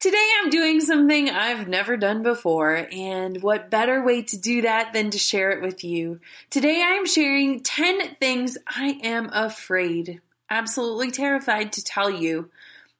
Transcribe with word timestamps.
Today 0.00 0.28
I'm 0.40 0.50
doing 0.50 0.80
something 0.80 1.28
I've 1.28 1.66
never 1.66 1.96
done 1.96 2.22
before, 2.22 2.86
and 2.92 3.42
what 3.42 3.68
better 3.68 4.04
way 4.04 4.22
to 4.22 4.38
do 4.38 4.62
that 4.62 4.92
than 4.92 5.10
to 5.10 5.18
share 5.18 5.50
it 5.50 5.60
with 5.60 5.82
you? 5.82 6.20
Today 6.50 6.80
I'm 6.86 7.04
sharing 7.04 7.64
10 7.64 8.14
things 8.20 8.56
I 8.64 9.00
am 9.02 9.28
afraid, 9.32 10.20
absolutely 10.48 11.10
terrified 11.10 11.72
to 11.72 11.82
tell 11.82 12.08
you. 12.08 12.48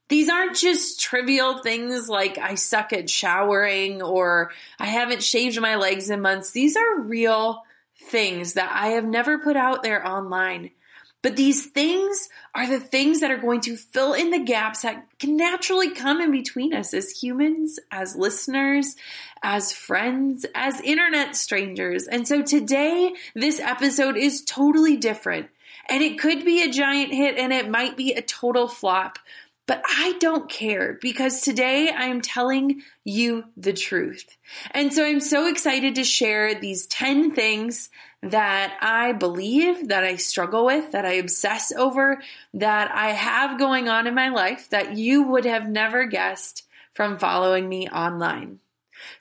These 0.08 0.28
aren't 0.28 0.56
just 0.56 1.00
trivial 1.00 1.58
things 1.58 2.08
like 2.08 2.36
I 2.36 2.56
suck 2.56 2.92
at 2.92 3.08
showering 3.08 4.02
or 4.02 4.50
I 4.80 4.86
haven't 4.86 5.22
shaved 5.22 5.60
my 5.60 5.76
legs 5.76 6.10
in 6.10 6.20
months. 6.20 6.50
These 6.50 6.76
are 6.76 7.00
real 7.00 7.62
things 8.06 8.54
that 8.54 8.72
I 8.74 8.88
have 8.88 9.04
never 9.04 9.38
put 9.38 9.54
out 9.54 9.84
there 9.84 10.04
online. 10.04 10.72
But 11.20 11.34
these 11.34 11.66
things 11.66 12.28
are 12.54 12.68
the 12.68 12.78
things 12.78 13.20
that 13.20 13.30
are 13.30 13.38
going 13.38 13.60
to 13.62 13.76
fill 13.76 14.12
in 14.12 14.30
the 14.30 14.38
gaps 14.38 14.82
that 14.82 15.04
can 15.18 15.36
naturally 15.36 15.90
come 15.90 16.20
in 16.20 16.30
between 16.30 16.72
us 16.72 16.94
as 16.94 17.10
humans, 17.10 17.80
as 17.90 18.14
listeners, 18.14 18.94
as 19.42 19.72
friends, 19.72 20.46
as 20.54 20.80
internet 20.80 21.34
strangers. 21.34 22.06
And 22.06 22.26
so 22.26 22.42
today, 22.42 23.14
this 23.34 23.58
episode 23.58 24.16
is 24.16 24.44
totally 24.44 24.96
different. 24.96 25.48
And 25.88 26.02
it 26.02 26.18
could 26.18 26.44
be 26.44 26.62
a 26.62 26.70
giant 26.70 27.12
hit 27.12 27.36
and 27.36 27.52
it 27.52 27.68
might 27.68 27.96
be 27.96 28.12
a 28.12 28.22
total 28.22 28.68
flop. 28.68 29.18
But 29.66 29.82
I 29.86 30.14
don't 30.18 30.48
care 30.48 30.98
because 31.00 31.42
today 31.42 31.90
I 31.90 32.04
am 32.04 32.22
telling 32.22 32.82
you 33.04 33.44
the 33.56 33.74
truth. 33.74 34.24
And 34.70 34.94
so 34.94 35.04
I'm 35.04 35.20
so 35.20 35.46
excited 35.46 35.96
to 35.96 36.04
share 36.04 36.54
these 36.54 36.86
10 36.86 37.32
things 37.34 37.90
that 38.22 38.76
I 38.80 39.12
believe, 39.12 39.88
that 39.88 40.04
I 40.04 40.16
struggle 40.16 40.66
with, 40.66 40.92
that 40.92 41.04
I 41.04 41.14
obsess 41.14 41.72
over, 41.72 42.20
that 42.54 42.90
I 42.92 43.10
have 43.10 43.58
going 43.58 43.88
on 43.88 44.06
in 44.06 44.14
my 44.14 44.28
life 44.28 44.68
that 44.70 44.96
you 44.96 45.22
would 45.22 45.44
have 45.44 45.68
never 45.68 46.04
guessed 46.06 46.66
from 46.92 47.18
following 47.18 47.68
me 47.68 47.88
online. 47.88 48.58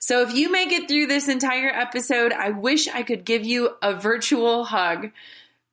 So 0.00 0.22
if 0.22 0.34
you 0.34 0.50
make 0.50 0.72
it 0.72 0.88
through 0.88 1.06
this 1.06 1.28
entire 1.28 1.68
episode, 1.68 2.32
I 2.32 2.50
wish 2.50 2.88
I 2.88 3.04
could 3.04 3.24
give 3.24 3.44
you 3.44 3.70
a 3.80 3.94
virtual 3.94 4.64
hug 4.64 5.10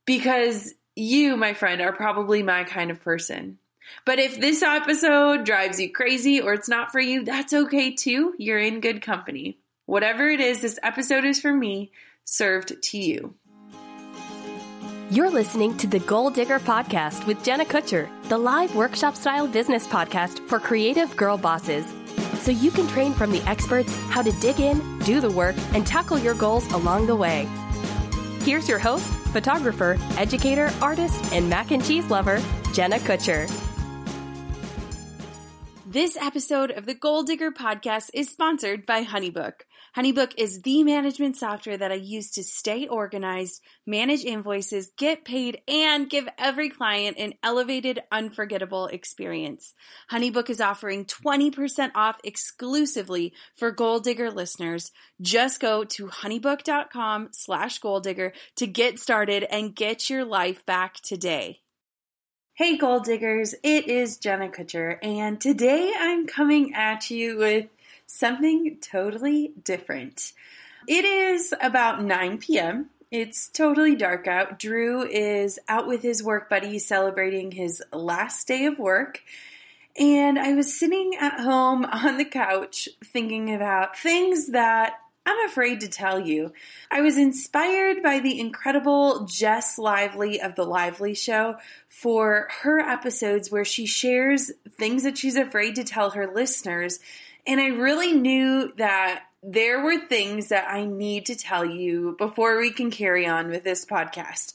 because 0.06 0.76
you, 0.96 1.36
my 1.36 1.54
friend, 1.54 1.82
are 1.82 1.92
probably 1.92 2.44
my 2.44 2.64
kind 2.64 2.92
of 2.92 3.02
person. 3.02 3.58
But 4.06 4.20
if 4.20 4.40
this 4.40 4.62
episode 4.62 5.46
drives 5.46 5.80
you 5.80 5.92
crazy 5.92 6.42
or 6.42 6.54
it's 6.54 6.70
not 6.70 6.92
for 6.92 7.00
you, 7.00 7.24
that's 7.24 7.54
okay 7.54 7.96
too. 7.96 8.36
You're 8.38 8.60
in 8.60 8.82
good 8.82 9.02
company. 9.02 9.58
Whatever 9.86 10.30
it 10.30 10.40
is, 10.40 10.62
this 10.62 10.80
episode 10.82 11.26
is 11.26 11.40
for 11.40 11.54
me 11.54 11.92
served 12.26 12.74
to 12.84 12.98
you. 12.98 13.36
You're 15.12 15.30
listening 15.30 15.78
to 15.78 15.88
the 15.88 16.00
Goal 16.00 16.32
Digger 16.32 16.60
Podcast 16.60 17.26
with 17.28 17.44
Jenna 17.44 17.64
Kutcher, 17.64 18.10
the 18.28 18.38
live 18.38 18.76
workshop 18.76 19.16
style 19.16 19.48
business 19.48 19.88
podcast 19.88 20.46
for 20.50 20.60
creative 20.60 21.16
girl 21.16 21.38
bosses. 21.38 21.86
So 22.40 22.52
you 22.52 22.72
can 22.72 22.88
train 22.88 23.14
from 23.14 23.32
the 23.32 23.42
experts 23.44 23.96
how 24.10 24.24
to 24.24 24.32
dig 24.34 24.60
in, 24.60 25.00
do 25.00 25.22
the 25.22 25.30
work, 25.30 25.56
and 25.74 25.86
tackle 25.86 26.18
your 26.18 26.34
goals 26.34 26.66
along 26.74 27.06
the 27.06 27.16
way. 27.16 27.48
Here's 28.42 28.68
your 28.68 28.80
host, 28.80 29.06
photographer, 29.32 29.98
educator, 30.18 30.72
artist, 30.82 31.34
and 31.34 31.50
mac 31.50 31.72
and 31.72 31.86
cheese 31.86 32.10
lover, 32.10 32.42
Jenna 32.74 32.98
Kutcher. 32.98 33.50
This 35.86 36.18
episode 36.18 36.72
of 36.72 36.86
the 36.86 36.94
Goal 36.94 37.24
Digger 37.24 37.52
podcast 37.52 38.10
is 38.14 38.30
sponsored 38.30 38.86
by 38.86 39.04
Honeybook. 39.04 39.62
Honeybook 39.96 40.34
is 40.38 40.62
the 40.64 40.84
management 40.84 41.38
software 41.38 41.78
that 41.78 41.92
I 41.92 41.96
use 41.96 42.30
to 42.32 42.44
stay 42.44 42.86
organized, 42.86 43.62
manage 43.86 44.26
invoices, 44.26 44.92
get 44.98 45.24
paid, 45.24 45.62
and 45.70 46.10
give 46.10 46.28
every 46.38 46.70
client 46.70 47.18
an 47.18 47.36
elevated, 47.42 48.02
unforgettable 48.12 48.88
experience. 48.88 49.74
Honeybook 50.12 50.50
is 50.50 50.60
offering 50.60 51.06
20% 51.06 51.92
off 51.96 52.20
exclusively 52.26 53.34
for 53.56 53.72
Goal 53.72 54.02
Digger 54.02 54.32
listeners. 54.32 54.92
Just 55.22 55.62
go 55.62 55.86
to 55.86 56.08
honeybook.com 56.08 57.30
slash 57.32 57.80
goaldigger 57.80 58.34
to 58.58 58.68
get 58.68 59.00
started 59.00 59.44
and 59.50 59.74
get 59.74 60.10
your 60.10 60.26
life 60.26 60.66
back 60.66 60.96
today. 60.96 61.62
Hey, 62.58 62.78
goal 62.78 63.02
Diggers, 63.02 63.54
it 63.64 63.90
is 63.90 64.16
Jenna 64.18 64.48
Kutcher, 64.48 64.98
and 65.04 65.42
today 65.42 65.92
I'm 65.98 66.26
coming 66.26 66.74
at 66.74 67.12
you 67.12 67.38
with 67.38 67.66
something 68.06 68.78
totally 68.82 69.54
different. 69.64 70.34
It 70.88 71.06
is 71.06 71.54
about 71.62 72.04
9 72.04 72.38
p.m. 72.38 72.90
It's 73.12 73.48
totally 73.48 73.96
dark 73.96 74.28
out. 74.28 74.60
Drew 74.60 75.04
is 75.08 75.60
out 75.68 75.88
with 75.88 76.02
his 76.02 76.24
work 76.24 76.50
buddy 76.50 76.80
celebrating 76.80 77.52
his 77.52 77.82
last 77.92 78.48
day 78.48 78.66
of 78.66 78.78
work. 78.78 79.22
And 79.98 80.38
I 80.38 80.54
was 80.54 80.78
sitting 80.78 81.14
at 81.20 81.40
home 81.40 81.86
on 81.92 82.18
the 82.18 82.26
couch 82.26 82.90
thinking 83.04 83.54
about 83.54 83.98
things 83.98 84.48
that 84.48 84.96
I'm 85.26 85.48
afraid 85.48 85.80
to 85.80 85.88
tell 85.88 86.20
you. 86.20 86.54
I 86.92 87.02
was 87.02 87.18
inspired 87.18 88.04
by 88.04 88.20
the 88.20 88.40
incredible 88.40 89.26
Jess 89.26 89.80
Lively 89.80 90.40
of 90.40 90.54
The 90.54 90.66
Lively 90.66 91.16
Show 91.16 91.56
for 91.90 92.48
her 92.62 92.80
episodes 92.80 93.50
where 93.50 93.66
she 93.66 93.88
shares 93.88 94.52
things 94.70 95.02
that 95.02 95.18
she's 95.18 95.36
afraid 95.36 95.76
to 95.76 95.84
tell 95.84 96.12
her 96.12 96.32
listeners. 96.32 97.00
And 97.48 97.60
I 97.60 97.68
really 97.68 98.14
knew 98.14 98.74
that 98.78 99.24
there 99.44 99.84
were 99.84 100.00
things 100.00 100.50
that 100.50 100.68
I 100.68 100.86
need 100.86 101.28
to 101.28 101.36
tell 101.36 101.64
you 101.64 102.16
before 102.18 102.58
we 102.58 102.72
can 102.72 102.90
carry 102.90 103.28
on 103.28 103.50
with 103.50 103.64
this 103.64 103.86
podcast. 103.86 104.54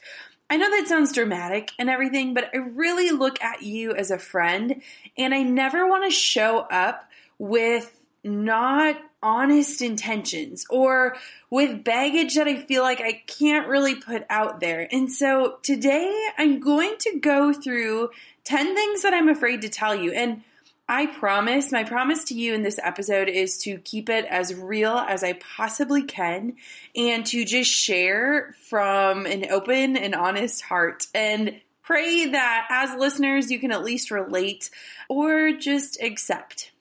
I 0.49 0.57
know 0.57 0.69
that 0.69 0.89
sounds 0.89 1.13
dramatic 1.13 1.71
and 1.79 1.89
everything, 1.89 2.35
but 2.35 2.51
I 2.53 2.57
really 2.57 3.11
look 3.11 3.41
at 3.41 3.63
you 3.63 3.93
as 3.93 4.11
a 4.11 4.19
friend, 4.19 4.83
and 5.17 5.33
I 5.33 5.45
never 5.45 5.87
want 5.87 6.05
to 6.05 6.11
show 6.11 6.59
up 6.59 7.09
with 7.39 7.97
not 8.25 8.97
honest 9.23 9.81
intentions 9.81 10.65
or 10.69 11.17
with 11.51 11.85
baggage 11.85 12.35
that 12.35 12.49
I 12.49 12.57
feel 12.57 12.83
like 12.83 13.01
I 13.01 13.23
can't 13.27 13.69
really 13.69 13.95
put 13.95 14.25
out 14.29 14.61
there. 14.61 14.89
And 14.91 15.11
so 15.11 15.59
today 15.63 16.29
I'm 16.37 16.59
going 16.59 16.97
to 17.01 17.19
go 17.21 17.53
through 17.53 18.11
10 18.45 18.75
things 18.75 19.03
that 19.03 19.15
I'm 19.15 19.29
afraid 19.29 19.63
to 19.63 19.69
tell 19.69 19.95
you. 19.95 20.13
And 20.13 20.43
I 20.91 21.07
promise, 21.07 21.71
my 21.71 21.85
promise 21.85 22.25
to 22.25 22.35
you 22.35 22.53
in 22.53 22.63
this 22.63 22.81
episode 22.83 23.29
is 23.29 23.59
to 23.59 23.79
keep 23.79 24.09
it 24.09 24.25
as 24.25 24.53
real 24.55 24.97
as 24.97 25.23
I 25.23 25.35
possibly 25.35 26.03
can 26.03 26.57
and 26.97 27.25
to 27.27 27.45
just 27.45 27.71
share 27.71 28.57
from 28.69 29.25
an 29.25 29.53
open 29.53 29.97
and 29.97 30.17
honest 30.17 30.63
heart 30.63 31.07
and 31.15 31.61
pray 31.83 32.27
that 32.27 32.67
as 32.71 32.99
listeners 32.99 33.53
you 33.53 33.61
can 33.61 33.71
at 33.71 33.85
least 33.85 34.11
relate 34.11 34.69
or 35.09 35.53
just 35.53 36.03
accept. 36.03 36.73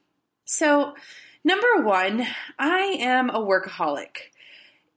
So, 0.43 0.95
Number 1.43 1.83
one, 1.83 2.27
I 2.57 2.97
am 2.99 3.29
a 3.29 3.39
workaholic. 3.39 4.17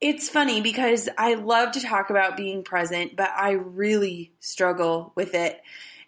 It's 0.00 0.28
funny 0.28 0.60
because 0.60 1.08
I 1.16 1.34
love 1.34 1.72
to 1.72 1.80
talk 1.80 2.10
about 2.10 2.36
being 2.36 2.64
present, 2.64 3.14
but 3.14 3.30
I 3.30 3.52
really 3.52 4.32
struggle 4.40 5.12
with 5.14 5.34
it. 5.34 5.60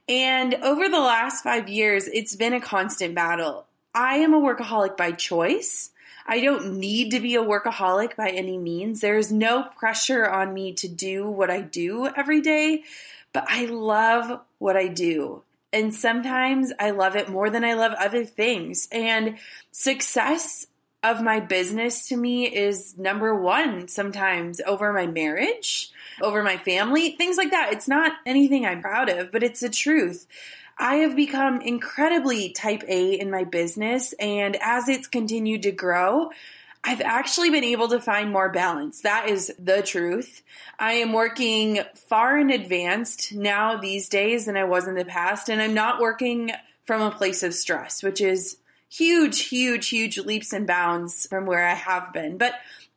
And 0.09 0.55
over 0.57 0.89
the 0.89 1.01
last 1.01 1.43
five 1.43 1.69
years, 1.69 2.09
it's 2.09 2.37
been 2.37 2.53
a 2.53 2.61
constant 2.61 3.15
battle. 3.15 3.67
I 3.95 4.17
am 4.17 4.35
a 4.35 4.41
workaholic 4.41 4.97
by 4.97 5.13
choice. 5.13 5.91
I 6.27 6.41
don't 6.41 6.79
need 6.79 7.11
to 7.13 7.21
be 7.21 7.37
a 7.37 7.43
workaholic 7.43 8.17
by 8.17 8.31
any 8.31 8.59
means. 8.59 9.01
There's 9.01 9.31
no 9.31 9.63
pressure 9.63 10.27
on 10.27 10.53
me 10.53 10.73
to 10.75 10.89
do 10.89 11.29
what 11.29 11.51
I 11.51 11.61
do 11.61 12.09
every 12.09 12.41
day, 12.41 12.85
but 13.33 13.45
I 13.49 13.67
love 13.67 14.41
what 14.59 14.77
I 14.77 14.89
do. 14.89 15.43
And 15.73 15.95
sometimes 15.95 16.73
I 16.79 16.91
love 16.91 17.17
it 17.17 17.29
more 17.29 17.51
than 17.51 17.65
I 17.65 17.75
love 17.75 17.93
other 17.99 18.25
things. 18.25 18.89
And 18.93 19.39
success 19.71 20.67
of 21.03 21.21
my 21.21 21.41
business 21.41 22.09
to 22.09 22.17
me 22.17 22.47
is 22.47 22.97
number 22.97 23.35
one 23.35 23.89
sometimes 23.89 24.61
over 24.61 24.93
my 24.93 25.07
marriage, 25.07 25.91
over 26.21 26.43
my 26.43 26.57
family, 26.57 27.13
things 27.13 27.37
like 27.37 27.51
that. 27.51 27.73
It's 27.73 27.89
not 27.89 28.13
anything 28.27 28.67
I'm 28.67 28.83
proud 28.83 29.09
of, 29.09 29.33
but 29.33 29.43
it's 29.43 29.61
the 29.61 29.69
truth. 29.69 30.27
I 30.79 30.97
have 30.97 31.15
become 31.15 31.61
incredibly 31.61 32.51
type 32.51 32.83
A 32.89 33.13
in 33.13 33.31
my 33.31 33.45
business, 33.45 34.13
and 34.15 34.57
as 34.61 34.89
it's 34.89 35.07
continued 35.07 35.63
to 35.63 35.73
grow, 35.73 36.31
I've 36.83 37.01
actually 37.01 37.49
been 37.51 37.65
able 37.65 37.89
to 37.89 38.01
find 38.01 38.31
more 38.31 38.51
balance. 38.51 39.01
That 39.01 39.31
is 39.31 39.55
the 39.59 39.83
truth. 39.83 40.43
I 40.79 40.95
am 40.95 41.13
working 41.13 41.81
far 41.95 42.39
in 42.39 42.51
advanced 42.51 43.33
now 43.33 43.79
these 43.79 44.09
days 44.09 44.47
than 44.47 44.57
I 44.57 44.65
was 44.65 44.87
in 44.87 44.95
the 44.95 45.05
past, 45.05 45.49
and 45.49 45.63
I'm 45.63 45.75
not 45.75 46.01
working 46.01 46.51
from 46.85 47.01
a 47.01 47.11
place 47.11 47.43
of 47.43 47.55
stress, 47.55 48.03
which 48.03 48.21
is 48.21 48.59
huge, 48.91 49.47
huge, 49.47 49.89
huge 49.89 50.19
leaps 50.19 50.53
and 50.53 50.67
bounds 50.67 51.27
from 51.27 51.47
where 51.47 51.67
I 51.67 51.75
have 51.75 52.13
been. 52.13 52.37
But 52.37 52.55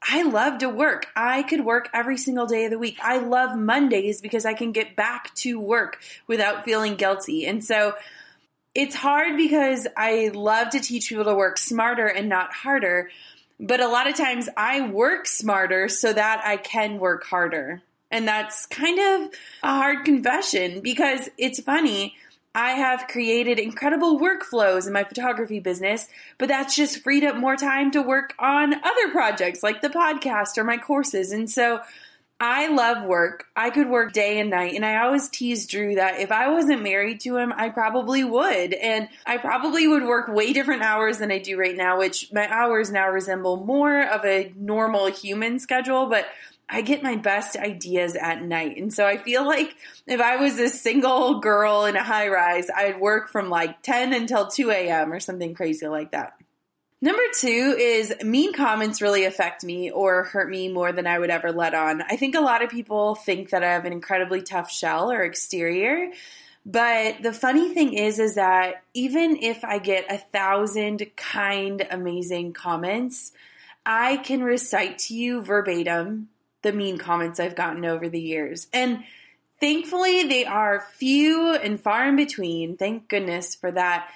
I 0.10 0.24
love 0.24 0.60
to 0.60 0.70
work. 0.70 1.08
I 1.16 1.44
could 1.44 1.66
work 1.66 1.90
every 1.94 2.18
single 2.18 2.46
day 2.46 2.66
of 2.66 2.72
the 2.72 2.80
week. 2.80 2.98
I 3.04 3.18
love 3.18 3.58
Mondays 3.58 4.22
because 4.22 4.46
I 4.46 4.54
can 4.54 4.72
get 4.72 4.96
back 4.96 5.34
to 5.36 5.60
work 5.60 6.00
without 6.28 6.64
feeling 6.64 6.96
guilty. 6.96 7.46
And 7.46 7.64
so 7.64 7.94
it's 8.74 8.96
hard 8.96 9.36
because 9.36 9.86
I 9.98 10.32
love 10.34 10.70
to 10.70 10.80
teach 10.80 11.10
people 11.10 11.26
to 11.26 11.36
work 11.36 11.58
smarter 11.58 12.08
and 12.08 12.30
not 12.30 12.54
harder. 12.54 13.10
But 13.60 13.82
a 13.82 13.88
lot 13.88 14.08
of 14.08 14.16
times 14.16 14.48
I 14.56 14.88
work 14.88 15.28
smarter 15.28 15.90
so 15.90 16.14
that 16.14 16.42
I 16.46 16.58
can 16.58 17.00
work 17.00 17.26
harder. 17.26 17.82
And 18.10 18.28
that's 18.28 18.66
kind 18.68 19.00
of 19.00 19.32
a 19.64 19.76
hard 19.76 20.06
confession 20.06 20.80
because 20.80 21.30
it's 21.38 21.60
funny. 21.60 22.16
I 22.56 22.72
have 22.72 23.08
created 23.08 23.60
incredible 23.60 24.20
workflows 24.20 24.88
in 24.88 24.94
my 24.94 25.04
photography 25.04 25.60
business, 25.60 26.08
but 26.38 26.48
that's 26.48 26.76
just 26.76 27.04
freed 27.04 27.24
up 27.24 27.36
more 27.36 27.56
time 27.56 27.92
to 27.92 28.02
work 28.02 28.34
on 28.40 28.74
other 28.74 29.10
projects 29.12 29.62
like 29.62 29.82
the 29.82 29.90
podcast 29.90 30.58
or 30.58 30.64
my 30.64 30.78
courses. 30.78 31.32
And 31.32 31.50
so 31.50 31.82
I 32.40 32.68
love 32.68 33.04
work. 33.04 33.46
I 33.56 33.72
could 33.72 33.90
work 33.90 34.14
day 34.14 34.40
and 34.40 34.52
night. 34.52 34.76
And 34.76 34.86
I 34.86 35.04
always 35.04 35.28
tease 35.28 35.66
Drew 35.66 35.96
that 35.96 36.20
if 36.20 36.32
I 36.32 36.50
wasn't 36.50 36.84
married 36.84 37.20
to 37.22 37.36
him, 37.38 37.52
I 37.56 37.70
probably 37.70 38.24
would. 38.24 38.74
And 38.74 39.10
I 39.26 39.38
probably 39.38 39.88
would 39.88 40.04
work 40.04 40.28
way 40.28 40.54
different 40.54 40.84
hours 40.84 41.18
than 41.18 41.32
I 41.32 41.40
do 41.40 41.58
right 41.58 41.76
now, 41.76 41.98
which 41.98 42.32
my 42.32 42.48
hours 42.48 42.92
now 42.92 43.10
resemble 43.10 43.66
more 43.66 44.02
of 44.02 44.24
a 44.24 44.54
normal 44.56 45.08
human 45.08 45.58
schedule. 45.58 46.06
But 46.08 46.28
I 46.70 46.82
get 46.82 47.02
my 47.02 47.16
best 47.16 47.56
ideas 47.56 48.16
at 48.16 48.44
night. 48.44 48.78
And 48.78 48.94
so 48.94 49.06
I 49.06 49.18
feel 49.18 49.46
like 49.46 49.74
if 50.06 50.20
I 50.20 50.36
was 50.36 50.60
a 50.60 50.68
single 50.68 51.40
girl 51.40 51.86
in 51.86 51.96
a 51.96 52.04
high 52.04 52.28
rise, 52.28 52.70
I'd 52.70 53.00
work 53.00 53.30
from 53.30 53.50
like 53.50 53.82
10 53.84 54.14
until 54.14 54.48
2 54.48 54.72
a.m. 54.72 55.14
or 55.14 55.20
something 55.20 55.54
crazy 55.54 55.88
like 55.88 56.12
that. 56.12 56.34
Number 57.00 57.22
two 57.40 57.76
is 57.80 58.14
mean 58.24 58.54
comments 58.54 59.04
really 59.04 59.26
affect 59.26 59.64
me 59.64 59.92
or 59.92 60.24
hurt 60.24 60.50
me 60.50 60.68
more 60.68 60.92
than 60.92 61.06
I 61.06 61.20
would 61.20 61.30
ever 61.30 61.52
let 61.52 61.76
on. 61.76 62.02
I 62.02 62.18
think 62.18 62.34
a 62.34 62.42
lot 62.42 62.64
of 62.64 62.72
people 62.72 63.14
think 63.14 63.52
that 63.52 63.64
I 63.64 63.72
have 63.74 63.86
an 63.86 63.94
incredibly 63.94 64.42
tough 64.42 64.72
shell 64.72 65.12
or 65.12 65.22
exterior. 65.22 66.12
But 66.66 67.22
the 67.22 67.34
funny 67.34 67.74
thing 67.74 67.94
is, 67.94 68.18
is 68.18 68.36
that 68.36 68.84
even 68.96 69.38
if 69.38 69.64
I 69.64 69.78
get 69.78 70.12
a 70.12 70.18
thousand 70.18 71.06
kind, 71.16 71.88
amazing 71.90 72.54
comments, 72.54 73.32
I 73.86 74.18
can 74.18 74.44
recite 74.44 74.98
to 75.00 75.16
you 75.16 75.42
verbatim 75.42 76.30
the 76.68 76.78
mean 76.78 76.98
comments 76.98 77.40
I've 77.40 77.56
gotten 77.56 77.86
over 77.86 78.10
the 78.10 78.20
years. 78.20 78.68
And 78.74 79.04
thankfully, 79.60 80.24
they 80.28 80.46
are 80.46 80.86
few 80.96 81.56
and 81.56 81.80
far 81.80 82.08
in 82.08 82.16
between. 82.16 82.78
Thank 82.78 83.08
goodness 83.08 83.56
for 83.56 83.72
that. 83.72 84.10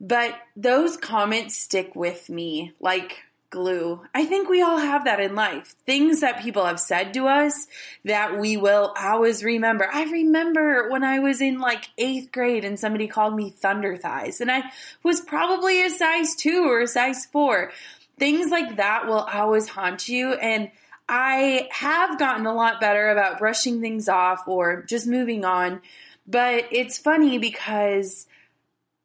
But 0.00 0.34
those 0.56 0.96
comments 0.96 1.56
stick 1.56 1.94
with 1.94 2.30
me 2.30 2.72
like 2.80 3.18
glue. 3.50 4.02
I 4.14 4.26
think 4.26 4.48
we 4.48 4.62
all 4.62 4.78
have 4.78 5.04
that 5.04 5.20
in 5.20 5.34
life. 5.34 5.74
Things 5.86 6.20
that 6.20 6.42
people 6.42 6.64
have 6.64 6.80
said 6.80 7.14
to 7.14 7.26
us 7.26 7.66
that 8.04 8.38
we 8.38 8.56
will 8.56 8.94
always 8.98 9.42
remember. 9.42 9.88
I 9.92 10.04
remember 10.04 10.90
when 10.90 11.02
I 11.02 11.18
was 11.18 11.40
in 11.40 11.58
like 11.58 11.88
eighth 11.98 12.30
grade 12.32 12.64
and 12.64 12.78
somebody 12.78 13.06
called 13.06 13.34
me 13.34 13.50
thunder 13.50 13.96
thighs, 13.96 14.40
and 14.40 14.50
I 14.50 14.64
was 15.02 15.20
probably 15.20 15.84
a 15.84 15.90
size 15.90 16.36
two 16.36 16.64
or 16.68 16.80
a 16.82 16.86
size 16.86 17.26
four. 17.26 17.72
Things 18.18 18.50
like 18.50 18.76
that 18.76 19.06
will 19.06 19.20
always 19.20 19.68
haunt 19.68 20.08
you. 20.08 20.32
And 20.34 20.70
I 21.08 21.68
have 21.72 22.18
gotten 22.18 22.46
a 22.46 22.54
lot 22.54 22.80
better 22.80 23.08
about 23.08 23.38
brushing 23.38 23.80
things 23.80 24.08
off 24.08 24.46
or 24.46 24.82
just 24.82 25.06
moving 25.06 25.44
on. 25.44 25.80
But 26.26 26.66
it's 26.70 26.98
funny 26.98 27.38
because 27.38 28.26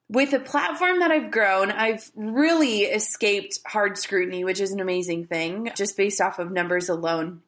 with 0.10 0.32
the 0.32 0.40
platform 0.40 1.00
that 1.00 1.12
I've 1.12 1.32
grown, 1.32 1.72
I've 1.72 2.12
really 2.16 2.82
escaped 2.82 3.60
hard 3.66 3.98
scrutiny, 3.98 4.44
which 4.44 4.60
is 4.60 4.72
an 4.72 4.82
amazing 4.82 5.28
thing 5.28 5.72
just 5.76 5.96
based 5.96 6.20
off 6.20 6.40
of 6.40 6.52
numbers 6.52 6.90
alone. 6.90 7.42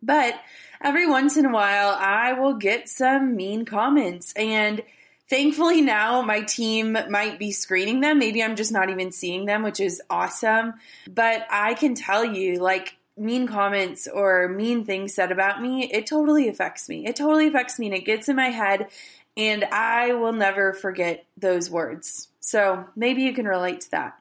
But 0.00 0.34
every 0.80 1.08
once 1.08 1.36
in 1.36 1.44
a 1.44 1.52
while, 1.52 1.96
I 1.98 2.34
will 2.34 2.54
get 2.54 2.88
some 2.88 3.34
mean 3.34 3.64
comments. 3.64 4.32
And 4.36 4.82
thankfully, 5.28 5.80
now 5.80 6.22
my 6.22 6.42
team 6.42 6.96
might 7.10 7.40
be 7.40 7.50
screening 7.50 8.00
them. 8.00 8.20
Maybe 8.20 8.42
I'm 8.42 8.54
just 8.54 8.70
not 8.70 8.88
even 8.90 9.10
seeing 9.10 9.46
them, 9.46 9.64
which 9.64 9.80
is 9.80 10.00
awesome. 10.08 10.74
But 11.08 11.46
I 11.50 11.74
can 11.74 11.96
tell 11.96 12.24
you, 12.24 12.60
like, 12.60 12.96
mean 13.16 13.46
comments 13.46 14.06
or 14.06 14.48
mean 14.48 14.84
things 14.84 15.14
said 15.14 15.32
about 15.32 15.60
me, 15.62 15.90
it 15.92 16.06
totally 16.06 16.48
affects 16.48 16.88
me. 16.88 17.06
It 17.06 17.16
totally 17.16 17.46
affects 17.46 17.78
me 17.78 17.86
and 17.86 17.94
it 17.94 18.04
gets 18.04 18.28
in 18.28 18.36
my 18.36 18.48
head 18.48 18.88
and 19.36 19.64
I 19.64 20.12
will 20.14 20.32
never 20.32 20.72
forget 20.72 21.26
those 21.36 21.70
words. 21.70 22.28
So 22.40 22.86
maybe 22.96 23.22
you 23.22 23.32
can 23.34 23.46
relate 23.46 23.82
to 23.82 23.90
that. 23.92 24.18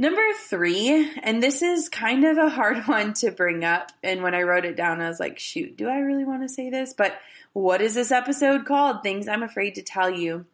Number 0.00 0.22
three, 0.46 1.10
and 1.22 1.42
this 1.42 1.60
is 1.60 1.88
kind 1.88 2.24
of 2.24 2.38
a 2.38 2.48
hard 2.48 2.84
one 2.86 3.14
to 3.14 3.30
bring 3.30 3.64
up. 3.64 3.90
And 4.02 4.22
when 4.22 4.34
I 4.34 4.42
wrote 4.42 4.64
it 4.64 4.76
down, 4.76 5.00
I 5.00 5.08
was 5.08 5.20
like, 5.20 5.38
shoot, 5.38 5.76
do 5.76 5.88
I 5.88 5.98
really 5.98 6.24
want 6.24 6.42
to 6.42 6.48
say 6.48 6.70
this? 6.70 6.94
But 6.94 7.18
what 7.52 7.80
is 7.80 7.94
this 7.94 8.12
episode 8.12 8.64
called? 8.64 9.02
Things 9.02 9.26
I'm 9.26 9.42
afraid 9.42 9.74
to 9.74 9.82
tell 9.82 10.10
you. 10.10 10.46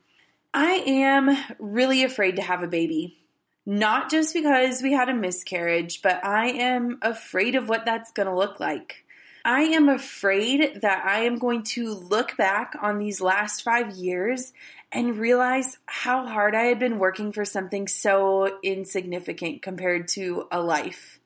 I 0.52 0.82
am 0.86 1.36
really 1.58 2.04
afraid 2.04 2.36
to 2.36 2.42
have 2.42 2.62
a 2.62 2.68
baby. 2.68 3.18
Not 3.66 4.10
just 4.10 4.34
because 4.34 4.82
we 4.82 4.92
had 4.92 5.08
a 5.08 5.14
miscarriage, 5.14 6.02
but 6.02 6.24
I 6.24 6.48
am 6.48 6.98
afraid 7.00 7.54
of 7.54 7.68
what 7.68 7.86
that's 7.86 8.12
going 8.12 8.28
to 8.28 8.36
look 8.36 8.60
like. 8.60 9.04
I 9.44 9.62
am 9.62 9.88
afraid 9.88 10.80
that 10.82 11.04
I 11.04 11.20
am 11.20 11.38
going 11.38 11.64
to 11.64 11.92
look 11.92 12.36
back 12.36 12.74
on 12.80 12.98
these 12.98 13.20
last 13.20 13.62
five 13.62 13.90
years 13.92 14.52
and 14.90 15.18
realize 15.18 15.78
how 15.86 16.26
hard 16.26 16.54
I 16.54 16.64
had 16.64 16.78
been 16.78 16.98
working 16.98 17.32
for 17.32 17.44
something 17.44 17.88
so 17.88 18.58
insignificant 18.62 19.60
compared 19.60 20.08
to 20.08 20.46
a 20.50 20.60
life. 20.60 21.20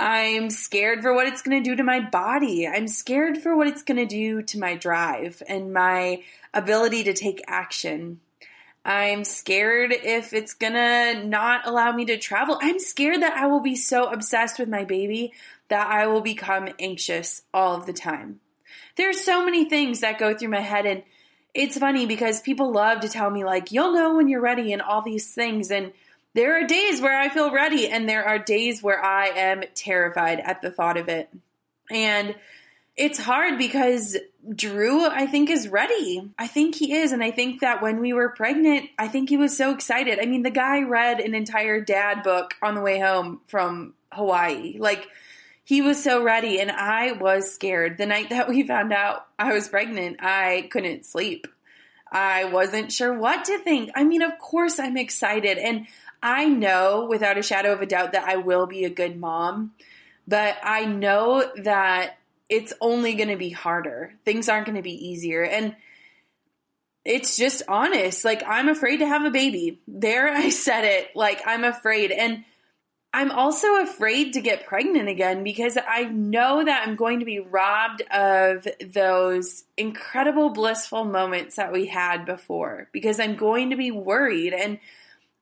I'm 0.00 0.50
scared 0.50 1.00
for 1.00 1.14
what 1.14 1.26
it's 1.26 1.42
going 1.42 1.62
to 1.62 1.70
do 1.70 1.76
to 1.76 1.84
my 1.84 2.00
body. 2.00 2.66
I'm 2.66 2.88
scared 2.88 3.38
for 3.38 3.56
what 3.56 3.68
it's 3.68 3.84
going 3.84 3.98
to 3.98 4.06
do 4.06 4.42
to 4.42 4.58
my 4.58 4.74
drive 4.74 5.42
and 5.48 5.72
my 5.72 6.22
ability 6.52 7.04
to 7.04 7.12
take 7.12 7.40
action. 7.46 8.20
I'm 8.84 9.24
scared 9.24 9.92
if 9.92 10.32
it's 10.32 10.54
gonna 10.54 11.22
not 11.24 11.66
allow 11.66 11.92
me 11.92 12.04
to 12.06 12.18
travel. 12.18 12.58
I'm 12.60 12.78
scared 12.78 13.22
that 13.22 13.36
I 13.36 13.46
will 13.46 13.60
be 13.60 13.76
so 13.76 14.04
obsessed 14.10 14.58
with 14.58 14.68
my 14.68 14.84
baby 14.84 15.32
that 15.68 15.86
I 15.86 16.06
will 16.06 16.20
become 16.20 16.68
anxious 16.78 17.42
all 17.54 17.76
of 17.76 17.86
the 17.86 17.92
time. 17.92 18.40
There's 18.96 19.20
so 19.20 19.44
many 19.44 19.68
things 19.68 20.00
that 20.00 20.18
go 20.18 20.34
through 20.34 20.48
my 20.48 20.60
head 20.60 20.86
and 20.86 21.02
it's 21.54 21.78
funny 21.78 22.06
because 22.06 22.40
people 22.40 22.72
love 22.72 23.00
to 23.00 23.08
tell 23.08 23.30
me 23.30 23.44
like 23.44 23.72
you'll 23.72 23.92
know 23.92 24.16
when 24.16 24.28
you're 24.28 24.40
ready 24.40 24.72
and 24.72 24.82
all 24.82 25.02
these 25.02 25.32
things 25.32 25.70
and 25.70 25.92
there 26.34 26.58
are 26.58 26.66
days 26.66 27.00
where 27.00 27.18
I 27.18 27.28
feel 27.28 27.52
ready 27.52 27.88
and 27.88 28.08
there 28.08 28.24
are 28.24 28.38
days 28.38 28.82
where 28.82 29.02
I 29.02 29.26
am 29.26 29.62
terrified 29.74 30.40
at 30.40 30.62
the 30.62 30.70
thought 30.70 30.96
of 30.96 31.08
it. 31.08 31.28
And 31.90 32.34
it's 32.96 33.18
hard 33.18 33.58
because 33.58 34.16
Drew, 34.54 35.06
I 35.06 35.26
think, 35.26 35.48
is 35.50 35.68
ready. 35.68 36.30
I 36.38 36.46
think 36.46 36.74
he 36.74 36.94
is. 36.94 37.12
And 37.12 37.22
I 37.22 37.30
think 37.30 37.60
that 37.60 37.82
when 37.82 38.00
we 38.00 38.12
were 38.12 38.28
pregnant, 38.30 38.90
I 38.98 39.08
think 39.08 39.28
he 39.28 39.36
was 39.36 39.56
so 39.56 39.72
excited. 39.72 40.18
I 40.20 40.26
mean, 40.26 40.42
the 40.42 40.50
guy 40.50 40.82
read 40.82 41.20
an 41.20 41.34
entire 41.34 41.80
dad 41.80 42.22
book 42.22 42.54
on 42.62 42.74
the 42.74 42.80
way 42.80 42.98
home 42.98 43.40
from 43.46 43.94
Hawaii. 44.12 44.76
Like, 44.78 45.08
he 45.64 45.80
was 45.80 46.02
so 46.02 46.22
ready. 46.22 46.60
And 46.60 46.70
I 46.70 47.12
was 47.12 47.54
scared. 47.54 47.96
The 47.96 48.06
night 48.06 48.30
that 48.30 48.48
we 48.48 48.66
found 48.66 48.92
out 48.92 49.26
I 49.38 49.52
was 49.52 49.68
pregnant, 49.68 50.18
I 50.20 50.68
couldn't 50.70 51.06
sleep. 51.06 51.46
I 52.10 52.44
wasn't 52.44 52.92
sure 52.92 53.16
what 53.16 53.46
to 53.46 53.58
think. 53.58 53.90
I 53.94 54.04
mean, 54.04 54.20
of 54.20 54.38
course, 54.38 54.78
I'm 54.78 54.98
excited. 54.98 55.56
And 55.56 55.86
I 56.22 56.44
know 56.44 57.06
without 57.08 57.38
a 57.38 57.42
shadow 57.42 57.72
of 57.72 57.80
a 57.80 57.86
doubt 57.86 58.12
that 58.12 58.28
I 58.28 58.36
will 58.36 58.66
be 58.66 58.84
a 58.84 58.90
good 58.90 59.18
mom, 59.18 59.72
but 60.28 60.56
I 60.62 60.84
know 60.84 61.50
that 61.56 62.18
it's 62.52 62.74
only 62.82 63.14
going 63.14 63.30
to 63.30 63.36
be 63.36 63.48
harder. 63.48 64.12
Things 64.26 64.50
aren't 64.50 64.66
going 64.66 64.76
to 64.76 64.82
be 64.82 65.08
easier. 65.08 65.42
And 65.42 65.74
it's 67.02 67.34
just 67.38 67.62
honest. 67.66 68.26
Like, 68.26 68.42
I'm 68.46 68.68
afraid 68.68 68.98
to 68.98 69.08
have 69.08 69.24
a 69.24 69.30
baby. 69.30 69.80
There, 69.88 70.28
I 70.28 70.48
said 70.50 70.84
it. 70.84 71.16
Like, 71.16 71.40
I'm 71.46 71.64
afraid. 71.64 72.10
And 72.10 72.44
I'm 73.14 73.30
also 73.30 73.80
afraid 73.80 74.34
to 74.34 74.42
get 74.42 74.66
pregnant 74.66 75.08
again 75.08 75.44
because 75.44 75.78
I 75.88 76.04
know 76.04 76.62
that 76.62 76.86
I'm 76.86 76.94
going 76.94 77.20
to 77.20 77.24
be 77.24 77.40
robbed 77.40 78.02
of 78.10 78.68
those 78.86 79.64
incredible 79.78 80.50
blissful 80.50 81.06
moments 81.06 81.56
that 81.56 81.72
we 81.72 81.86
had 81.86 82.26
before 82.26 82.88
because 82.92 83.18
I'm 83.18 83.36
going 83.36 83.70
to 83.70 83.76
be 83.76 83.90
worried 83.90 84.52
and 84.52 84.78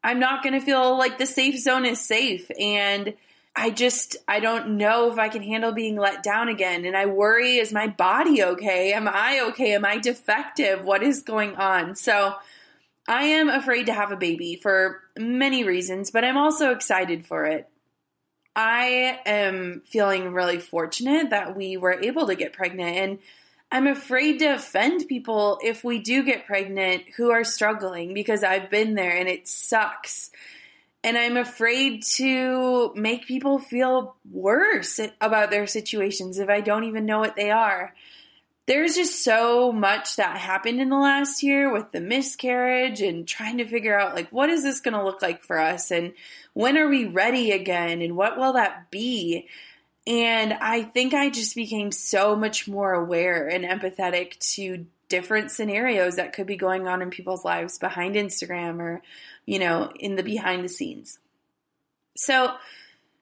I'm 0.03 0.21
not 0.21 0.45
going 0.45 0.53
to 0.53 0.65
feel 0.65 0.97
like 0.97 1.19
the 1.19 1.27
safe 1.27 1.59
zone 1.59 1.87
is 1.87 2.01
safe. 2.01 2.51
And 2.59 3.15
I 3.55 3.71
just, 3.71 4.17
I 4.29 4.41
don't 4.41 4.77
know 4.77 5.11
if 5.11 5.19
I 5.19 5.29
can 5.29 5.43
handle 5.43 5.73
being 5.73 5.97
let 5.97 6.23
down 6.23 6.49
again. 6.49 6.85
And 6.85 6.97
I 6.97 7.07
worry, 7.07 7.57
is 7.57 7.73
my 7.73 7.89
body 7.89 8.43
okay? 8.43 8.93
Am 8.93 9.09
I 9.09 9.41
okay? 9.49 9.75
Am 9.75 9.85
I 9.85 9.99
defective? 9.99 10.85
What 10.85 11.03
is 11.03 11.23
going 11.23 11.57
on? 11.57 11.97
So 11.97 12.35
I 13.09 13.25
am 13.25 13.49
afraid 13.49 13.87
to 13.87 13.93
have 13.93 14.13
a 14.13 14.17
baby 14.17 14.57
for 14.57 15.03
many 15.19 15.65
reasons, 15.65 16.11
but 16.11 16.25
I'm 16.25 16.37
also 16.37 16.71
excited 16.71 17.27
for 17.27 17.45
it. 17.45 17.69
I 18.55 19.21
am 19.27 19.83
feeling 19.87 20.33
really 20.33 20.59
fortunate 20.59 21.31
that 21.31 21.57
we 21.57 21.77
were 21.77 22.01
able 22.01 22.27
to 22.29 22.35
get 22.35 22.53
pregnant 22.53 22.97
and 22.97 23.19
I'm 23.73 23.87
afraid 23.87 24.41
to 24.41 24.47
offend 24.47 25.07
people 25.07 25.61
if 25.63 25.85
we 25.85 26.01
do 26.01 26.25
get 26.25 26.47
pregnant 26.47 27.05
who 27.17 27.31
are 27.31 27.45
struggling 27.45 28.15
because 28.15 28.43
I've 28.43 28.69
been 28.69 28.95
there 28.95 29.17
and 29.17 29.29
it 29.29 29.47
sucks. 29.47 30.31
And 31.03 31.17
I'm 31.17 31.37
afraid 31.37 32.03
to 32.17 32.93
make 32.95 33.27
people 33.27 33.59
feel 33.59 34.17
worse 34.31 35.01
about 35.21 35.51
their 35.51 35.67
situations 35.67 36.39
if 36.39 36.49
I 36.51 36.61
don't 36.61 36.85
even 36.85 37.07
know 37.07 37.19
what 37.21 37.37
they 37.37 37.51
are. 37.51 37.95
There's 38.67 38.95
just 38.95 39.25
so 39.25 39.73
much 39.73 40.17
that 40.17 40.37
happened 40.37 40.81
in 40.81 40.91
the 40.91 40.99
last 40.99 41.43
year 41.43 41.73
with 41.73 41.91
the 41.91 42.01
miscarriage 42.01 43.01
and 43.01 43.27
trying 43.27 43.59
to 43.59 43.67
figure 43.67 43.99
out 43.99 44.15
like 44.15 44.31
what 44.31 44.51
is 44.51 44.63
this 44.63 44.81
going 44.81 44.95
to 44.95 45.03
look 45.03 45.23
like 45.23 45.43
for 45.43 45.59
us 45.59 45.91
and 45.91 46.13
when 46.53 46.77
are 46.77 46.89
we 46.89 47.07
ready 47.07 47.51
again 47.51 48.03
and 48.03 48.17
what 48.17 48.39
will 48.39 48.53
that 48.53 48.91
be? 48.91 49.49
And 50.07 50.53
I 50.53 50.83
think 50.83 51.15
I 51.15 51.31
just 51.31 51.55
became 51.55 51.93
so 51.93 52.37
much 52.37 52.69
more 52.69 52.93
aware 52.93 53.49
and 53.49 53.65
empathetic 53.65 54.39
to 54.55 54.87
different 55.11 55.51
scenarios 55.51 56.17
that 56.17 56.33
could 56.33 56.47
be 56.47 56.57
going 56.57 56.89
on 56.89 57.03
in 57.03 57.11
people's 57.11 57.45
lives 57.45 57.79
behind 57.79 58.15
Instagram 58.15 58.81
or, 58.81 59.03
you 59.45 59.59
know, 59.59 59.93
in 59.97 60.17
the 60.17 60.23
behind 60.23 60.65
the 60.65 60.69
scenes. 60.71 61.19
So, 62.17 62.55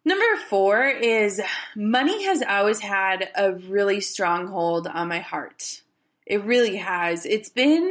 number 0.04 0.37
four 0.49 0.85
is 0.87 1.40
money 1.75 2.25
has 2.25 2.42
always 2.49 2.78
had 2.78 3.28
a 3.35 3.54
really 3.54 4.00
strong 4.00 4.47
hold 4.47 4.87
on 4.87 5.09
my 5.09 5.18
heart. 5.18 5.83
It 6.25 6.45
really 6.45 6.76
has. 6.76 7.26
It's 7.26 7.49
been 7.49 7.90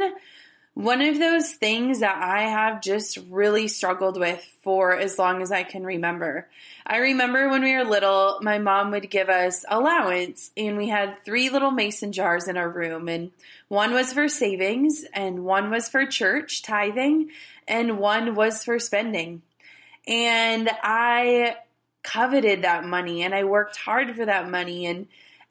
one 0.78 1.02
of 1.02 1.18
those 1.18 1.50
things 1.54 1.98
that 1.98 2.22
I 2.22 2.42
have 2.42 2.80
just 2.80 3.18
really 3.28 3.66
struggled 3.66 4.16
with 4.16 4.40
for 4.62 4.96
as 4.96 5.18
long 5.18 5.42
as 5.42 5.50
I 5.50 5.64
can 5.64 5.82
remember. 5.82 6.46
I 6.86 6.98
remember 6.98 7.48
when 7.48 7.64
we 7.64 7.74
were 7.74 7.82
little, 7.82 8.38
my 8.42 8.60
mom 8.60 8.92
would 8.92 9.10
give 9.10 9.28
us 9.28 9.64
allowance, 9.68 10.52
and 10.56 10.76
we 10.76 10.88
had 10.88 11.24
three 11.24 11.50
little 11.50 11.72
mason 11.72 12.12
jars 12.12 12.46
in 12.46 12.56
our 12.56 12.68
room, 12.68 13.08
and 13.08 13.32
one 13.66 13.92
was 13.92 14.12
for 14.12 14.28
savings, 14.28 15.04
and 15.12 15.44
one 15.44 15.68
was 15.68 15.88
for 15.88 16.06
church 16.06 16.62
tithing, 16.62 17.30
and 17.66 17.98
one 17.98 18.36
was 18.36 18.62
for 18.62 18.78
spending. 18.78 19.42
And 20.06 20.70
I 20.84 21.56
coveted 22.04 22.62
that 22.62 22.84
money, 22.84 23.24
and 23.24 23.34
I 23.34 23.42
worked 23.42 23.78
hard 23.78 24.14
for 24.14 24.24
that 24.26 24.48
money, 24.48 24.86
and 24.86 25.08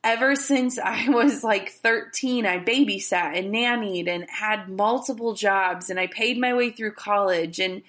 ever 0.07 0.35
since 0.35 0.79
I 0.79 1.09
was 1.09 1.43
like 1.43 1.71
13, 1.71 2.45
I 2.45 2.59
babysat 2.59 3.37
and 3.37 3.53
nannied 3.53 4.07
and 4.07 4.29
had 4.29 4.69
multiple 4.69 5.33
jobs 5.33 5.89
and 5.89 5.99
I 5.99 6.07
paid 6.07 6.39
my 6.39 6.53
way 6.53 6.71
through 6.71 6.93
college. 6.93 7.59
And 7.59 7.83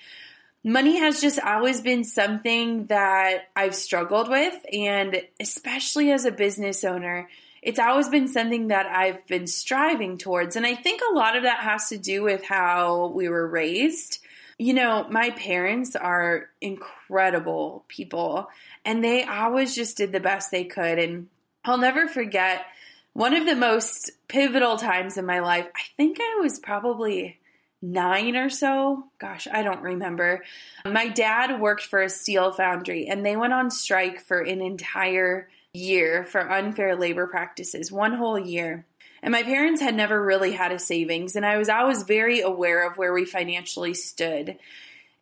money 0.65 0.99
has 0.99 1.21
just 1.21 1.39
always 1.39 1.81
been 1.81 2.05
something 2.05 2.87
that 2.87 3.49
I've 3.55 3.75
struggled 3.75 4.29
with. 4.29 4.55
And 4.73 5.23
especially 5.41 6.11
as 6.11 6.25
a 6.25 6.33
business 6.33 6.85
owner, 6.85 7.29
it's 7.63 7.79
always 7.79 8.09
been 8.09 8.29
something 8.29 8.69
that 8.69 8.87
I've 8.87 9.27
been 9.27 9.47
striving 9.47 10.19
towards. 10.19 10.57
And 10.57 10.67
I 10.67 10.75
think 10.75 11.01
a 11.01 11.15
lot 11.15 11.37
of 11.37 11.45
that 11.45 11.61
has 11.61 11.89
to 11.89 11.99
do 11.99 12.23
with 12.23 12.45
how 12.45 13.09
we 13.09 13.29
were 13.29 13.47
raised. 13.47 14.19
You 14.59 14.75
know, 14.75 15.07
my 15.09 15.31
parents 15.31 15.95
are 15.95 16.49
incredible 16.61 17.85
people 17.87 18.49
and 18.85 19.05
they 19.05 19.23
always 19.23 19.75
just 19.75 19.97
did 19.97 20.13
the 20.13 20.21
best 20.21 20.51
they 20.51 20.65
could. 20.65 20.99
And 20.99 21.29
I'll 21.69 21.79
never 21.79 22.09
forget 22.09 22.65
one 23.13 23.35
of 23.35 23.45
the 23.45 23.55
most 23.55 24.11
pivotal 24.27 24.79
times 24.79 25.19
in 25.19 25.27
my 25.27 25.41
life. 25.41 25.67
I 25.75 25.83
think 25.99 26.19
I 26.19 26.39
was 26.41 26.59
probably 26.59 27.39
nine 27.83 28.37
or 28.37 28.49
so. 28.49 29.05
Gosh, 29.19 29.47
I 29.53 29.63
don't 29.63 29.83
remember. 29.83 30.45
My 30.87 31.09
dad 31.09 31.61
worked 31.61 31.83
for 31.83 32.01
a 32.01 32.09
steel 32.09 32.53
foundry 32.53 33.07
and 33.07 33.25
they 33.25 33.37
went 33.37 33.53
on 33.53 33.71
strike 33.71 34.21
for 34.21 34.41
an 34.41 34.63
entire 34.63 35.51
year 35.75 36.25
for 36.25 36.51
unfair 36.51 36.97
labor 36.97 37.27
practices, 37.27 37.93
one 37.93 38.15
whole 38.15 38.39
year. 38.39 38.87
And 39.23 39.33
my 39.33 39.43
parents 39.43 39.83
had 39.83 39.95
never 39.95 40.25
really 40.25 40.53
had 40.53 40.73
a 40.73 40.79
savings, 40.79 41.35
and 41.35 41.45
I 41.45 41.59
was 41.59 41.69
always 41.69 42.05
very 42.05 42.41
aware 42.41 42.89
of 42.89 42.97
where 42.97 43.13
we 43.13 43.25
financially 43.25 43.93
stood. 43.93 44.59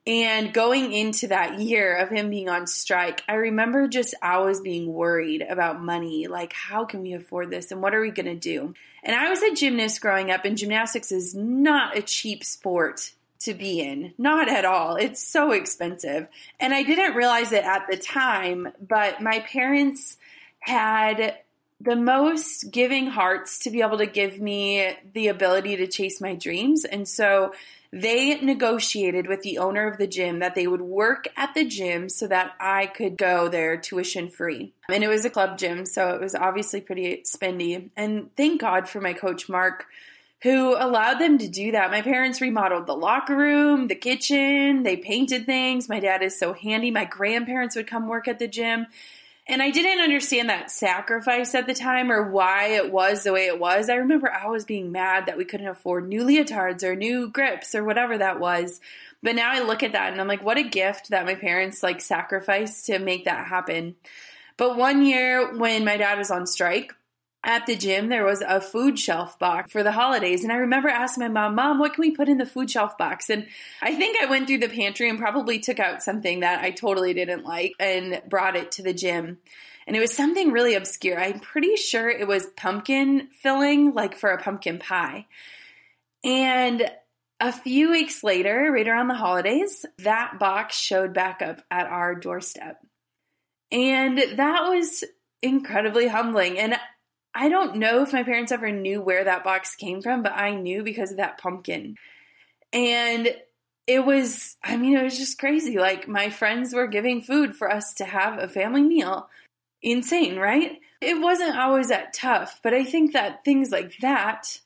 And 0.06 0.54
going 0.54 0.92
into 0.92 1.28
that 1.28 1.58
year 1.58 1.96
of 1.96 2.10
him 2.10 2.30
being 2.30 2.48
on 2.48 2.68
strike, 2.68 3.24
I 3.28 3.34
remember 3.34 3.88
just 3.88 4.14
always 4.22 4.60
being 4.60 4.92
worried 4.92 5.42
about 5.42 5.82
money. 5.82 6.28
Like, 6.28 6.52
how 6.52 6.84
can 6.84 7.02
we 7.02 7.12
afford 7.14 7.50
this? 7.50 7.72
And 7.72 7.82
what 7.82 7.92
are 7.92 8.00
we 8.00 8.12
going 8.12 8.26
to 8.26 8.36
do? 8.36 8.74
And 9.02 9.16
I 9.16 9.28
was 9.28 9.42
a 9.42 9.54
gymnast 9.54 10.00
growing 10.00 10.30
up, 10.30 10.44
and 10.44 10.56
gymnastics 10.56 11.10
is 11.10 11.34
not 11.34 11.96
a 11.96 12.02
cheap 12.02 12.44
sport 12.44 13.12
to 13.40 13.54
be 13.54 13.80
in. 13.80 14.14
Not 14.16 14.48
at 14.48 14.64
all. 14.64 14.94
It's 14.94 15.22
so 15.22 15.50
expensive. 15.50 16.28
And 16.60 16.72
I 16.72 16.84
didn't 16.84 17.16
realize 17.16 17.50
it 17.50 17.64
at 17.64 17.86
the 17.90 17.96
time, 17.96 18.68
but 18.80 19.20
my 19.20 19.40
parents 19.40 20.16
had 20.60 21.36
the 21.80 21.96
most 21.96 22.70
giving 22.70 23.08
hearts 23.08 23.58
to 23.60 23.70
be 23.70 23.82
able 23.82 23.98
to 23.98 24.06
give 24.06 24.40
me 24.40 24.88
the 25.12 25.28
ability 25.28 25.76
to 25.76 25.86
chase 25.86 26.20
my 26.20 26.34
dreams. 26.34 26.84
And 26.84 27.06
so 27.06 27.52
they 27.92 28.38
negotiated 28.40 29.26
with 29.26 29.42
the 29.42 29.58
owner 29.58 29.86
of 29.86 29.98
the 29.98 30.06
gym 30.06 30.40
that 30.40 30.54
they 30.54 30.66
would 30.66 30.80
work 30.80 31.28
at 31.36 31.54
the 31.54 31.64
gym 31.64 32.08
so 32.08 32.26
that 32.26 32.54
I 32.60 32.86
could 32.86 33.16
go 33.16 33.48
there 33.48 33.76
tuition 33.76 34.28
free. 34.28 34.72
And 34.88 35.04
it 35.04 35.08
was 35.08 35.24
a 35.24 35.30
club 35.30 35.58
gym, 35.58 35.86
so 35.86 36.10
it 36.10 36.20
was 36.20 36.34
obviously 36.34 36.80
pretty 36.80 37.22
spendy. 37.24 37.90
And 37.96 38.30
thank 38.36 38.60
God 38.60 38.88
for 38.88 39.00
my 39.00 39.12
coach, 39.12 39.48
Mark, 39.48 39.86
who 40.42 40.76
allowed 40.76 41.18
them 41.18 41.38
to 41.38 41.48
do 41.48 41.72
that. 41.72 41.90
My 41.90 42.02
parents 42.02 42.40
remodeled 42.40 42.86
the 42.86 42.94
locker 42.94 43.36
room, 43.36 43.88
the 43.88 43.94
kitchen, 43.94 44.82
they 44.82 44.96
painted 44.96 45.46
things. 45.46 45.88
My 45.88 46.00
dad 46.00 46.22
is 46.22 46.38
so 46.38 46.52
handy. 46.52 46.90
My 46.90 47.04
grandparents 47.04 47.76
would 47.76 47.86
come 47.86 48.08
work 48.08 48.28
at 48.28 48.38
the 48.38 48.48
gym. 48.48 48.86
And 49.48 49.62
I 49.62 49.70
didn't 49.70 50.02
understand 50.02 50.48
that 50.48 50.72
sacrifice 50.72 51.54
at 51.54 51.68
the 51.68 51.74
time 51.74 52.10
or 52.10 52.30
why 52.30 52.70
it 52.70 52.92
was 52.92 53.22
the 53.22 53.32
way 53.32 53.46
it 53.46 53.60
was. 53.60 53.88
I 53.88 53.94
remember 53.94 54.28
I 54.30 54.48
was 54.48 54.64
being 54.64 54.90
mad 54.90 55.26
that 55.26 55.36
we 55.36 55.44
couldn't 55.44 55.68
afford 55.68 56.08
new 56.08 56.24
leotards 56.24 56.82
or 56.82 56.96
new 56.96 57.28
grips 57.28 57.74
or 57.74 57.84
whatever 57.84 58.18
that 58.18 58.40
was. 58.40 58.80
But 59.22 59.36
now 59.36 59.52
I 59.52 59.60
look 59.60 59.84
at 59.84 59.92
that 59.92 60.10
and 60.10 60.20
I'm 60.20 60.26
like, 60.26 60.42
what 60.42 60.58
a 60.58 60.64
gift 60.64 61.10
that 61.10 61.26
my 61.26 61.36
parents 61.36 61.82
like 61.82 62.00
sacrificed 62.00 62.86
to 62.86 62.98
make 62.98 63.26
that 63.26 63.46
happen. 63.46 63.94
But 64.56 64.76
one 64.76 65.04
year 65.06 65.56
when 65.56 65.84
my 65.84 65.96
dad 65.96 66.18
was 66.18 66.32
on 66.32 66.46
strike, 66.48 66.92
at 67.46 67.64
the 67.64 67.76
gym, 67.76 68.08
there 68.08 68.24
was 68.24 68.42
a 68.42 68.60
food 68.60 68.98
shelf 68.98 69.38
box 69.38 69.70
for 69.70 69.84
the 69.84 69.92
holidays. 69.92 70.42
And 70.42 70.52
I 70.52 70.56
remember 70.56 70.88
asking 70.88 71.22
my 71.22 71.28
mom, 71.28 71.54
Mom, 71.54 71.78
what 71.78 71.94
can 71.94 72.02
we 72.02 72.10
put 72.10 72.28
in 72.28 72.38
the 72.38 72.44
food 72.44 72.68
shelf 72.68 72.98
box? 72.98 73.30
And 73.30 73.46
I 73.80 73.94
think 73.94 74.20
I 74.20 74.26
went 74.26 74.48
through 74.48 74.58
the 74.58 74.68
pantry 74.68 75.08
and 75.08 75.16
probably 75.16 75.60
took 75.60 75.78
out 75.78 76.02
something 76.02 76.40
that 76.40 76.64
I 76.64 76.72
totally 76.72 77.14
didn't 77.14 77.44
like 77.44 77.72
and 77.78 78.20
brought 78.28 78.56
it 78.56 78.72
to 78.72 78.82
the 78.82 78.92
gym. 78.92 79.38
And 79.86 79.96
it 79.96 80.00
was 80.00 80.12
something 80.12 80.50
really 80.50 80.74
obscure. 80.74 81.20
I'm 81.20 81.38
pretty 81.38 81.76
sure 81.76 82.10
it 82.10 82.26
was 82.26 82.46
pumpkin 82.56 83.28
filling, 83.40 83.94
like 83.94 84.16
for 84.16 84.30
a 84.30 84.42
pumpkin 84.42 84.80
pie. 84.80 85.26
And 86.24 86.90
a 87.38 87.52
few 87.52 87.92
weeks 87.92 88.24
later, 88.24 88.72
right 88.72 88.88
around 88.88 89.06
the 89.06 89.14
holidays, 89.14 89.86
that 89.98 90.40
box 90.40 90.76
showed 90.76 91.14
back 91.14 91.42
up 91.42 91.62
at 91.70 91.86
our 91.86 92.16
doorstep. 92.16 92.84
And 93.70 94.18
that 94.36 94.62
was 94.68 95.04
incredibly 95.42 96.08
humbling. 96.08 96.58
And 96.58 96.76
I 97.36 97.50
don't 97.50 97.76
know 97.76 98.02
if 98.02 98.14
my 98.14 98.22
parents 98.22 98.50
ever 98.50 98.72
knew 98.72 99.02
where 99.02 99.24
that 99.24 99.44
box 99.44 99.76
came 99.76 100.00
from, 100.00 100.22
but 100.22 100.32
I 100.32 100.54
knew 100.54 100.82
because 100.82 101.10
of 101.10 101.18
that 101.18 101.36
pumpkin. 101.36 101.96
And 102.72 103.28
it 103.86 104.04
was, 104.04 104.56
I 104.64 104.78
mean, 104.78 104.96
it 104.96 105.02
was 105.02 105.18
just 105.18 105.38
crazy. 105.38 105.78
Like, 105.78 106.08
my 106.08 106.30
friends 106.30 106.72
were 106.72 106.86
giving 106.86 107.20
food 107.20 107.54
for 107.54 107.70
us 107.70 107.92
to 107.94 108.06
have 108.06 108.38
a 108.38 108.48
family 108.48 108.82
meal. 108.82 109.28
Insane, 109.82 110.36
right? 110.36 110.80
It 111.02 111.20
wasn't 111.20 111.58
always 111.58 111.88
that 111.88 112.14
tough, 112.14 112.58
but 112.62 112.72
I 112.72 112.84
think 112.84 113.12
that 113.12 113.44
things 113.44 113.70
like 113.70 113.98
that 113.98 114.60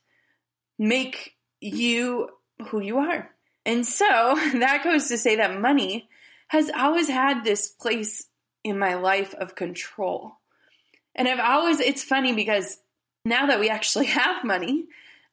make 0.78 1.36
you 1.60 2.30
who 2.68 2.80
you 2.80 2.98
are. 2.98 3.30
And 3.66 3.84
so 3.84 4.06
that 4.54 4.84
goes 4.84 5.08
to 5.08 5.18
say 5.18 5.36
that 5.36 5.60
money 5.60 6.08
has 6.48 6.70
always 6.70 7.08
had 7.08 7.42
this 7.42 7.68
place 7.68 8.26
in 8.62 8.78
my 8.78 8.94
life 8.94 9.34
of 9.34 9.56
control. 9.56 10.39
And 11.14 11.29
I've 11.29 11.40
always, 11.40 11.81
it's 11.81 12.05
funny 12.05 12.33
because 12.33 12.79
now 13.25 13.47
that 13.47 13.61
we 13.61 13.69
actually 13.69 14.07
have 14.21 14.45
money, 14.45 14.87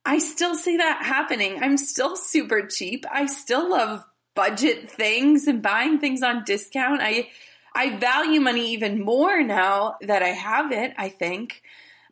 I 0.06 0.20
still 0.20 0.56
see 0.56 0.78
that 0.78 1.04
happening. 1.04 1.62
I'm 1.62 1.78
still 1.78 2.16
super 2.16 2.66
cheap. 2.66 3.06
I 3.12 3.26
still 3.26 3.70
love 3.70 4.04
budget 4.36 4.90
things 4.90 5.48
and 5.48 5.62
buying 5.62 6.00
things 6.00 6.22
on 6.24 6.44
discount. 6.46 7.02
I 7.02 7.30
I 7.78 7.98
value 7.98 8.40
money 8.40 8.72
even 8.72 9.04
more 9.04 9.44
now 9.44 9.98
that 10.02 10.24
I 10.24 10.30
have 10.30 10.72
it, 10.72 10.94
I 10.98 11.10
think. 11.10 11.62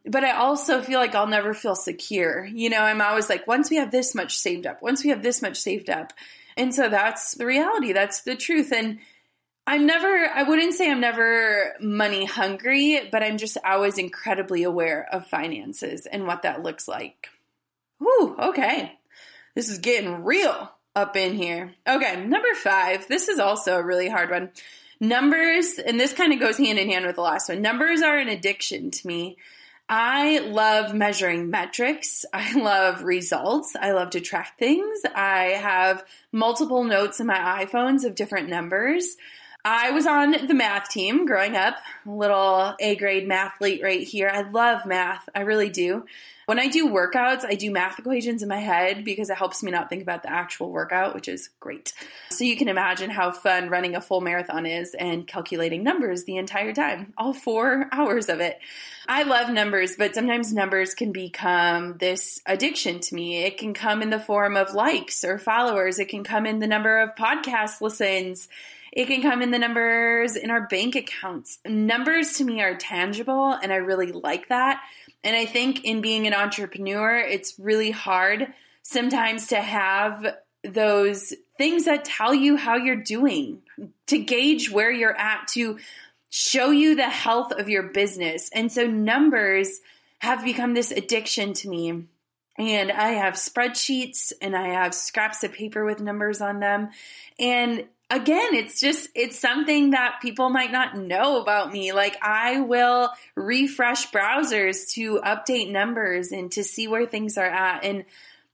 But 0.06 0.24
I 0.24 0.34
also 0.34 0.82
feel 0.84 1.00
like 1.00 1.16
I'll 1.16 1.26
never 1.26 1.56
feel 1.56 1.76
secure. 1.76 2.46
You 2.46 2.70
know, 2.70 2.82
I'm 2.82 3.02
always 3.02 3.30
like, 3.30 3.48
once 3.48 3.72
we 3.72 3.78
have 3.78 3.90
this 3.90 4.14
much 4.14 4.38
saved 4.38 4.68
up, 4.68 4.84
once 4.84 5.04
we 5.04 5.10
have 5.10 5.24
this 5.24 5.42
much 5.42 5.58
saved 5.58 5.90
up. 5.90 6.14
And 6.56 6.74
so 6.74 6.88
that's 6.88 7.34
the 7.34 7.48
reality. 7.48 7.94
That's 7.94 8.22
the 8.22 8.36
truth. 8.36 8.72
And 8.72 9.00
I'm 9.68 9.86
never, 9.88 10.08
I 10.08 10.44
wouldn't 10.44 10.76
say 10.76 10.92
I'm 10.92 11.00
never 11.00 11.74
money 11.80 12.26
hungry, 12.26 13.10
but 13.12 13.24
I'm 13.24 13.38
just 13.38 13.58
always 13.66 13.98
incredibly 13.98 14.64
aware 14.64 15.08
of 15.12 15.28
finances 15.28 16.06
and 16.06 16.28
what 16.28 16.44
that 16.44 16.62
looks 16.62 16.88
like. 16.88 17.30
Whew, 17.98 18.36
okay. 18.38 18.94
This 19.56 19.70
is 19.70 19.80
getting 19.80 20.24
real 20.24 20.72
up 20.96 21.16
in 21.16 21.36
here. 21.36 21.74
Okay, 21.88 22.24
number 22.26 22.54
five. 22.56 23.08
This 23.08 23.28
is 23.28 23.40
also 23.40 23.78
a 23.78 23.84
really 23.84 24.08
hard 24.08 24.30
one. 24.30 24.52
Numbers, 25.00 25.80
and 25.80 26.00
this 26.00 26.14
kind 26.14 26.32
of 26.32 26.40
goes 26.40 26.58
hand 26.58 26.78
in 26.78 26.90
hand 26.90 27.06
with 27.06 27.16
the 27.16 27.22
last 27.22 27.50
one. 27.50 27.62
Numbers 27.62 28.02
are 28.02 28.18
an 28.18 28.30
addiction 28.30 28.92
to 28.92 29.08
me. 29.08 29.38
I 29.90 30.40
love 30.40 30.94
measuring 30.94 31.50
metrics. 31.50 32.26
I 32.34 32.54
love 32.54 33.04
results. 33.04 33.76
I 33.80 33.92
love 33.92 34.12
to 34.12 34.22
track 34.22 34.58
things. 34.58 35.02
I 35.16 35.58
have 35.60 36.04
multiple 36.32 36.84
notes 36.84 37.20
in 37.20 37.28
my 37.28 37.66
iPhones 37.66 38.04
of 38.04 38.16
different 38.16 38.50
numbers. 38.50 39.16
I 39.68 39.90
was 39.90 40.06
on 40.06 40.46
the 40.46 40.54
math 40.54 40.90
team 40.90 41.26
growing 41.26 41.56
up, 41.56 41.78
little 42.06 42.76
A 42.80 42.96
grade 42.98 43.28
mathlete 43.28 43.82
right 43.82 44.08
here. 44.08 44.30
I 44.32 44.48
love 44.48 44.86
math. 44.86 45.28
I 45.34 45.42
really 45.42 45.70
do. 45.70 46.06
When 46.46 46.60
I 46.60 46.68
do 46.68 46.88
workouts, 46.88 47.44
I 47.44 47.56
do 47.56 47.72
math 47.72 47.98
equations 47.98 48.44
in 48.44 48.50
my 48.50 48.60
head 48.60 49.04
because 49.04 49.32
it 49.32 49.38
helps 49.38 49.64
me 49.64 49.72
not 49.72 49.90
think 49.90 50.04
about 50.04 50.22
the 50.22 50.32
actual 50.32 50.70
workout, 50.70 51.16
which 51.16 51.28
is 51.28 51.50
great. 51.60 51.94
So 52.30 52.44
you 52.44 52.56
can 52.56 52.68
imagine 52.68 53.10
how 53.10 53.32
fun 53.32 53.70
running 53.70 53.96
a 53.96 54.02
full 54.02 54.22
marathon 54.22 54.68
is 54.68 54.94
and 54.94 55.26
calculating 55.26 55.82
numbers 55.82 56.26
the 56.26 56.38
entire 56.38 56.72
time, 56.72 57.14
all 57.18 57.34
four 57.34 57.90
hours 57.92 58.30
of 58.30 58.42
it. 58.42 58.60
I 59.08 59.24
love 59.24 59.50
numbers, 59.50 59.96
but 59.98 60.14
sometimes 60.14 60.54
numbers 60.54 60.94
can 60.94 61.12
become 61.12 61.98
this 61.98 62.40
addiction 62.46 63.00
to 63.00 63.16
me. 63.16 63.46
It 63.46 63.58
can 63.58 63.74
come 63.74 64.04
in 64.04 64.12
the 64.12 64.20
form 64.20 64.58
of 64.58 64.76
likes 64.76 65.24
or 65.24 65.40
followers, 65.40 65.98
it 65.98 66.10
can 66.10 66.24
come 66.24 66.46
in 66.46 66.60
the 66.60 66.68
number 66.68 67.00
of 67.00 67.16
podcast 67.16 67.82
listens. 67.82 68.48
It 68.96 69.08
can 69.08 69.22
come 69.22 69.42
in 69.42 69.52
the 69.52 69.60
numbers 69.60 70.38
in 70.38 70.50
our 70.50 70.68
bank 70.68 70.96
accounts. 70.96 71.60
Numbers 71.68 72.38
to 72.38 72.46
me 72.46 72.62
are 72.62 72.76
tangible, 72.76 73.52
and 73.52 73.72
I 73.74 73.76
really 73.76 74.14
like 74.14 74.48
that. 74.48 74.82
And 75.22 75.36
I 75.36 75.46
think 75.46 75.84
in 75.84 76.00
being 76.00 76.26
an 76.28 76.34
entrepreneur, 76.34 77.18
it's 77.18 77.60
really 77.60 77.92
hard 77.92 78.54
sometimes 78.84 79.48
to 79.48 79.58
have 79.58 80.26
those 80.64 81.34
things 81.58 81.86
that 81.86 82.06
tell 82.06 82.34
you 82.34 82.56
how 82.56 82.78
you're 82.78 82.96
doing, 82.96 83.62
to 84.08 84.18
gauge 84.18 84.72
where 84.72 84.92
you're 84.92 85.18
at, 85.18 85.50
to 85.50 85.78
show 86.30 86.72
you 86.72 86.96
the 86.96 87.10
health 87.10 87.52
of 87.52 87.68
your 87.68 87.84
business. 87.84 88.50
And 88.54 88.72
so 88.72 88.88
numbers 88.88 89.82
have 90.20 90.44
become 90.44 90.74
this 90.74 90.92
addiction 90.92 91.54
to 91.54 91.70
me. 91.70 92.06
And 92.58 92.92
I 92.92 93.10
have 93.10 93.34
spreadsheets 93.34 94.32
and 94.42 94.56
I 94.56 94.70
have 94.70 94.94
scraps 94.94 95.44
of 95.44 95.52
paper 95.52 95.84
with 95.84 96.00
numbers 96.00 96.40
on 96.40 96.62
them. 96.62 96.90
And 97.38 97.86
again, 98.10 98.54
it's 98.54 98.80
just, 98.80 99.10
it's 99.16 99.40
something 99.40 99.92
that 99.92 100.20
people 100.22 100.50
might 100.50 100.72
not 100.72 100.98
know 100.98 101.42
about 101.42 101.72
me. 101.72 101.92
Like, 101.92 102.18
I 102.22 102.62
will 102.62 103.10
refresh 103.36 104.12
browsers 104.12 104.92
to 104.92 105.20
update 105.22 105.72
numbers 105.72 106.32
and 106.32 106.52
to 106.54 106.64
see 106.64 106.88
where 106.88 107.06
things 107.06 107.38
are 107.38 107.46
at. 107.46 107.84
And 107.84 108.06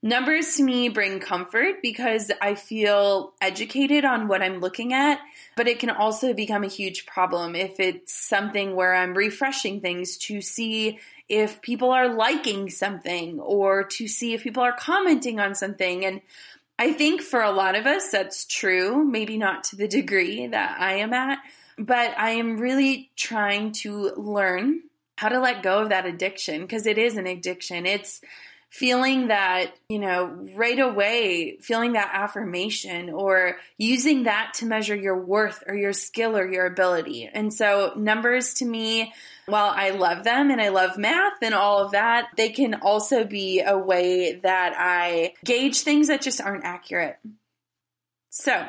numbers 0.02 0.56
to 0.56 0.64
me 0.64 0.90
bring 0.90 1.20
comfort 1.20 1.82
because 1.82 2.32
I 2.42 2.56
feel 2.56 3.34
educated 3.40 4.04
on 4.06 4.28
what 4.28 4.42
I'm 4.42 4.60
looking 4.60 4.94
at, 4.94 5.20
but 5.56 5.68
it 5.68 5.80
can 5.80 5.92
also 5.92 6.34
become 6.34 6.64
a 6.64 6.68
huge 6.68 7.06
problem 7.06 7.56
if 7.56 7.80
it's 7.80 8.14
something 8.14 8.76
where 8.76 8.96
I'm 8.96 9.14
refreshing 9.14 9.82
things 9.82 10.18
to 10.18 10.42
see 10.42 11.00
if 11.30 11.62
people 11.62 11.92
are 11.92 12.14
liking 12.14 12.70
something 12.70 13.40
or 13.40 13.84
to 13.84 14.08
see 14.08 14.34
if 14.34 14.44
people 14.44 14.64
are 14.64 14.74
commenting 14.74 15.40
on 15.40 15.56
something. 15.56 16.04
And 16.04 16.22
I 16.82 16.94
think 16.94 17.22
for 17.22 17.44
a 17.44 17.52
lot 17.52 17.76
of 17.76 17.86
us, 17.86 18.10
that's 18.10 18.44
true, 18.44 19.06
maybe 19.06 19.38
not 19.38 19.66
to 19.66 19.76
the 19.76 19.88
degree 19.88 20.48
that 20.48 20.78
I 20.80 20.96
am 20.96 21.14
at, 21.14 21.38
but 21.78 22.18
I 22.18 22.32
am 22.32 22.58
really 22.58 23.12
trying 23.16 23.74
to 23.84 24.16
learn 24.18 24.82
how 25.16 25.30
to 25.30 25.40
let 25.40 25.62
go 25.62 25.84
of 25.84 25.90
that 25.90 26.08
addiction 26.08 26.62
because 26.62 26.88
it 26.88 26.98
is 26.98 27.18
an 27.18 27.28
addiction. 27.28 27.86
It's 27.86 28.22
feeling 28.72 29.28
that, 29.28 29.76
you 29.90 30.00
know, 30.00 30.48
right 30.56 30.80
away, 30.80 31.58
feeling 31.62 31.94
that 31.94 32.10
affirmation 32.14 33.12
or 33.12 33.58
using 33.78 34.24
that 34.24 34.56
to 34.56 34.66
measure 34.66 34.96
your 34.96 35.24
worth 35.24 35.64
or 35.68 35.76
your 35.76 35.94
skill 35.94 36.36
or 36.36 36.52
your 36.52 36.66
ability. 36.66 37.30
And 37.32 37.54
so, 37.54 37.94
numbers 37.96 38.56
to 38.56 38.66
me, 38.66 39.14
while 39.52 39.72
I 39.76 39.92
love 39.92 40.24
them 40.24 40.50
and 40.50 40.62
I 40.62 40.70
love 40.70 40.98
math 40.98 41.42
and 41.42 41.54
all 41.54 41.84
of 41.84 41.92
that, 41.92 42.30
they 42.38 42.50
can 42.50 42.76
also 42.76 43.24
be 43.24 43.62
a 43.62 43.78
way 43.78 44.40
that 44.44 44.74
I 44.78 45.34
gauge 45.44 45.82
things 45.82 46.08
that 46.08 46.22
just 46.22 46.42
aren't 46.42 46.66
accurate. 46.66 47.18
So, 48.30 48.66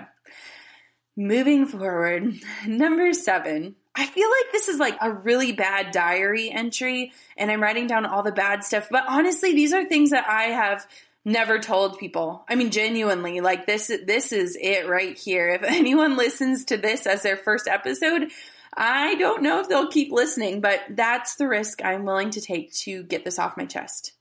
moving 1.17 1.67
forward, 1.67 2.35
number 2.67 3.13
seven 3.13 3.77
I 3.95 4.07
feel 4.07 4.29
like 4.29 4.53
this 4.53 4.69
is 4.69 4.79
like 4.79 4.97
a 5.01 5.13
really 5.13 5.53
bad 5.53 5.91
diary 5.93 6.51
entry 6.51 7.13
and 7.37 7.51
I'm 7.51 7.63
writing 7.63 7.87
down 7.87 8.07
all 8.07 8.23
the 8.23 8.33
bad 8.33 8.65
stuff. 8.65 8.89
But 8.91 9.05
honestly, 9.07 9.53
these 9.53 9.75
are 9.75 9.85
things 9.85 10.11
that 10.11 10.27
I 10.29 10.45
have 10.45 10.87
never 11.25 11.59
told 11.59 11.99
people. 11.99 12.45
I 12.49 12.55
mean, 12.55 12.71
genuinely, 12.71 13.41
like 13.41 13.67
this, 13.67 13.89
this 13.89 14.33
is 14.33 14.57
it 14.61 14.89
right 14.89 15.17
here. 15.17 15.51
If 15.51 15.63
anyone 15.67 16.17
listens 16.17 16.65
to 16.67 16.79
this 16.79 17.07
as 17.07 17.23
their 17.23 17.37
first 17.37 17.69
episode, 17.69 18.31
I 18.75 19.17
don't 19.17 19.43
know 19.43 19.61
if 19.61 19.69
they'll 19.69 19.91
keep 19.91 20.11
listening, 20.13 20.61
but 20.61 20.81
that's 20.91 21.37
the 21.37 21.49
risk 21.49 21.85
I'm 21.85 22.05
willing 22.05 22.31
to 22.31 22.41
take 22.41 22.73
to 22.81 23.03
get 23.03 23.25
this 23.25 23.39
off 23.39 23.57
my 23.57 23.67
chest. 23.67 24.13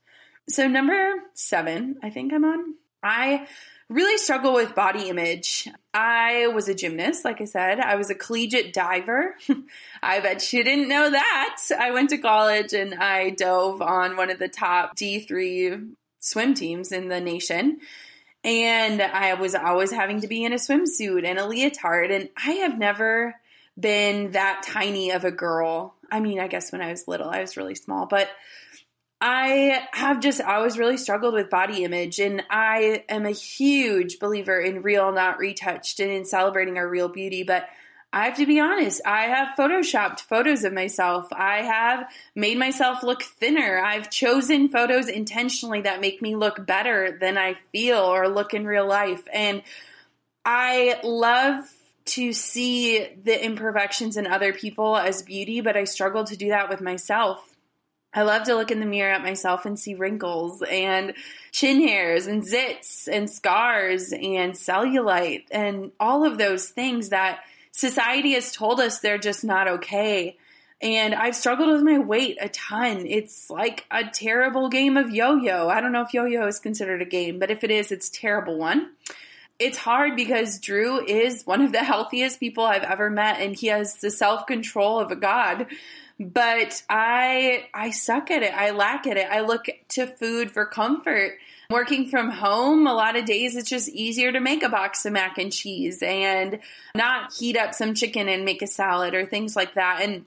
So 0.48 0.68
number 0.68 1.14
seven, 1.34 1.96
I 2.02 2.10
think 2.10 2.32
I'm 2.32 2.44
on. 2.44 2.74
I 3.02 3.46
really 3.88 4.18
struggle 4.18 4.54
with 4.54 4.74
body 4.74 5.08
image. 5.08 5.68
I 5.94 6.48
was 6.48 6.68
a 6.68 6.74
gymnast, 6.74 7.24
like 7.24 7.40
I 7.40 7.44
said. 7.44 7.80
I 7.80 7.96
was 7.96 8.10
a 8.10 8.14
collegiate 8.14 8.72
diver. 8.72 9.36
I 10.02 10.20
bet 10.20 10.52
you 10.52 10.64
didn't 10.64 10.88
know 10.88 11.10
that. 11.10 11.58
I 11.78 11.90
went 11.92 12.10
to 12.10 12.18
college 12.18 12.72
and 12.72 12.94
I 12.94 13.30
dove 13.30 13.82
on 13.82 14.16
one 14.16 14.30
of 14.30 14.38
the 14.38 14.48
top 14.48 14.96
D3 14.96 15.92
swim 16.20 16.54
teams 16.54 16.92
in 16.92 17.08
the 17.08 17.20
nation. 17.20 17.78
And 18.44 19.00
I 19.00 19.34
was 19.34 19.54
always 19.54 19.92
having 19.92 20.20
to 20.22 20.28
be 20.28 20.44
in 20.44 20.52
a 20.52 20.56
swimsuit 20.56 21.24
and 21.24 21.38
a 21.38 21.46
leotard. 21.46 22.10
And 22.10 22.28
I 22.36 22.52
have 22.52 22.78
never 22.78 23.36
been 23.78 24.32
that 24.32 24.64
tiny 24.66 25.10
of 25.10 25.24
a 25.24 25.30
girl. 25.30 25.94
I 26.10 26.20
mean, 26.20 26.38
I 26.38 26.48
guess 26.48 26.72
when 26.72 26.82
I 26.82 26.90
was 26.90 27.08
little, 27.08 27.28
I 27.28 27.40
was 27.40 27.56
really 27.56 27.74
small, 27.74 28.06
but 28.06 28.28
I 29.20 29.86
have 29.92 30.18
just 30.18 30.40
always 30.40 30.76
really 30.76 30.96
struggled 30.96 31.34
with 31.34 31.48
body 31.48 31.84
image, 31.84 32.18
and 32.18 32.42
I 32.50 33.04
am 33.08 33.24
a 33.24 33.30
huge 33.30 34.18
believer 34.18 34.58
in 34.58 34.82
real, 34.82 35.12
not 35.12 35.38
retouched, 35.38 36.00
and 36.00 36.10
in 36.10 36.24
celebrating 36.24 36.76
our 36.76 36.88
real 36.88 37.08
beauty. 37.08 37.44
But 37.44 37.68
I 38.12 38.24
have 38.24 38.36
to 38.38 38.46
be 38.46 38.58
honest, 38.58 39.00
I 39.06 39.22
have 39.22 39.56
photoshopped 39.56 40.20
photos 40.20 40.64
of 40.64 40.72
myself. 40.72 41.28
I 41.32 41.62
have 41.62 42.10
made 42.34 42.58
myself 42.58 43.04
look 43.04 43.22
thinner. 43.22 43.78
I've 43.78 44.10
chosen 44.10 44.68
photos 44.68 45.08
intentionally 45.08 45.82
that 45.82 46.00
make 46.00 46.20
me 46.20 46.34
look 46.34 46.66
better 46.66 47.16
than 47.18 47.38
I 47.38 47.56
feel 47.70 48.00
or 48.00 48.28
look 48.28 48.52
in 48.52 48.66
real 48.66 48.88
life. 48.88 49.22
And 49.32 49.62
I 50.44 51.00
love 51.04 51.72
to 52.04 52.32
see 52.32 53.06
the 53.22 53.44
imperfections 53.44 54.16
in 54.16 54.26
other 54.26 54.52
people 54.52 54.96
as 54.96 55.22
beauty, 55.22 55.60
but 55.60 55.76
I 55.76 55.84
struggle 55.84 56.24
to 56.24 56.36
do 56.36 56.48
that 56.48 56.68
with 56.68 56.80
myself. 56.80 57.56
I 58.14 58.22
love 58.22 58.42
to 58.44 58.54
look 58.54 58.70
in 58.70 58.80
the 58.80 58.86
mirror 58.86 59.12
at 59.12 59.22
myself 59.22 59.64
and 59.64 59.78
see 59.78 59.94
wrinkles 59.94 60.62
and 60.62 61.14
chin 61.50 61.80
hairs 61.80 62.26
and 62.26 62.42
zits 62.42 63.08
and 63.10 63.30
scars 63.30 64.12
and 64.12 64.52
cellulite 64.52 65.44
and 65.50 65.92
all 65.98 66.24
of 66.24 66.36
those 66.36 66.68
things 66.68 67.08
that 67.08 67.40
society 67.70 68.32
has 68.32 68.52
told 68.52 68.80
us 68.80 68.98
they're 68.98 69.16
just 69.16 69.44
not 69.44 69.66
okay. 69.66 70.36
And 70.82 71.14
I've 71.14 71.36
struggled 71.36 71.70
with 71.70 71.82
my 71.82 71.98
weight 71.98 72.36
a 72.40 72.50
ton. 72.50 73.06
It's 73.06 73.48
like 73.48 73.86
a 73.90 74.04
terrible 74.04 74.68
game 74.68 74.98
of 74.98 75.10
yo 75.10 75.36
yo. 75.36 75.68
I 75.68 75.80
don't 75.80 75.92
know 75.92 76.02
if 76.02 76.12
yo 76.12 76.26
yo 76.26 76.46
is 76.46 76.58
considered 76.58 77.00
a 77.00 77.06
game, 77.06 77.38
but 77.38 77.50
if 77.50 77.64
it 77.64 77.70
is, 77.70 77.92
it's 77.92 78.08
a 78.08 78.12
terrible 78.12 78.58
one. 78.58 78.90
It's 79.58 79.78
hard 79.78 80.16
because 80.16 80.58
Drew 80.58 81.04
is 81.04 81.44
one 81.44 81.62
of 81.62 81.72
the 81.72 81.78
healthiest 81.84 82.40
people 82.40 82.64
I've 82.64 82.82
ever 82.82 83.10
met, 83.10 83.40
and 83.40 83.54
he 83.54 83.68
has 83.68 83.96
the 83.96 84.10
self 84.10 84.46
control 84.46 85.00
of 85.00 85.10
a 85.10 85.16
god 85.16 85.66
but 86.30 86.82
I 86.88 87.66
I 87.74 87.90
suck 87.90 88.30
at 88.30 88.42
it. 88.42 88.54
I 88.54 88.70
lack 88.70 89.06
at 89.06 89.16
it. 89.16 89.26
I 89.30 89.40
look 89.40 89.66
to 89.90 90.06
food 90.06 90.50
for 90.50 90.66
comfort. 90.66 91.38
working 91.70 92.06
from 92.10 92.30
home, 92.30 92.86
a 92.86 92.92
lot 92.92 93.16
of 93.16 93.24
days 93.24 93.56
it's 93.56 93.70
just 93.70 93.88
easier 93.88 94.30
to 94.30 94.40
make 94.40 94.62
a 94.62 94.68
box 94.68 95.06
of 95.06 95.12
mac 95.12 95.38
and 95.38 95.50
cheese 95.50 96.02
and 96.02 96.60
not 96.94 97.32
heat 97.32 97.56
up 97.56 97.72
some 97.72 97.94
chicken 97.94 98.28
and 98.28 98.44
make 98.44 98.60
a 98.60 98.66
salad 98.66 99.14
or 99.14 99.24
things 99.24 99.56
like 99.56 99.74
that. 99.74 100.00
And 100.02 100.26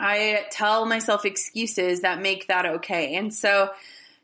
I 0.00 0.46
tell 0.50 0.86
myself 0.86 1.24
excuses 1.24 2.00
that 2.00 2.20
make 2.20 2.48
that 2.48 2.66
okay. 2.66 3.14
And 3.14 3.32
so 3.32 3.70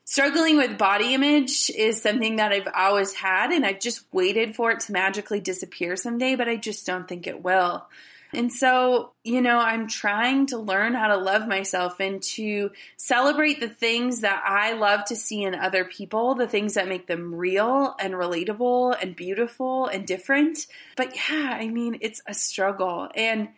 struggling 0.07 0.57
with 0.57 0.79
body 0.79 1.15
image 1.15 1.69
is 1.77 2.01
something 2.01 2.37
that 2.37 2.53
I've 2.53 2.69
always 2.75 3.13
had 3.13 3.51
and 3.51 3.67
I've 3.67 3.81
just 3.81 4.03
waited 4.13 4.55
for 4.55 4.71
it 4.71 4.81
to 4.81 4.93
magically 4.93 5.41
disappear 5.41 5.97
someday, 5.97 6.37
but 6.37 6.49
I 6.49 6.57
just 6.57 6.87
don't 6.87 7.09
think 7.09 7.27
it 7.27 7.43
will. 7.43 7.87
And 8.33 8.53
so, 8.53 9.13
you 9.25 9.41
know, 9.41 9.59
I'm 9.59 9.89
trying 9.89 10.47
to 10.47 10.59
learn 10.59 10.95
how 10.95 11.09
to 11.09 11.17
love 11.17 11.49
myself 11.49 12.01
and 12.01 12.23
to 12.23 12.71
celebrate 12.97 13.61
the 13.61 13.69
things 13.69 14.21
that 14.21 14.43
I 14.47 14.75
love 14.75 15.05
to 15.07 15.17
see 15.17 15.43
in 15.43 15.55
other 15.55 15.85
people, 15.85 16.35
the 16.35 16.49
things 16.49 16.75
that 16.75 16.89
make 16.89 17.07
them 17.07 17.35
real 17.35 17.95
and 17.99 18.15
relatable 18.15 18.97
and 19.01 19.17
beautiful 19.17 19.87
and 19.87 20.07
different. 20.07 20.67
But 20.97 21.17
yeah, 21.17 21.57
I 21.59 21.69
mean, 21.69 21.99
it's 22.01 22.21
a 22.27 22.35
struggle. 22.35 23.09
And 23.15 23.49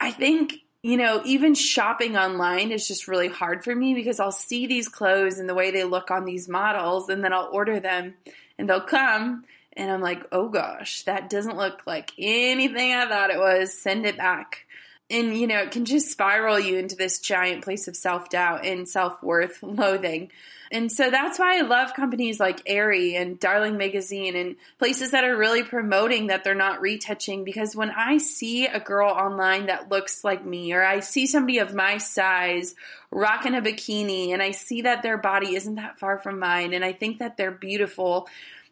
I 0.00 0.10
think 0.12 0.54
you 0.82 0.96
know, 0.96 1.22
even 1.24 1.54
shopping 1.54 2.16
online 2.16 2.72
is 2.72 2.88
just 2.88 3.06
really 3.06 3.28
hard 3.28 3.62
for 3.62 3.74
me 3.74 3.94
because 3.94 4.18
I'll 4.18 4.32
see 4.32 4.66
these 4.66 4.88
clothes 4.88 5.38
and 5.38 5.48
the 5.48 5.54
way 5.54 5.70
they 5.70 5.84
look 5.84 6.10
on 6.10 6.24
these 6.24 6.48
models, 6.48 7.08
and 7.08 7.24
then 7.24 7.32
I'll 7.32 7.48
order 7.52 7.78
them 7.78 8.14
and 8.58 8.68
they'll 8.68 8.80
come, 8.80 9.44
and 9.74 9.90
I'm 9.90 10.00
like, 10.00 10.24
oh 10.32 10.48
gosh, 10.48 11.04
that 11.04 11.30
doesn't 11.30 11.56
look 11.56 11.82
like 11.86 12.12
anything 12.18 12.92
I 12.92 13.08
thought 13.08 13.30
it 13.30 13.38
was. 13.38 13.72
Send 13.72 14.06
it 14.06 14.18
back. 14.18 14.66
And, 15.12 15.36
you 15.36 15.46
know, 15.46 15.58
it 15.58 15.70
can 15.70 15.84
just 15.84 16.10
spiral 16.10 16.58
you 16.58 16.78
into 16.78 16.96
this 16.96 17.20
giant 17.20 17.62
place 17.62 17.86
of 17.86 17.94
self 17.94 18.30
doubt 18.30 18.64
and 18.64 18.88
self 18.88 19.22
worth, 19.22 19.62
loathing. 19.62 20.30
And 20.72 20.90
so 20.90 21.10
that's 21.10 21.38
why 21.38 21.58
I 21.58 21.60
love 21.60 21.92
companies 21.92 22.40
like 22.40 22.62
Aerie 22.64 23.14
and 23.14 23.38
Darling 23.38 23.76
Magazine 23.76 24.34
and 24.34 24.56
places 24.78 25.10
that 25.10 25.22
are 25.22 25.36
really 25.36 25.62
promoting 25.62 26.28
that 26.28 26.44
they're 26.44 26.54
not 26.54 26.80
retouching. 26.80 27.44
Because 27.44 27.76
when 27.76 27.90
I 27.90 28.16
see 28.16 28.64
a 28.64 28.80
girl 28.80 29.10
online 29.10 29.66
that 29.66 29.90
looks 29.90 30.24
like 30.24 30.46
me, 30.46 30.72
or 30.72 30.82
I 30.82 31.00
see 31.00 31.26
somebody 31.26 31.58
of 31.58 31.74
my 31.74 31.98
size 31.98 32.74
rocking 33.10 33.54
a 33.54 33.60
bikini, 33.60 34.30
and 34.30 34.42
I 34.42 34.52
see 34.52 34.80
that 34.80 35.02
their 35.02 35.18
body 35.18 35.56
isn't 35.56 35.74
that 35.74 35.98
far 35.98 36.16
from 36.16 36.38
mine, 36.38 36.72
and 36.72 36.82
I 36.82 36.94
think 36.94 37.18
that 37.18 37.36
they're 37.36 37.50
beautiful, 37.50 38.26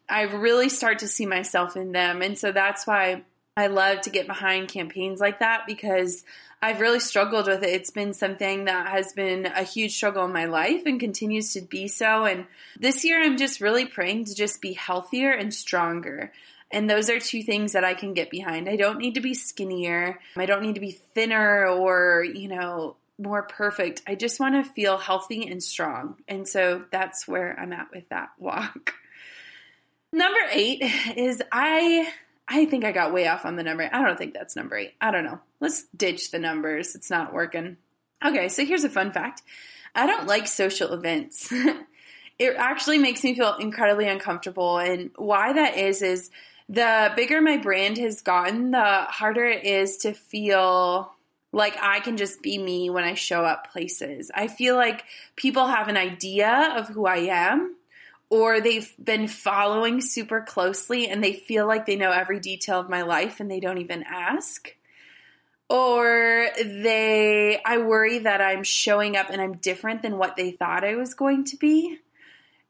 I 0.09 0.23
really 0.23 0.69
start 0.69 0.99
to 0.99 1.07
see 1.07 1.27
myself 1.27 1.77
in 1.77 1.91
them. 1.91 2.23
And 2.23 2.35
so 2.35 2.51
that's 2.51 2.87
why 2.87 3.21
I 3.57 3.67
love 3.67 4.01
to 4.01 4.09
get 4.09 4.27
behind 4.27 4.69
campaigns 4.69 5.19
like 5.19 5.39
that 5.39 5.63
because 5.67 6.23
I've 6.61 6.79
really 6.79 7.01
struggled 7.01 7.47
with 7.47 7.63
it. 7.63 7.69
It's 7.69 7.91
been 7.91 8.13
something 8.13 8.65
that 8.65 8.87
has 8.87 9.11
been 9.13 9.45
a 9.45 9.63
huge 9.63 9.95
struggle 9.95 10.23
in 10.23 10.31
my 10.31 10.45
life 10.45 10.83
and 10.85 10.99
continues 10.99 11.53
to 11.53 11.61
be 11.61 11.89
so. 11.89 12.23
And 12.23 12.45
this 12.79 13.03
year, 13.03 13.21
I'm 13.21 13.37
just 13.37 13.59
really 13.59 13.85
praying 13.85 14.25
to 14.25 14.35
just 14.35 14.61
be 14.61 14.73
healthier 14.73 15.31
and 15.31 15.53
stronger. 15.53 16.31
And 16.71 16.89
those 16.89 17.09
are 17.09 17.19
two 17.19 17.43
things 17.43 17.73
that 17.73 17.83
I 17.83 17.93
can 17.93 18.13
get 18.13 18.29
behind. 18.29 18.69
I 18.69 18.77
don't 18.77 18.99
need 18.99 19.15
to 19.15 19.21
be 19.21 19.33
skinnier. 19.33 20.19
I 20.37 20.45
don't 20.45 20.61
need 20.61 20.75
to 20.75 20.81
be 20.81 20.91
thinner 20.91 21.67
or, 21.67 22.23
you 22.23 22.47
know, 22.47 22.95
more 23.19 23.43
perfect. 23.43 24.01
I 24.07 24.15
just 24.15 24.39
want 24.39 24.63
to 24.63 24.71
feel 24.71 24.97
healthy 24.97 25.45
and 25.47 25.61
strong. 25.61 26.15
And 26.27 26.47
so 26.47 26.85
that's 26.89 27.27
where 27.27 27.59
I'm 27.59 27.73
at 27.73 27.91
with 27.91 28.07
that 28.09 28.29
walk. 28.39 28.93
Number 30.13 30.39
eight 30.51 30.81
is 31.15 31.41
I 31.51 32.11
I 32.53 32.65
think 32.65 32.83
I 32.83 32.91
got 32.91 33.13
way 33.13 33.29
off 33.29 33.45
on 33.45 33.55
the 33.55 33.63
number. 33.63 33.89
I 33.91 34.01
don't 34.03 34.17
think 34.17 34.33
that's 34.33 34.57
number 34.57 34.75
eight. 34.75 34.93
I 34.99 35.11
don't 35.11 35.23
know. 35.23 35.39
Let's 35.61 35.85
ditch 35.95 36.31
the 36.31 36.39
numbers. 36.39 36.95
It's 36.95 37.09
not 37.09 37.33
working. 37.33 37.77
Okay, 38.23 38.49
so 38.49 38.65
here's 38.65 38.83
a 38.83 38.89
fun 38.89 39.13
fact. 39.13 39.41
I 39.95 40.05
don't 40.05 40.27
like 40.27 40.47
social 40.47 40.91
events. 40.91 41.49
it 42.39 42.55
actually 42.57 42.97
makes 42.97 43.23
me 43.23 43.35
feel 43.35 43.55
incredibly 43.55 44.05
uncomfortable. 44.05 44.79
And 44.79 45.11
why 45.15 45.53
that 45.53 45.77
is, 45.77 46.01
is 46.01 46.29
the 46.67 47.13
bigger 47.15 47.41
my 47.41 47.55
brand 47.55 47.97
has 47.99 48.21
gotten, 48.21 48.71
the 48.71 48.83
harder 49.07 49.45
it 49.45 49.63
is 49.63 49.99
to 49.99 50.11
feel 50.11 51.09
like 51.53 51.77
I 51.81 52.01
can 52.01 52.17
just 52.17 52.41
be 52.41 52.57
me 52.57 52.89
when 52.89 53.05
I 53.05 53.13
show 53.13 53.45
up 53.45 53.71
places. 53.71 54.29
I 54.35 54.47
feel 54.47 54.75
like 54.75 55.05
people 55.37 55.67
have 55.67 55.87
an 55.87 55.97
idea 55.97 56.73
of 56.75 56.89
who 56.89 57.05
I 57.05 57.17
am 57.29 57.77
or 58.31 58.61
they've 58.61 58.91
been 59.03 59.27
following 59.27 59.99
super 59.99 60.39
closely 60.39 61.09
and 61.09 61.21
they 61.21 61.33
feel 61.33 61.67
like 61.67 61.85
they 61.85 61.97
know 61.97 62.11
every 62.11 62.39
detail 62.39 62.79
of 62.79 62.89
my 62.89 63.01
life 63.01 63.41
and 63.41 63.51
they 63.51 63.59
don't 63.59 63.79
even 63.79 64.03
ask. 64.07 64.73
Or 65.69 66.47
they 66.55 67.61
I 67.63 67.79
worry 67.79 68.19
that 68.19 68.41
I'm 68.41 68.63
showing 68.63 69.17
up 69.17 69.29
and 69.29 69.41
I'm 69.41 69.57
different 69.57 70.01
than 70.01 70.17
what 70.17 70.37
they 70.37 70.51
thought 70.51 70.85
I 70.85 70.95
was 70.95 71.13
going 71.13 71.43
to 71.45 71.57
be. 71.57 71.99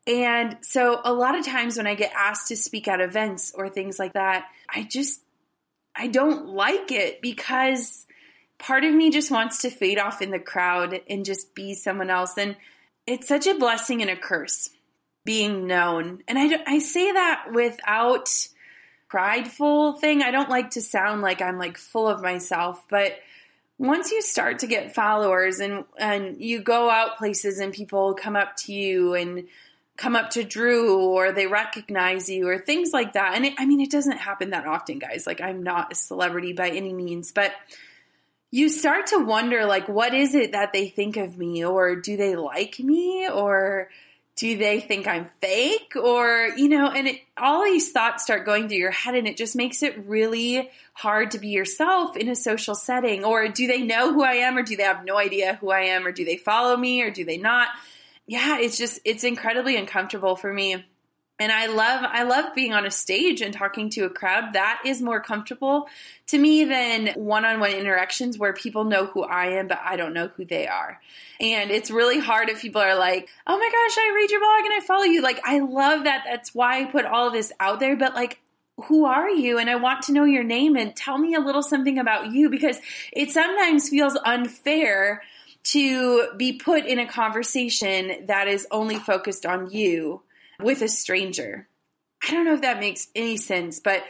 And 0.07 0.57
so 0.61 0.99
a 1.05 1.13
lot 1.13 1.37
of 1.37 1.45
times 1.45 1.77
when 1.77 1.85
I 1.85 1.93
get 1.93 2.11
asked 2.17 2.47
to 2.47 2.57
speak 2.57 2.87
at 2.87 2.99
events 2.99 3.53
or 3.55 3.69
things 3.69 3.99
like 3.99 4.13
that, 4.13 4.47
I 4.67 4.87
just 4.89 5.21
I 5.95 6.07
don't 6.07 6.47
like 6.47 6.91
it 6.91 7.21
because 7.21 8.07
part 8.57 8.83
of 8.83 8.95
me 8.95 9.11
just 9.11 9.29
wants 9.29 9.59
to 9.59 9.69
fade 9.69 9.99
off 9.99 10.23
in 10.23 10.31
the 10.31 10.39
crowd 10.39 11.01
and 11.07 11.23
just 11.23 11.53
be 11.53 11.75
someone 11.75 12.09
else. 12.09 12.35
And 12.35 12.55
it's 13.05 13.27
such 13.27 13.45
a 13.45 13.53
blessing 13.53 14.01
and 14.01 14.09
a 14.09 14.15
curse 14.15 14.71
being 15.23 15.67
known. 15.67 16.23
And 16.27 16.37
I, 16.37 16.63
I 16.65 16.79
say 16.79 17.11
that 17.11 17.47
without 17.53 18.29
prideful 19.07 19.93
thing. 19.93 20.21
I 20.21 20.31
don't 20.31 20.49
like 20.49 20.71
to 20.71 20.81
sound 20.81 21.21
like 21.21 21.41
I'm 21.41 21.57
like 21.57 21.77
full 21.77 22.07
of 22.07 22.21
myself, 22.21 22.83
but 22.89 23.17
once 23.77 24.11
you 24.11 24.21
start 24.21 24.59
to 24.59 24.67
get 24.67 24.93
followers 24.93 25.59
and 25.59 25.85
and 25.97 26.39
you 26.39 26.61
go 26.61 26.89
out 26.89 27.17
places 27.17 27.59
and 27.59 27.73
people 27.73 28.13
come 28.13 28.35
up 28.35 28.55
to 28.55 28.73
you 28.73 29.15
and 29.15 29.47
come 29.97 30.15
up 30.15 30.29
to 30.31 30.43
Drew 30.43 31.03
or 31.03 31.31
they 31.31 31.47
recognize 31.47 32.29
you 32.29 32.47
or 32.47 32.57
things 32.57 32.91
like 32.93 33.13
that. 33.13 33.35
And 33.35 33.45
it, 33.45 33.53
I 33.57 33.65
mean, 33.65 33.81
it 33.81 33.91
doesn't 33.91 34.17
happen 34.17 34.51
that 34.51 34.65
often, 34.65 34.99
guys. 34.99 35.27
Like 35.27 35.41
I'm 35.41 35.63
not 35.63 35.91
a 35.91 35.95
celebrity 35.95 36.53
by 36.53 36.69
any 36.69 36.93
means, 36.93 37.31
but 37.31 37.51
you 38.49 38.69
start 38.69 39.07
to 39.07 39.19
wonder 39.19 39.65
like 39.65 39.87
what 39.87 40.13
is 40.13 40.35
it 40.35 40.51
that 40.53 40.73
they 40.73 40.87
think 40.87 41.17
of 41.17 41.37
me 41.37 41.65
or 41.65 41.95
do 41.95 42.17
they 42.17 42.35
like 42.35 42.79
me 42.79 43.27
or 43.29 43.89
do 44.35 44.57
they 44.57 44.79
think 44.79 45.07
I'm 45.07 45.29
fake? 45.41 45.93
Or, 45.95 46.49
you 46.55 46.69
know, 46.69 46.89
and 46.89 47.07
it, 47.07 47.21
all 47.37 47.63
these 47.63 47.91
thoughts 47.91 48.23
start 48.23 48.45
going 48.45 48.67
through 48.67 48.77
your 48.77 48.91
head 48.91 49.15
and 49.15 49.27
it 49.27 49.37
just 49.37 49.55
makes 49.55 49.83
it 49.83 50.07
really 50.07 50.69
hard 50.93 51.31
to 51.31 51.39
be 51.39 51.49
yourself 51.49 52.17
in 52.17 52.27
a 52.27 52.35
social 52.35 52.75
setting. 52.75 53.23
Or 53.23 53.47
do 53.47 53.67
they 53.67 53.81
know 53.81 54.13
who 54.13 54.23
I 54.23 54.33
am 54.35 54.57
or 54.57 54.63
do 54.63 54.75
they 54.75 54.83
have 54.83 55.05
no 55.05 55.17
idea 55.17 55.55
who 55.55 55.69
I 55.69 55.81
am 55.81 56.07
or 56.07 56.11
do 56.11 56.25
they 56.25 56.37
follow 56.37 56.75
me 56.75 57.01
or 57.01 57.11
do 57.11 57.25
they 57.25 57.37
not? 57.37 57.69
Yeah, 58.25 58.59
it's 58.59 58.77
just, 58.77 58.99
it's 59.05 59.23
incredibly 59.23 59.77
uncomfortable 59.77 60.35
for 60.35 60.51
me 60.51 60.85
and 61.41 61.51
I 61.51 61.65
love 61.65 62.05
I 62.07 62.21
love 62.21 62.53
being 62.53 62.71
on 62.71 62.85
a 62.85 62.91
stage 62.91 63.41
and 63.41 63.51
talking 63.51 63.89
to 63.91 64.01
a 64.01 64.11
crowd. 64.11 64.53
That 64.53 64.83
is 64.85 65.01
more 65.01 65.19
comfortable 65.19 65.89
to 66.27 66.37
me 66.37 66.65
than 66.65 67.07
one-on-one 67.15 67.71
interactions 67.71 68.37
where 68.37 68.53
people 68.53 68.83
know 68.83 69.07
who 69.07 69.23
I 69.23 69.47
am 69.57 69.67
but 69.67 69.79
I 69.83 69.95
don't 69.95 70.13
know 70.13 70.27
who 70.27 70.45
they 70.45 70.67
are. 70.67 71.01
And 71.39 71.71
it's 71.71 71.89
really 71.89 72.19
hard 72.19 72.49
if 72.49 72.61
people 72.61 72.79
are 72.79 72.95
like, 72.95 73.27
"Oh 73.47 73.57
my 73.57 73.69
gosh, 73.71 73.97
I 73.97 74.13
read 74.15 74.29
your 74.29 74.39
blog 74.39 74.65
and 74.65 74.73
I 74.75 74.85
follow 74.85 75.05
you." 75.05 75.23
Like 75.23 75.41
I 75.43 75.59
love 75.59 76.03
that. 76.03 76.25
That's 76.29 76.53
why 76.53 76.81
I 76.81 76.85
put 76.85 77.05
all 77.05 77.27
of 77.27 77.33
this 77.33 77.51
out 77.59 77.79
there, 77.79 77.95
but 77.95 78.13
like 78.13 78.39
who 78.85 79.05
are 79.05 79.29
you? 79.29 79.57
And 79.57 79.67
I 79.67 79.75
want 79.77 80.03
to 80.03 80.11
know 80.11 80.25
your 80.25 80.43
name 80.43 80.75
and 80.75 80.95
tell 80.95 81.17
me 81.17 81.33
a 81.33 81.39
little 81.39 81.63
something 81.63 81.97
about 81.97 82.31
you 82.31 82.51
because 82.51 82.77
it 83.11 83.31
sometimes 83.31 83.89
feels 83.89 84.15
unfair 84.25 85.23
to 85.63 86.33
be 86.37 86.53
put 86.53 86.85
in 86.85 86.99
a 86.99 87.07
conversation 87.07 88.27
that 88.27 88.47
is 88.47 88.67
only 88.69 88.97
focused 88.97 89.45
on 89.45 89.71
you 89.71 90.21
with 90.63 90.81
a 90.81 90.87
stranger. 90.87 91.67
I 92.27 92.31
don't 92.31 92.45
know 92.45 92.53
if 92.53 92.61
that 92.61 92.79
makes 92.79 93.07
any 93.15 93.37
sense, 93.37 93.79
but 93.79 94.03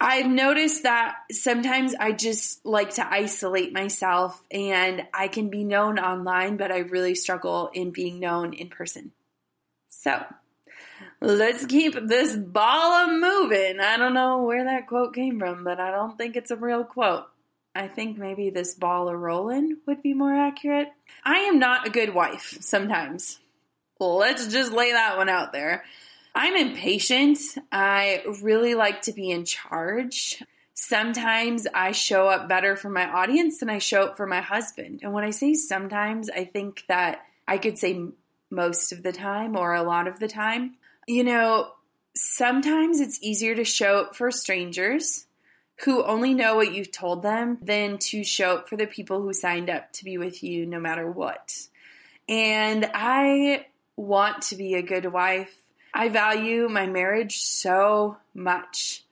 I've 0.00 0.26
noticed 0.26 0.82
that 0.82 1.14
sometimes 1.30 1.94
I 1.94 2.10
just 2.10 2.66
like 2.66 2.94
to 2.94 3.06
isolate 3.08 3.72
myself 3.72 4.42
and 4.50 5.06
I 5.14 5.28
can 5.28 5.48
be 5.48 5.62
known 5.62 5.98
online, 6.00 6.56
but 6.56 6.72
I 6.72 6.78
really 6.78 7.14
struggle 7.14 7.70
in 7.72 7.90
being 7.90 8.18
known 8.18 8.52
in 8.52 8.68
person. 8.68 9.12
So 9.88 10.24
let's 11.20 11.66
keep 11.66 11.94
this 11.94 12.34
ball 12.34 13.12
moving. 13.12 13.78
I 13.78 13.96
don't 13.96 14.14
know 14.14 14.42
where 14.42 14.64
that 14.64 14.88
quote 14.88 15.14
came 15.14 15.38
from, 15.38 15.62
but 15.62 15.78
I 15.78 15.92
don't 15.92 16.18
think 16.18 16.34
it's 16.34 16.50
a 16.50 16.56
real 16.56 16.82
quote. 16.82 17.26
I 17.74 17.86
think 17.86 18.18
maybe 18.18 18.50
this 18.50 18.74
ball 18.74 19.08
a 19.08 19.16
rolling 19.16 19.78
would 19.86 20.02
be 20.02 20.14
more 20.14 20.34
accurate. 20.34 20.88
I 21.24 21.38
am 21.40 21.60
not 21.60 21.86
a 21.86 21.90
good 21.90 22.12
wife 22.12 22.58
sometimes. 22.60 23.38
Let's 24.02 24.48
just 24.48 24.72
lay 24.72 24.92
that 24.92 25.16
one 25.16 25.28
out 25.28 25.52
there. 25.52 25.84
I'm 26.34 26.56
impatient. 26.56 27.38
I 27.70 28.22
really 28.42 28.74
like 28.74 29.02
to 29.02 29.12
be 29.12 29.30
in 29.30 29.44
charge. 29.44 30.42
Sometimes 30.74 31.66
I 31.72 31.92
show 31.92 32.26
up 32.28 32.48
better 32.48 32.74
for 32.76 32.88
my 32.88 33.06
audience 33.08 33.60
than 33.60 33.70
I 33.70 33.78
show 33.78 34.02
up 34.02 34.16
for 34.16 34.26
my 34.26 34.40
husband. 34.40 35.00
And 35.02 35.12
when 35.12 35.24
I 35.24 35.30
say 35.30 35.54
sometimes, 35.54 36.30
I 36.30 36.44
think 36.44 36.84
that 36.88 37.20
I 37.46 37.58
could 37.58 37.78
say 37.78 38.08
most 38.50 38.92
of 38.92 39.02
the 39.02 39.12
time 39.12 39.56
or 39.56 39.74
a 39.74 39.82
lot 39.82 40.08
of 40.08 40.18
the 40.18 40.28
time. 40.28 40.74
You 41.06 41.24
know, 41.24 41.72
sometimes 42.14 43.00
it's 43.00 43.22
easier 43.22 43.54
to 43.54 43.64
show 43.64 43.98
up 43.98 44.16
for 44.16 44.30
strangers 44.30 45.26
who 45.84 46.04
only 46.04 46.34
know 46.34 46.56
what 46.56 46.72
you've 46.72 46.92
told 46.92 47.22
them 47.22 47.58
than 47.62 47.98
to 47.98 48.22
show 48.22 48.56
up 48.56 48.68
for 48.68 48.76
the 48.76 48.86
people 48.86 49.20
who 49.20 49.32
signed 49.32 49.68
up 49.68 49.92
to 49.92 50.04
be 50.04 50.18
with 50.18 50.42
you 50.42 50.66
no 50.66 50.78
matter 50.78 51.10
what. 51.10 51.56
And 52.28 52.88
I 52.94 53.66
want 53.96 54.42
to 54.42 54.56
be 54.56 54.74
a 54.74 54.82
good 54.82 55.12
wife. 55.12 55.56
I 55.94 56.08
value 56.08 56.68
my 56.68 56.86
marriage 56.86 57.38
so 57.42 58.16
much. 58.34 59.04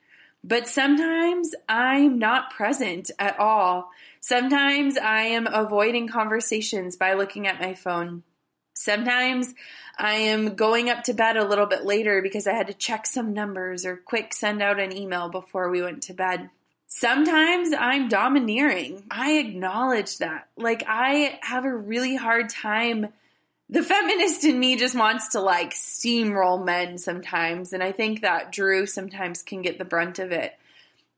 But 0.43 0.67
sometimes 0.67 1.53
I'm 1.69 2.17
not 2.17 2.51
present 2.51 3.11
at 3.19 3.39
all. 3.39 3.91
Sometimes 4.19 4.97
I 4.97 5.21
am 5.23 5.47
avoiding 5.47 6.07
conversations 6.07 6.95
by 6.95 7.13
looking 7.13 7.47
at 7.47 7.61
my 7.61 7.75
phone. 7.75 8.23
Sometimes 8.73 9.53
I 9.99 10.13
am 10.13 10.55
going 10.55 10.89
up 10.89 11.03
to 11.03 11.13
bed 11.13 11.37
a 11.37 11.47
little 11.47 11.67
bit 11.67 11.85
later 11.85 12.23
because 12.23 12.47
I 12.47 12.53
had 12.53 12.67
to 12.67 12.73
check 12.73 13.05
some 13.05 13.33
numbers 13.33 13.85
or 13.85 13.97
quick 13.97 14.33
send 14.33 14.63
out 14.63 14.79
an 14.79 14.95
email 14.95 15.29
before 15.29 15.69
we 15.69 15.83
went 15.83 16.01
to 16.03 16.13
bed. 16.13 16.49
Sometimes 16.87 17.73
I'm 17.77 18.09
domineering. 18.09 19.03
I 19.11 19.33
acknowledge 19.33 20.17
that. 20.17 20.49
Like, 20.57 20.83
I 20.87 21.39
have 21.41 21.65
a 21.65 21.75
really 21.75 22.15
hard 22.15 22.49
time. 22.49 23.13
The 23.71 23.83
feminist 23.83 24.43
in 24.43 24.59
me 24.59 24.75
just 24.75 24.95
wants 24.95 25.29
to 25.29 25.39
like 25.39 25.73
steamroll 25.73 26.63
men 26.63 26.97
sometimes. 26.97 27.71
And 27.71 27.81
I 27.81 27.93
think 27.93 28.21
that 28.21 28.51
Drew 28.51 28.85
sometimes 28.85 29.41
can 29.41 29.61
get 29.61 29.77
the 29.77 29.85
brunt 29.85 30.19
of 30.19 30.31
it. 30.31 30.53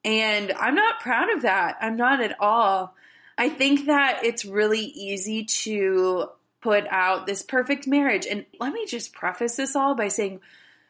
And 0.05 0.51
I'm 0.51 0.75
not 0.75 0.99
proud 0.99 1.31
of 1.31 1.41
that. 1.41 1.77
I'm 1.81 1.97
not 1.97 2.21
at 2.21 2.39
all. 2.39 2.95
I 3.37 3.49
think 3.49 3.87
that 3.87 4.23
it's 4.23 4.45
really 4.45 4.81
easy 4.81 5.45
to 5.45 6.29
put 6.61 6.85
out 6.89 7.25
this 7.25 7.41
perfect 7.41 7.87
marriage. 7.87 8.27
And 8.29 8.45
let 8.59 8.71
me 8.71 8.85
just 8.85 9.13
preface 9.13 9.55
this 9.55 9.75
all 9.75 9.95
by 9.95 10.09
saying 10.09 10.39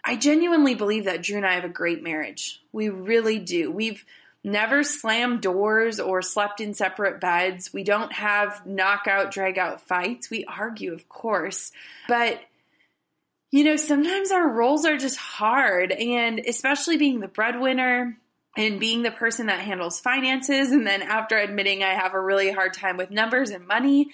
I 0.04 0.18
genuinely 0.18 0.76
believe 0.76 1.06
that 1.06 1.24
Drew 1.24 1.38
and 1.38 1.46
I 1.46 1.54
have 1.54 1.64
a 1.64 1.70
great 1.70 2.04
marriage. 2.04 2.62
We 2.74 2.90
really 2.90 3.40
do. 3.40 3.72
We've 3.72 4.04
never 4.44 4.84
slammed 4.84 5.42
doors 5.42 6.00
or 6.00 6.22
slept 6.22 6.60
in 6.60 6.74
separate 6.74 7.22
beds. 7.22 7.72
We 7.74 7.84
don't 7.84 8.12
have 8.12 8.66
knockout, 8.66 9.32
drag 9.32 9.58
out 9.58 9.82
fights. 9.82 10.30
We 10.30 10.46
argue, 10.46 10.94
of 10.94 11.08
course. 11.08 11.72
But, 12.08 12.42
you 13.52 13.64
know, 13.64 13.78
sometimes 13.78 14.32
our 14.32 14.48
roles 14.48 14.86
are 14.86 14.98
just 14.98 15.18
hard. 15.18 15.92
And 15.92 16.40
especially 16.40 16.98
being 16.98 17.22
the 17.22 17.28
breadwinner 17.28 18.18
and 18.58 18.80
being 18.80 19.02
the 19.02 19.12
person 19.12 19.48
that 19.48 19.62
handles 19.62 20.00
finances. 20.00 20.72
And 20.72 20.86
then 20.86 21.02
after 21.02 21.38
admitting 21.38 21.84
I 21.84 21.94
have 21.94 22.14
a 22.14 22.22
really 22.22 22.52
hard 22.52 22.74
time 22.74 22.98
with 22.98 23.12
numbers 23.12 23.50
and 23.50 23.66
money, 23.66 24.12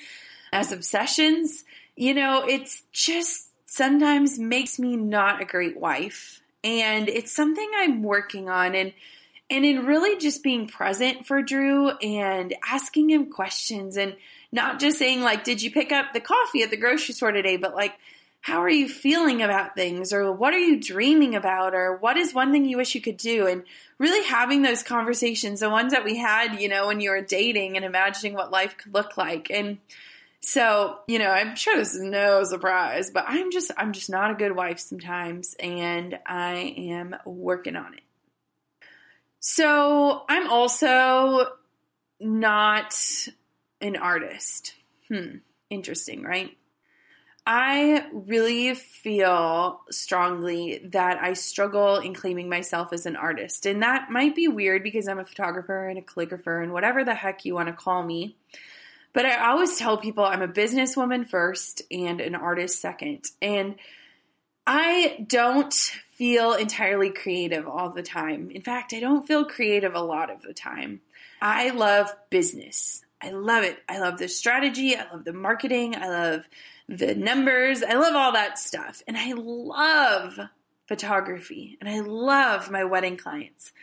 as 0.51 0.71
obsessions, 0.71 1.63
you 1.95 2.13
know, 2.13 2.45
it's 2.47 2.83
just 2.91 3.49
sometimes 3.65 4.39
makes 4.39 4.79
me 4.79 4.95
not 4.95 5.41
a 5.41 5.45
great 5.45 5.77
wife. 5.77 6.41
And 6.63 7.07
it's 7.07 7.31
something 7.31 7.69
I'm 7.77 8.03
working 8.03 8.49
on 8.49 8.75
and 8.75 8.93
and 9.49 9.65
in 9.65 9.85
really 9.85 10.17
just 10.17 10.43
being 10.43 10.67
present 10.67 11.25
for 11.25 11.41
Drew 11.41 11.89
and 11.89 12.53
asking 12.67 13.09
him 13.09 13.31
questions 13.31 13.97
and 13.97 14.15
not 14.51 14.79
just 14.79 14.97
saying 14.97 15.21
like 15.21 15.43
did 15.43 15.61
you 15.61 15.71
pick 15.71 15.91
up 15.91 16.13
the 16.13 16.19
coffee 16.19 16.63
at 16.63 16.69
the 16.69 16.77
grocery 16.77 17.13
store 17.13 17.31
today? 17.31 17.57
but 17.57 17.75
like 17.75 17.93
how 18.41 18.63
are 18.63 18.69
you 18.69 18.87
feeling 18.87 19.41
about 19.41 19.75
things? 19.75 20.13
or 20.13 20.31
what 20.31 20.53
are 20.53 20.59
you 20.59 20.79
dreaming 20.79 21.35
about? 21.35 21.73
or 21.73 21.97
what 21.97 22.17
is 22.17 22.33
one 22.33 22.51
thing 22.51 22.65
you 22.65 22.77
wish 22.77 22.95
you 22.95 23.01
could 23.01 23.17
do? 23.17 23.47
and 23.47 23.63
really 23.97 24.25
having 24.25 24.61
those 24.61 24.83
conversations 24.83 25.59
the 25.59 25.69
ones 25.69 25.93
that 25.93 26.05
we 26.05 26.17
had 26.17 26.61
you 26.61 26.69
know 26.69 26.87
when 26.87 26.99
you 27.01 27.09
were 27.09 27.21
dating 27.21 27.75
and 27.75 27.85
imagining 27.85 28.33
what 28.33 28.51
life 28.51 28.77
could 28.77 28.93
look 28.93 29.17
like. 29.17 29.49
And 29.49 29.77
so, 30.41 30.99
you 31.07 31.19
know, 31.19 31.29
I'm 31.29 31.55
sure 31.55 31.75
this 31.75 31.93
is 31.93 32.01
no 32.01 32.43
surprise, 32.43 33.11
but 33.11 33.25
I'm 33.27 33.51
just 33.51 33.71
I'm 33.77 33.91
just 33.91 34.09
not 34.09 34.31
a 34.31 34.35
good 34.35 34.55
wife 34.55 34.79
sometimes 34.79 35.55
and 35.59 36.17
I 36.25 36.73
am 36.77 37.15
working 37.25 37.75
on 37.75 37.93
it. 37.93 38.01
So, 39.39 40.23
I'm 40.27 40.49
also 40.49 41.47
not 42.19 42.93
an 43.81 43.95
artist. 43.95 44.75
Hmm, 45.07 45.37
interesting, 45.69 46.23
right? 46.23 46.57
I 47.51 48.05
really 48.13 48.75
feel 48.75 49.81
strongly 49.89 50.87
that 50.91 51.17
I 51.19 51.33
struggle 51.33 51.95
in 51.97 52.13
claiming 52.13 52.47
myself 52.47 52.93
as 52.93 53.07
an 53.07 53.15
artist. 53.15 53.65
And 53.65 53.81
that 53.81 54.11
might 54.11 54.35
be 54.35 54.47
weird 54.47 54.83
because 54.83 55.07
I'm 55.07 55.17
a 55.17 55.25
photographer 55.25 55.87
and 55.87 55.97
a 55.97 56.01
calligrapher 56.03 56.61
and 56.61 56.71
whatever 56.71 57.03
the 57.03 57.15
heck 57.15 57.45
you 57.45 57.55
want 57.55 57.67
to 57.67 57.73
call 57.73 58.03
me. 58.03 58.35
But 59.13 59.25
I 59.25 59.49
always 59.49 59.77
tell 59.77 59.97
people 59.97 60.23
I'm 60.23 60.43
a 60.43 60.47
businesswoman 60.47 61.27
first 61.27 61.81
and 61.89 62.21
an 62.21 62.35
artist 62.35 62.81
second. 62.81 63.25
And 63.41 63.75
I 64.71 65.25
don't 65.27 65.73
feel 65.73 66.53
entirely 66.53 67.09
creative 67.09 67.67
all 67.67 67.89
the 67.89 68.03
time. 68.03 68.51
In 68.51 68.61
fact, 68.61 68.93
I 68.93 68.99
don't 68.99 69.25
feel 69.25 69.43
creative 69.43 69.95
a 69.95 69.99
lot 69.99 70.29
of 70.29 70.43
the 70.43 70.53
time. 70.53 71.01
I 71.41 71.71
love 71.71 72.15
business. 72.29 73.03
I 73.19 73.31
love 73.31 73.63
it. 73.63 73.79
I 73.89 73.97
love 73.97 74.19
the 74.19 74.27
strategy. 74.27 74.95
I 74.95 75.11
love 75.11 75.25
the 75.25 75.33
marketing. 75.33 75.95
I 75.95 76.07
love 76.09 76.47
the 76.87 77.15
numbers. 77.15 77.81
I 77.81 77.95
love 77.95 78.13
all 78.15 78.33
that 78.33 78.59
stuff. 78.59 79.01
And 79.07 79.17
I 79.17 79.33
love 79.33 80.39
photography 80.87 81.79
and 81.81 81.89
I 81.89 82.01
love 82.01 82.69
my 82.69 82.83
wedding 82.83 83.17
clients. 83.17 83.73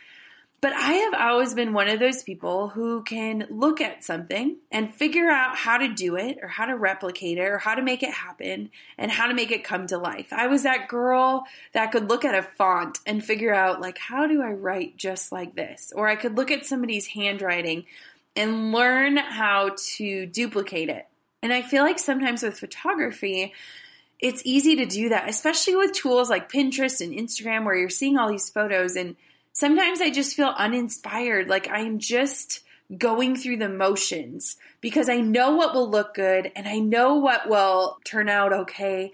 But 0.59 0.73
I 0.73 0.93
have 0.93 1.13
always 1.13 1.53
been 1.53 1.73
one 1.73 1.87
of 1.87 1.99
those 1.99 2.23
people 2.23 2.69
who 2.69 3.03
can 3.03 3.45
look 3.51 3.79
at 3.79 4.03
something 4.03 4.57
and 4.71 4.93
figure 4.93 5.29
out 5.29 5.55
how 5.55 5.77
to 5.77 5.93
do 5.93 6.15
it 6.15 6.39
or 6.41 6.47
how 6.47 6.65
to 6.65 6.75
replicate 6.75 7.37
it 7.37 7.41
or 7.41 7.59
how 7.59 7.75
to 7.75 7.83
make 7.83 8.01
it 8.01 8.11
happen 8.11 8.71
and 8.97 9.11
how 9.11 9.27
to 9.27 9.35
make 9.35 9.51
it 9.51 9.63
come 9.63 9.85
to 9.87 9.99
life. 9.99 10.33
I 10.33 10.47
was 10.47 10.63
that 10.63 10.87
girl 10.87 11.45
that 11.73 11.91
could 11.91 12.09
look 12.09 12.25
at 12.25 12.33
a 12.33 12.41
font 12.41 12.97
and 13.05 13.23
figure 13.23 13.53
out, 13.53 13.81
like, 13.81 13.99
how 13.99 14.25
do 14.25 14.41
I 14.41 14.51
write 14.51 14.97
just 14.97 15.31
like 15.31 15.53
this? 15.53 15.93
Or 15.95 16.07
I 16.07 16.15
could 16.15 16.35
look 16.35 16.49
at 16.49 16.65
somebody's 16.65 17.05
handwriting 17.05 17.85
and 18.35 18.71
learn 18.71 19.17
how 19.17 19.75
to 19.95 20.25
duplicate 20.25 20.89
it. 20.89 21.05
And 21.43 21.53
I 21.53 21.61
feel 21.61 21.83
like 21.83 21.99
sometimes 21.99 22.41
with 22.41 22.59
photography, 22.59 23.53
it's 24.19 24.41
easy 24.43 24.77
to 24.77 24.87
do 24.87 25.09
that, 25.09 25.29
especially 25.29 25.75
with 25.75 25.93
tools 25.93 26.31
like 26.31 26.51
Pinterest 26.51 26.99
and 26.99 27.13
Instagram 27.13 27.63
where 27.63 27.75
you're 27.75 27.89
seeing 27.89 28.17
all 28.17 28.27
these 28.27 28.49
photos 28.49 28.95
and 28.95 29.15
sometimes 29.57 30.01
I 30.01 30.11
just 30.11 30.35
feel 30.35 30.53
uninspired. 30.55 31.49
Like 31.49 31.67
I'm 31.67 31.97
just 31.97 32.61
going 32.95 33.35
through 33.35 33.57
the 33.57 33.67
motions 33.67 34.55
because 34.81 35.09
I 35.09 35.17
know 35.17 35.55
what 35.55 35.73
will 35.73 35.89
look 35.89 36.13
good 36.13 36.51
and 36.55 36.67
I 36.67 36.77
know 36.77 37.15
what 37.15 37.49
will 37.49 37.97
turn 38.05 38.29
out 38.29 38.53
okay. 38.53 39.11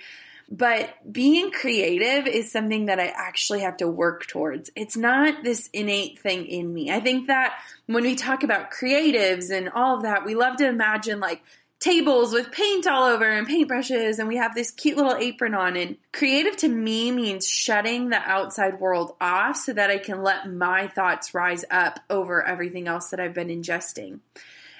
But 0.51 0.89
being 1.11 1.49
creative 1.51 2.27
is 2.27 2.51
something 2.51 2.87
that 2.87 2.99
I 2.99 3.07
actually 3.15 3.61
have 3.61 3.77
to 3.77 3.87
work 3.87 4.27
towards. 4.27 4.69
It's 4.75 4.97
not 4.97 5.45
this 5.45 5.69
innate 5.71 6.19
thing 6.19 6.45
in 6.45 6.73
me. 6.73 6.91
I 6.91 6.99
think 6.99 7.27
that 7.27 7.53
when 7.85 8.03
we 8.03 8.15
talk 8.15 8.43
about 8.43 8.69
creatives 8.69 9.49
and 9.49 9.69
all 9.69 9.95
of 9.95 10.03
that, 10.03 10.25
we 10.25 10.35
love 10.35 10.57
to 10.57 10.67
imagine 10.67 11.21
like 11.21 11.41
tables 11.83 12.31
with 12.31 12.49
paint 12.49 12.87
all 12.87 13.03
over 13.03 13.29
and 13.29 13.45
paintbrushes 13.45 14.17
and 14.17 14.25
we 14.29 14.37
have 14.37 14.55
this 14.55 14.71
cute 14.71 14.95
little 14.95 15.15
apron 15.15 15.53
on 15.53 15.75
and 15.75 15.97
creative 16.13 16.55
to 16.55 16.69
me 16.69 17.11
means 17.11 17.45
shutting 17.45 18.07
the 18.07 18.19
outside 18.19 18.79
world 18.79 19.13
off 19.19 19.57
so 19.57 19.73
that 19.73 19.89
I 19.89 19.97
can 19.97 20.23
let 20.23 20.49
my 20.49 20.87
thoughts 20.87 21.33
rise 21.33 21.65
up 21.69 21.99
over 22.09 22.41
everything 22.41 22.87
else 22.87 23.09
that 23.09 23.19
I've 23.19 23.33
been 23.33 23.49
ingesting. 23.49 24.21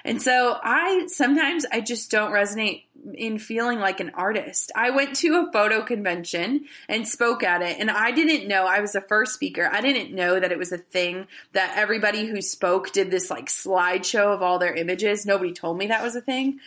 And 0.05 0.21
so 0.21 0.57
I 0.63 1.07
sometimes 1.07 1.65
I 1.69 1.81
just 1.81 2.09
don't 2.09 2.31
resonate 2.31 2.83
in 3.13 3.37
feeling 3.37 3.79
like 3.79 3.99
an 3.99 4.11
artist. 4.13 4.71
I 4.73 4.91
went 4.91 5.17
to 5.17 5.35
a 5.35 5.51
photo 5.51 5.81
convention 5.81 6.67
and 6.87 7.05
spoke 7.05 7.43
at 7.43 7.61
it 7.61 7.79
and 7.81 7.91
I 7.91 8.11
didn't 8.11 8.47
know 8.47 8.65
I 8.65 8.79
was 8.79 8.93
the 8.93 9.01
first 9.01 9.33
speaker. 9.33 9.69
I 9.69 9.81
didn't 9.81 10.15
know 10.15 10.39
that 10.39 10.53
it 10.53 10.57
was 10.57 10.71
a 10.71 10.77
thing 10.77 11.27
that 11.51 11.77
everybody 11.77 12.27
who 12.27 12.41
spoke 12.41 12.93
did 12.93 13.11
this 13.11 13.29
like 13.29 13.47
slideshow 13.47 14.33
of 14.33 14.41
all 14.41 14.57
their 14.57 14.73
images. 14.73 15.25
Nobody 15.25 15.51
told 15.51 15.77
me 15.77 15.87
that 15.87 16.03
was 16.03 16.15
a 16.15 16.21
thing. 16.21 16.61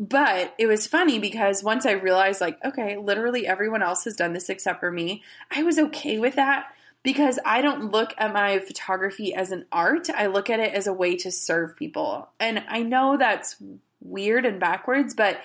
But 0.00 0.54
it 0.56 0.66
was 0.66 0.86
funny 0.86 1.18
because 1.18 1.62
once 1.62 1.84
I 1.84 1.92
realized, 1.92 2.40
like, 2.40 2.58
okay, 2.64 2.96
literally 2.96 3.46
everyone 3.46 3.82
else 3.82 4.04
has 4.04 4.16
done 4.16 4.32
this 4.32 4.48
except 4.48 4.80
for 4.80 4.90
me, 4.90 5.22
I 5.54 5.62
was 5.62 5.78
okay 5.78 6.18
with 6.18 6.36
that 6.36 6.72
because 7.02 7.38
I 7.44 7.60
don't 7.60 7.90
look 7.90 8.14
at 8.16 8.32
my 8.32 8.60
photography 8.60 9.34
as 9.34 9.52
an 9.52 9.66
art. 9.70 10.08
I 10.08 10.26
look 10.26 10.48
at 10.48 10.58
it 10.58 10.72
as 10.72 10.86
a 10.86 10.92
way 10.94 11.16
to 11.16 11.30
serve 11.30 11.76
people. 11.76 12.30
And 12.40 12.64
I 12.66 12.82
know 12.82 13.18
that's 13.18 13.56
weird 14.00 14.46
and 14.46 14.58
backwards, 14.58 15.12
but 15.12 15.38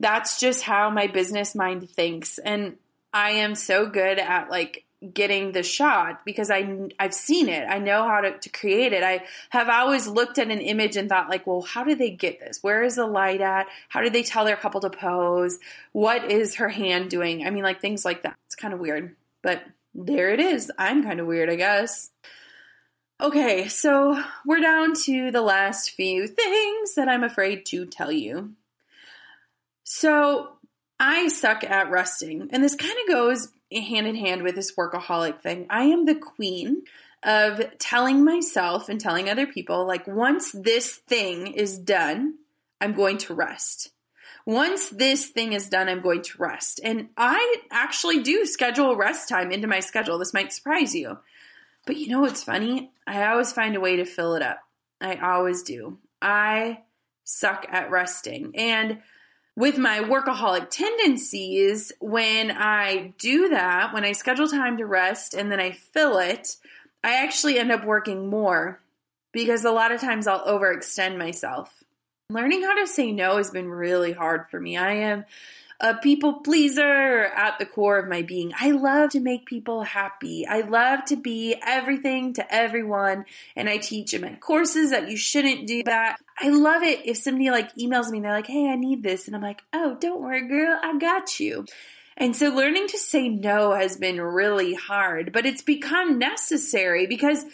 that's 0.00 0.40
just 0.40 0.62
how 0.62 0.90
my 0.90 1.06
business 1.06 1.54
mind 1.54 1.88
thinks. 1.88 2.38
And 2.38 2.78
I 3.12 3.30
am 3.30 3.54
so 3.54 3.86
good 3.86 4.18
at 4.18 4.50
like 4.50 4.84
getting 5.12 5.52
the 5.52 5.62
shot 5.62 6.24
because 6.24 6.50
I 6.50 6.88
I've 6.98 7.14
seen 7.14 7.48
it. 7.48 7.66
I 7.68 7.78
know 7.78 8.06
how 8.06 8.20
to, 8.20 8.38
to 8.38 8.48
create 8.48 8.92
it. 8.92 9.02
I 9.02 9.24
have 9.50 9.68
always 9.68 10.06
looked 10.06 10.38
at 10.38 10.50
an 10.50 10.60
image 10.60 10.96
and 10.96 11.08
thought 11.08 11.28
like, 11.28 11.46
well, 11.46 11.62
how 11.62 11.84
do 11.84 11.94
they 11.94 12.10
get 12.10 12.40
this? 12.40 12.62
Where 12.62 12.82
is 12.82 12.96
the 12.96 13.06
light 13.06 13.40
at? 13.40 13.66
How 13.88 14.00
did 14.00 14.12
they 14.12 14.22
tell 14.22 14.44
their 14.44 14.56
couple 14.56 14.80
to 14.82 14.90
pose? 14.90 15.58
What 15.92 16.30
is 16.30 16.56
her 16.56 16.68
hand 16.68 17.10
doing? 17.10 17.46
I 17.46 17.50
mean, 17.50 17.64
like 17.64 17.80
things 17.80 18.04
like 18.04 18.22
that. 18.22 18.36
It's 18.46 18.54
kind 18.54 18.74
of 18.74 18.80
weird, 18.80 19.16
but 19.42 19.62
there 19.94 20.30
it 20.32 20.40
is. 20.40 20.70
I'm 20.78 21.02
kind 21.02 21.20
of 21.20 21.26
weird, 21.26 21.50
I 21.50 21.56
guess. 21.56 22.10
Okay, 23.20 23.68
so 23.68 24.20
we're 24.44 24.60
down 24.60 24.94
to 25.04 25.30
the 25.30 25.42
last 25.42 25.90
few 25.90 26.26
things 26.26 26.94
that 26.96 27.08
I'm 27.08 27.22
afraid 27.22 27.66
to 27.66 27.86
tell 27.86 28.10
you. 28.10 28.54
So 29.84 30.48
I 30.98 31.28
suck 31.28 31.62
at 31.64 31.90
resting, 31.90 32.48
and 32.52 32.64
this 32.64 32.74
kind 32.74 32.96
of 33.02 33.14
goes 33.14 33.48
hand 33.80 34.06
in 34.06 34.16
hand 34.16 34.42
with 34.42 34.54
this 34.54 34.74
workaholic 34.76 35.40
thing. 35.40 35.66
I 35.70 35.84
am 35.84 36.04
the 36.04 36.14
queen 36.14 36.82
of 37.22 37.78
telling 37.78 38.24
myself 38.24 38.88
and 38.88 39.00
telling 39.00 39.30
other 39.30 39.46
people, 39.46 39.86
like, 39.86 40.06
once 40.06 40.52
this 40.52 40.96
thing 40.96 41.46
is 41.46 41.78
done, 41.78 42.34
I'm 42.80 42.94
going 42.94 43.18
to 43.18 43.34
rest. 43.34 43.90
once 44.44 44.88
this 44.88 45.26
thing 45.26 45.52
is 45.52 45.68
done, 45.68 45.88
I'm 45.88 46.00
going 46.00 46.22
to 46.22 46.38
rest. 46.38 46.80
And 46.82 47.08
I 47.16 47.56
actually 47.70 48.22
do 48.22 48.44
schedule 48.46 48.96
rest 48.96 49.28
time 49.28 49.52
into 49.52 49.68
my 49.68 49.80
schedule. 49.80 50.18
This 50.18 50.34
might 50.34 50.52
surprise 50.52 50.94
you. 50.94 51.18
But 51.86 51.96
you 51.96 52.08
know 52.08 52.20
what's 52.20 52.44
funny? 52.44 52.90
I 53.06 53.26
always 53.26 53.52
find 53.52 53.76
a 53.76 53.80
way 53.80 53.96
to 53.96 54.04
fill 54.04 54.34
it 54.34 54.42
up. 54.42 54.58
I 55.00 55.16
always 55.16 55.62
do. 55.62 55.98
I 56.20 56.80
suck 57.24 57.66
at 57.68 57.90
resting. 57.90 58.52
And 58.56 58.98
with 59.56 59.76
my 59.78 60.00
workaholic 60.00 60.70
tendencies, 60.70 61.92
when 62.00 62.50
I 62.50 63.12
do 63.18 63.50
that, 63.50 63.92
when 63.92 64.04
I 64.04 64.12
schedule 64.12 64.48
time 64.48 64.78
to 64.78 64.86
rest 64.86 65.34
and 65.34 65.52
then 65.52 65.60
I 65.60 65.72
fill 65.72 66.18
it, 66.18 66.56
I 67.04 67.24
actually 67.24 67.58
end 67.58 67.70
up 67.70 67.84
working 67.84 68.28
more 68.28 68.80
because 69.32 69.64
a 69.64 69.70
lot 69.70 69.92
of 69.92 70.00
times 70.00 70.26
I'll 70.26 70.46
overextend 70.46 71.18
myself. 71.18 71.82
Learning 72.30 72.62
how 72.62 72.74
to 72.74 72.86
say 72.86 73.12
no 73.12 73.36
has 73.36 73.50
been 73.50 73.68
really 73.68 74.12
hard 74.12 74.48
for 74.50 74.58
me. 74.58 74.76
I 74.76 74.92
am 74.94 75.24
a 75.82 75.94
people 75.94 76.34
pleaser 76.34 77.24
at 77.24 77.58
the 77.58 77.66
core 77.66 77.98
of 77.98 78.08
my 78.08 78.22
being. 78.22 78.52
I 78.58 78.70
love 78.70 79.10
to 79.10 79.20
make 79.20 79.46
people 79.46 79.82
happy. 79.82 80.46
I 80.46 80.60
love 80.60 81.04
to 81.06 81.16
be 81.16 81.56
everything 81.66 82.34
to 82.34 82.54
everyone. 82.54 83.24
And 83.56 83.68
I 83.68 83.78
teach 83.78 84.14
in 84.14 84.22
my 84.22 84.36
courses 84.36 84.90
that 84.90 85.10
you 85.10 85.16
shouldn't 85.16 85.66
do 85.66 85.82
that. 85.82 86.18
I 86.38 86.50
love 86.50 86.84
it 86.84 87.04
if 87.04 87.16
somebody 87.16 87.50
like 87.50 87.74
emails 87.74 88.10
me 88.10 88.18
and 88.18 88.24
they're 88.24 88.32
like, 88.32 88.46
hey, 88.46 88.68
I 88.68 88.76
need 88.76 89.02
this. 89.02 89.26
And 89.26 89.34
I'm 89.34 89.42
like, 89.42 89.62
oh, 89.72 89.96
don't 90.00 90.22
worry, 90.22 90.46
girl, 90.46 90.78
I 90.80 90.96
got 90.98 91.40
you. 91.40 91.66
And 92.16 92.36
so 92.36 92.54
learning 92.54 92.86
to 92.88 92.98
say 92.98 93.28
no 93.28 93.72
has 93.72 93.96
been 93.96 94.20
really 94.20 94.74
hard, 94.74 95.32
but 95.32 95.46
it's 95.46 95.62
become 95.62 96.18
necessary 96.18 97.08
because 97.08 97.44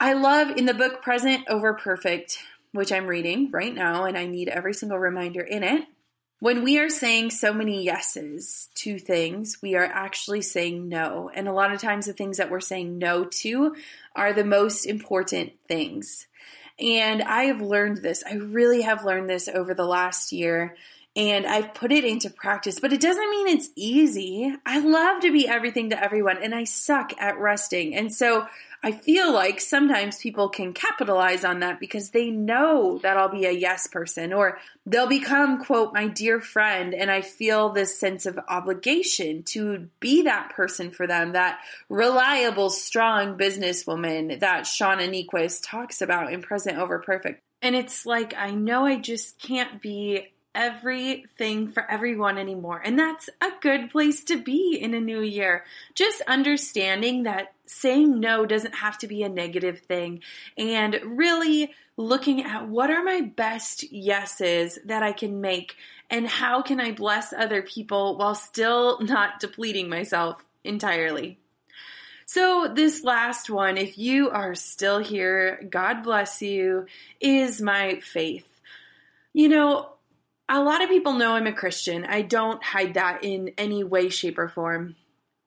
I 0.00 0.14
love 0.14 0.56
in 0.56 0.64
the 0.64 0.72
book 0.72 1.02
Present 1.02 1.44
Over 1.48 1.74
Perfect, 1.74 2.38
which 2.72 2.92
I'm 2.92 3.06
reading 3.06 3.50
right 3.50 3.74
now, 3.74 4.04
and 4.04 4.16
I 4.16 4.26
need 4.26 4.48
every 4.48 4.72
single 4.72 4.98
reminder 4.98 5.42
in 5.42 5.62
it. 5.62 5.84
When 6.42 6.64
we 6.64 6.80
are 6.80 6.90
saying 6.90 7.30
so 7.30 7.52
many 7.52 7.84
yeses 7.84 8.68
to 8.74 8.98
things, 8.98 9.58
we 9.62 9.76
are 9.76 9.84
actually 9.84 10.42
saying 10.42 10.88
no. 10.88 11.30
And 11.32 11.46
a 11.46 11.52
lot 11.52 11.72
of 11.72 11.80
times, 11.80 12.06
the 12.06 12.12
things 12.12 12.38
that 12.38 12.50
we're 12.50 12.58
saying 12.58 12.98
no 12.98 13.26
to 13.42 13.76
are 14.16 14.32
the 14.32 14.42
most 14.42 14.84
important 14.84 15.52
things. 15.68 16.26
And 16.80 17.22
I 17.22 17.44
have 17.44 17.62
learned 17.62 17.98
this. 17.98 18.24
I 18.28 18.34
really 18.34 18.82
have 18.82 19.04
learned 19.04 19.30
this 19.30 19.46
over 19.46 19.72
the 19.72 19.84
last 19.84 20.32
year 20.32 20.74
and 21.14 21.46
I've 21.46 21.74
put 21.74 21.92
it 21.92 22.04
into 22.04 22.28
practice, 22.28 22.80
but 22.80 22.92
it 22.92 23.00
doesn't 23.00 23.30
mean 23.30 23.46
it's 23.46 23.68
easy. 23.76 24.52
I 24.66 24.80
love 24.80 25.20
to 25.22 25.30
be 25.30 25.46
everything 25.46 25.90
to 25.90 26.02
everyone 26.02 26.42
and 26.42 26.56
I 26.56 26.64
suck 26.64 27.12
at 27.20 27.38
resting. 27.38 27.94
And 27.94 28.12
so 28.12 28.48
I 28.84 28.90
feel 28.90 29.32
like 29.32 29.60
sometimes 29.60 30.18
people 30.18 30.48
can 30.48 30.72
capitalize 30.72 31.44
on 31.44 31.60
that 31.60 31.78
because 31.78 32.10
they 32.10 32.30
know 32.30 32.98
that 32.98 33.16
I'll 33.16 33.28
be 33.28 33.46
a 33.46 33.52
yes 33.52 33.86
person 33.86 34.32
or 34.32 34.58
they'll 34.84 35.06
become, 35.06 35.64
quote, 35.64 35.94
my 35.94 36.08
dear 36.08 36.40
friend. 36.40 36.92
And 36.92 37.08
I 37.08 37.20
feel 37.20 37.68
this 37.68 37.98
sense 37.98 38.26
of 38.26 38.40
obligation 38.48 39.44
to 39.44 39.88
be 40.00 40.22
that 40.22 40.50
person 40.50 40.90
for 40.90 41.06
them, 41.06 41.32
that 41.32 41.60
reliable, 41.88 42.70
strong 42.70 43.38
businesswoman 43.38 44.40
that 44.40 44.64
Shauna 44.64 45.08
Niequist 45.08 45.60
talks 45.64 46.02
about 46.02 46.32
in 46.32 46.42
Present 46.42 46.78
Over 46.78 46.98
Perfect. 46.98 47.40
And 47.62 47.76
it's 47.76 48.04
like, 48.04 48.34
I 48.36 48.50
know 48.50 48.84
I 48.84 48.98
just 48.98 49.38
can't 49.38 49.80
be 49.80 50.32
everything 50.54 51.68
for 51.68 51.88
everyone 51.90 52.38
anymore. 52.38 52.80
And 52.84 52.98
that's 52.98 53.30
a 53.40 53.50
good 53.60 53.90
place 53.90 54.24
to 54.24 54.42
be 54.42 54.78
in 54.80 54.94
a 54.94 55.00
new 55.00 55.20
year. 55.20 55.64
Just 55.94 56.22
understanding 56.26 57.22
that 57.22 57.52
saying 57.72 58.20
no 58.20 58.46
doesn't 58.46 58.76
have 58.76 58.98
to 58.98 59.06
be 59.06 59.22
a 59.22 59.28
negative 59.28 59.80
thing 59.80 60.20
and 60.56 61.00
really 61.04 61.72
looking 61.96 62.44
at 62.44 62.68
what 62.68 62.90
are 62.90 63.02
my 63.02 63.20
best 63.20 63.90
yeses 63.92 64.78
that 64.84 65.02
I 65.02 65.12
can 65.12 65.40
make 65.40 65.76
and 66.10 66.26
how 66.26 66.62
can 66.62 66.80
I 66.80 66.92
bless 66.92 67.32
other 67.32 67.62
people 67.62 68.16
while 68.16 68.34
still 68.34 69.00
not 69.00 69.40
depleting 69.40 69.88
myself 69.88 70.44
entirely. 70.64 71.38
So, 72.26 72.72
this 72.72 73.04
last 73.04 73.50
one, 73.50 73.76
if 73.76 73.98
you 73.98 74.30
are 74.30 74.54
still 74.54 75.00
here, 75.00 75.66
God 75.68 76.02
bless 76.02 76.40
you, 76.40 76.86
is 77.20 77.60
my 77.60 78.00
faith. 78.00 78.48
You 79.34 79.48
know, 79.48 79.90
a 80.48 80.62
lot 80.62 80.82
of 80.82 80.88
people 80.88 81.12
know 81.14 81.32
I'm 81.32 81.46
a 81.46 81.52
Christian. 81.52 82.04
I 82.04 82.22
don't 82.22 82.62
hide 82.62 82.94
that 82.94 83.24
in 83.24 83.52
any 83.58 83.84
way, 83.84 84.08
shape, 84.08 84.38
or 84.38 84.48
form. 84.48 84.96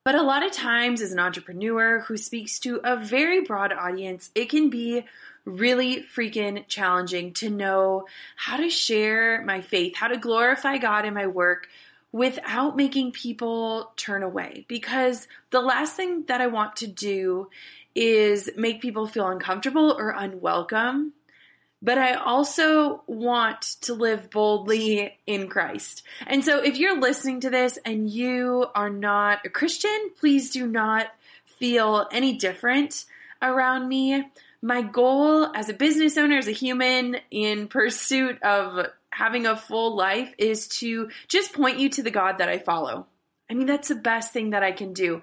But 0.05 0.13
a 0.13 0.21
lot 0.21 0.45
of 0.45 0.51
times, 0.51 1.01
as 1.01 1.11
an 1.11 1.19
entrepreneur 1.19 2.01
who 2.01 2.15
speaks 2.15 2.59
to 2.59 2.79
a 2.83 2.95
very 2.95 3.41
broad 3.41 3.73
audience, 3.73 4.29
it 4.35 4.49
can 4.49 4.69
be 4.69 5.03
really 5.45 6.03
freaking 6.03 6.63
challenging 6.67 7.33
to 7.33 7.49
know 7.49 8.05
how 8.35 8.57
to 8.57 8.69
share 8.69 9.43
my 9.43 9.61
faith, 9.61 9.95
how 9.95 10.07
to 10.07 10.17
glorify 10.17 10.77
God 10.77 11.05
in 11.05 11.15
my 11.15 11.25
work 11.25 11.69
without 12.11 12.77
making 12.77 13.13
people 13.13 13.93
turn 13.97 14.21
away. 14.21 14.65
Because 14.67 15.27
the 15.49 15.59
last 15.59 15.95
thing 15.95 16.25
that 16.27 16.39
I 16.39 16.47
want 16.47 16.75
to 16.77 16.87
do 16.87 17.49
is 17.95 18.51
make 18.55 18.83
people 18.83 19.07
feel 19.07 19.27
uncomfortable 19.27 19.91
or 19.97 20.11
unwelcome 20.11 21.13
but 21.85 21.99
I 21.99 22.15
also 22.15 23.03
want 23.05 23.61
to 23.81 23.93
live 23.93 24.31
boldly 24.31 25.19
in 25.27 25.47
Christ. 25.47 26.01
And 26.25 26.43
so 26.43 26.63
if 26.63 26.77
you're 26.77 26.99
listening 26.99 27.41
to 27.41 27.51
this 27.51 27.77
and 27.85 28.09
you 28.09 28.65
are 28.73 28.89
not 28.89 29.45
a 29.45 29.49
Christian, 29.49 30.09
please 30.19 30.49
do 30.49 30.65
not 30.65 31.07
feel 31.59 32.07
any 32.11 32.37
different 32.37 33.05
around 33.39 33.87
me. 33.87 34.23
My 34.63 34.81
goal 34.81 35.55
as 35.55 35.69
a 35.69 35.73
business 35.73 36.17
owner, 36.17 36.39
as 36.39 36.47
a 36.47 36.51
human 36.51 37.17
in 37.29 37.67
pursuit 37.67 38.41
of 38.41 38.87
having 39.11 39.45
a 39.45 39.55
full 39.55 39.95
life 39.95 40.33
is 40.39 40.67
to 40.79 41.11
just 41.27 41.53
point 41.53 41.77
you 41.77 41.89
to 41.89 42.01
the 42.01 42.09
God 42.09 42.39
that 42.39 42.49
I 42.49 42.57
follow. 42.57 43.05
I 43.47 43.53
mean, 43.53 43.67
that's 43.67 43.89
the 43.89 43.95
best 43.95 44.33
thing 44.33 44.49
that 44.49 44.63
I 44.63 44.71
can 44.71 44.91
do. 44.91 45.21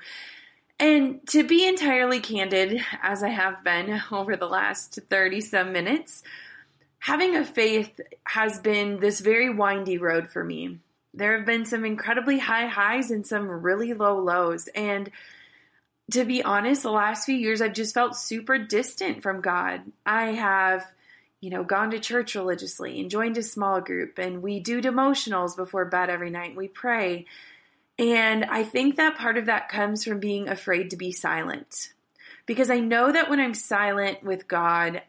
And 0.79 1.27
to 1.29 1.43
be 1.43 1.67
entirely 1.67 2.21
candid, 2.21 2.83
as 3.03 3.25
I 3.25 3.31
have 3.31 3.65
been 3.65 4.01
over 4.13 4.37
the 4.37 4.47
last 4.47 5.01
30 5.11 5.41
some 5.41 5.73
minutes, 5.73 6.23
having 7.03 7.35
a 7.35 7.45
faith 7.45 8.01
has 8.23 8.61
been 8.61 9.01
this 9.01 9.19
very 9.19 9.51
windy 9.51 9.99
road 9.99 10.31
for 10.31 10.45
me. 10.45 10.79
There 11.13 11.37
have 11.37 11.45
been 11.45 11.65
some 11.65 11.85
incredibly 11.85 12.39
high 12.39 12.67
highs 12.67 13.11
and 13.11 13.27
some 13.27 13.49
really 13.49 13.93
low 13.93 14.21
lows. 14.21 14.69
And 14.69 15.11
to 16.13 16.25
be 16.25 16.45
honest, 16.45 16.85
the 16.85 16.93
last 16.93 17.27
few 17.27 17.35
years 17.35 17.61
I've 17.61 17.73
just 17.73 17.93
felt 17.93 18.15
super 18.15 18.57
distant 18.57 19.21
from 19.21 19.41
God. 19.41 19.81
I 20.07 20.27
have, 20.27 20.87
you 21.41 21.51
know, 21.51 21.65
gone 21.65 21.91
to 21.91 21.99
church 21.99 22.37
religiously 22.37 23.01
and 23.01 23.11
joined 23.11 23.37
a 23.37 23.43
small 23.43 23.81
group, 23.81 24.19
and 24.19 24.41
we 24.41 24.61
do 24.61 24.81
devotionals 24.81 25.57
before 25.57 25.85
bed 25.85 26.09
every 26.09 26.31
night. 26.31 26.55
We 26.55 26.69
pray. 26.69 27.27
And 27.99 28.45
I 28.45 28.63
think 28.63 28.95
that 28.95 29.19
part 29.19 29.39
of 29.39 29.47
that 29.47 29.69
comes 29.69 30.05
from 30.05 30.21
being 30.21 30.49
afraid 30.49 30.91
to 30.91 30.97
be 30.97 31.11
silent. 31.11 31.95
Because 32.47 32.71
I 32.71 32.79
know 32.79 33.11
that 33.11 33.29
when 33.29 33.41
I'm 33.41 33.55
silent 33.55 34.23
with 34.23 34.47
God, 34.47 35.03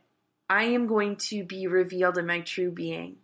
I 0.49 0.63
am 0.65 0.87
going 0.87 1.15
to 1.17 1.43
be 1.43 1.67
revealed 1.67 2.17
in 2.17 2.25
my 2.25 2.41
true 2.41 2.71
being. 2.71 3.17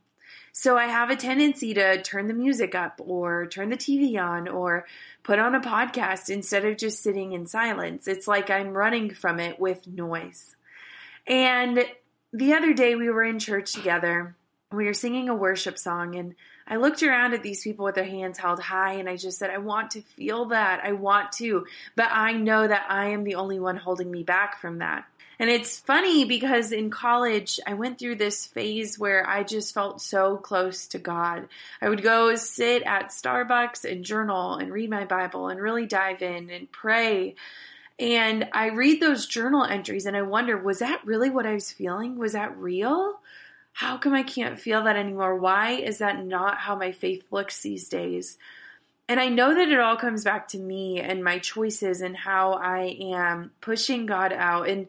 So 0.51 0.77
I 0.77 0.88
have 0.88 1.10
a 1.10 1.15
tendency 1.15 1.73
to 1.75 2.01
turn 2.01 2.27
the 2.27 2.34
music 2.34 2.75
up 2.75 2.99
or 3.03 3.45
turn 3.47 3.69
the 3.69 3.77
TV 3.77 4.21
on 4.21 4.47
or 4.47 4.86
put 5.23 5.39
on 5.39 5.55
a 5.55 5.62
podcast 5.62 6.29
instead 6.29 6.65
of 6.65 6.77
just 6.77 7.01
sitting 7.01 7.34
in 7.34 7.45
silence. 7.45 8.08
It's 8.08 8.27
like 8.27 8.49
I'm 8.49 8.73
running 8.73 9.13
from 9.13 9.39
it 9.39 9.60
with 9.60 9.88
noise. 9.88 10.55
And 11.27 11.86
the 12.34 12.53
other 12.53 12.73
day 12.73 12.95
we 12.95 13.10
were 13.10 13.23
in 13.23 13.39
church 13.39 13.73
together. 13.73 14.36
We 14.71 14.86
were 14.86 14.93
singing 14.93 15.29
a 15.29 15.36
worship 15.36 15.77
song 15.77 16.15
and 16.15 16.36
I 16.67 16.75
looked 16.75 17.01
around 17.01 17.34
at 17.34 17.41
these 17.41 17.63
people 17.63 17.86
with 17.86 17.95
their 17.95 18.03
hands 18.03 18.38
held 18.38 18.60
high 18.60 18.93
and 18.93 19.10
I 19.10 19.15
just 19.15 19.39
said, 19.39 19.49
I 19.49 19.58
want 19.58 19.91
to 19.91 20.01
feel 20.01 20.45
that. 20.45 20.82
I 20.84 20.91
want 20.91 21.32
to. 21.34 21.65
But 21.95 22.10
I 22.12 22.34
know 22.34 22.67
that 22.67 22.86
I 22.89 23.08
am 23.08 23.23
the 23.23 23.36
only 23.36 23.60
one 23.60 23.77
holding 23.77 24.12
me 24.12 24.21
back 24.23 24.62
from 24.62 24.77
that. 24.77 25.05
And 25.39 25.49
it's 25.49 25.80
funny 25.80 26.25
because 26.25 26.73
in 26.73 26.89
college, 26.89 27.62
I 27.65 27.73
went 27.73 27.97
through 27.97 28.15
this 28.15 28.45
phase 28.45 28.99
where 28.99 29.28
I 29.28 29.43
just 29.43 29.73
felt 29.73 30.02
so 30.02 30.36
close 30.36 30.88
to 30.88 30.99
God. 30.99 31.47
I 31.82 31.88
would 31.88 32.04
go 32.04 32.36
sit 32.36 32.84
at 32.84 33.10
Starbucks 33.10 33.89
and 33.89 34.04
journal 34.04 34.56
and 34.56 34.73
read 34.73 34.89
my 34.89 35.06
Bible 35.06 35.47
and 35.47 35.62
really 35.62 35.86
dive 35.86 36.21
in 36.21 36.49
and 36.49 36.69
pray. 36.69 37.36
And 37.97 38.49
I 38.51 38.68
read 38.68 39.01
those 39.01 39.28
journal 39.28 39.64
entries 39.64 40.05
and 40.05 40.18
I 40.18 40.24
wonder, 40.24 40.57
was 40.57 40.80
that 40.80 41.05
really 41.05 41.30
what 41.30 41.45
I 41.45 41.53
was 41.53 41.72
feeling? 41.72 42.18
Was 42.18 42.34
that 42.34 42.57
real? 42.57 43.20
How 43.72 43.97
come 43.97 44.14
I 44.14 44.24
can't 44.24 44.59
feel 44.59 44.84
that 44.84 44.97
anymore? 44.97 45.38
Why 45.38 45.72
is 45.72 45.99
that 45.99 46.26
not 46.26 46.57
how 46.57 46.76
my 46.76 46.91
faith 46.91 47.24
looks 47.32 47.61
these 47.61 47.88
days? 47.88 48.38
And 49.07 49.22
I 49.22 49.30
know 49.30 49.55
that 49.55 49.70
it 49.70 49.80
all 49.80 49.95
comes 49.95 50.26
back 50.26 50.49
to 50.49 50.59
me 50.59 50.99
and 50.99 51.24
my 51.24 51.39
choices 51.39 52.01
and 52.01 52.16
how 52.16 52.53
I 52.53 52.97
am 52.99 53.51
pushing 53.61 54.05
God 54.05 54.34
out. 54.34 54.68
And 54.68 54.88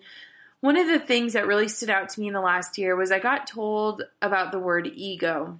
one 0.60 0.76
of 0.76 0.86
the 0.86 0.98
things 0.98 1.32
that 1.32 1.46
really 1.46 1.68
stood 1.68 1.90
out 1.90 2.10
to 2.10 2.20
me 2.20 2.26
in 2.26 2.34
the 2.34 2.40
last 2.40 2.78
year 2.78 2.94
was 2.96 3.10
I 3.10 3.18
got 3.18 3.46
told 3.46 4.02
about 4.20 4.52
the 4.52 4.58
word 4.58 4.90
ego. 4.94 5.58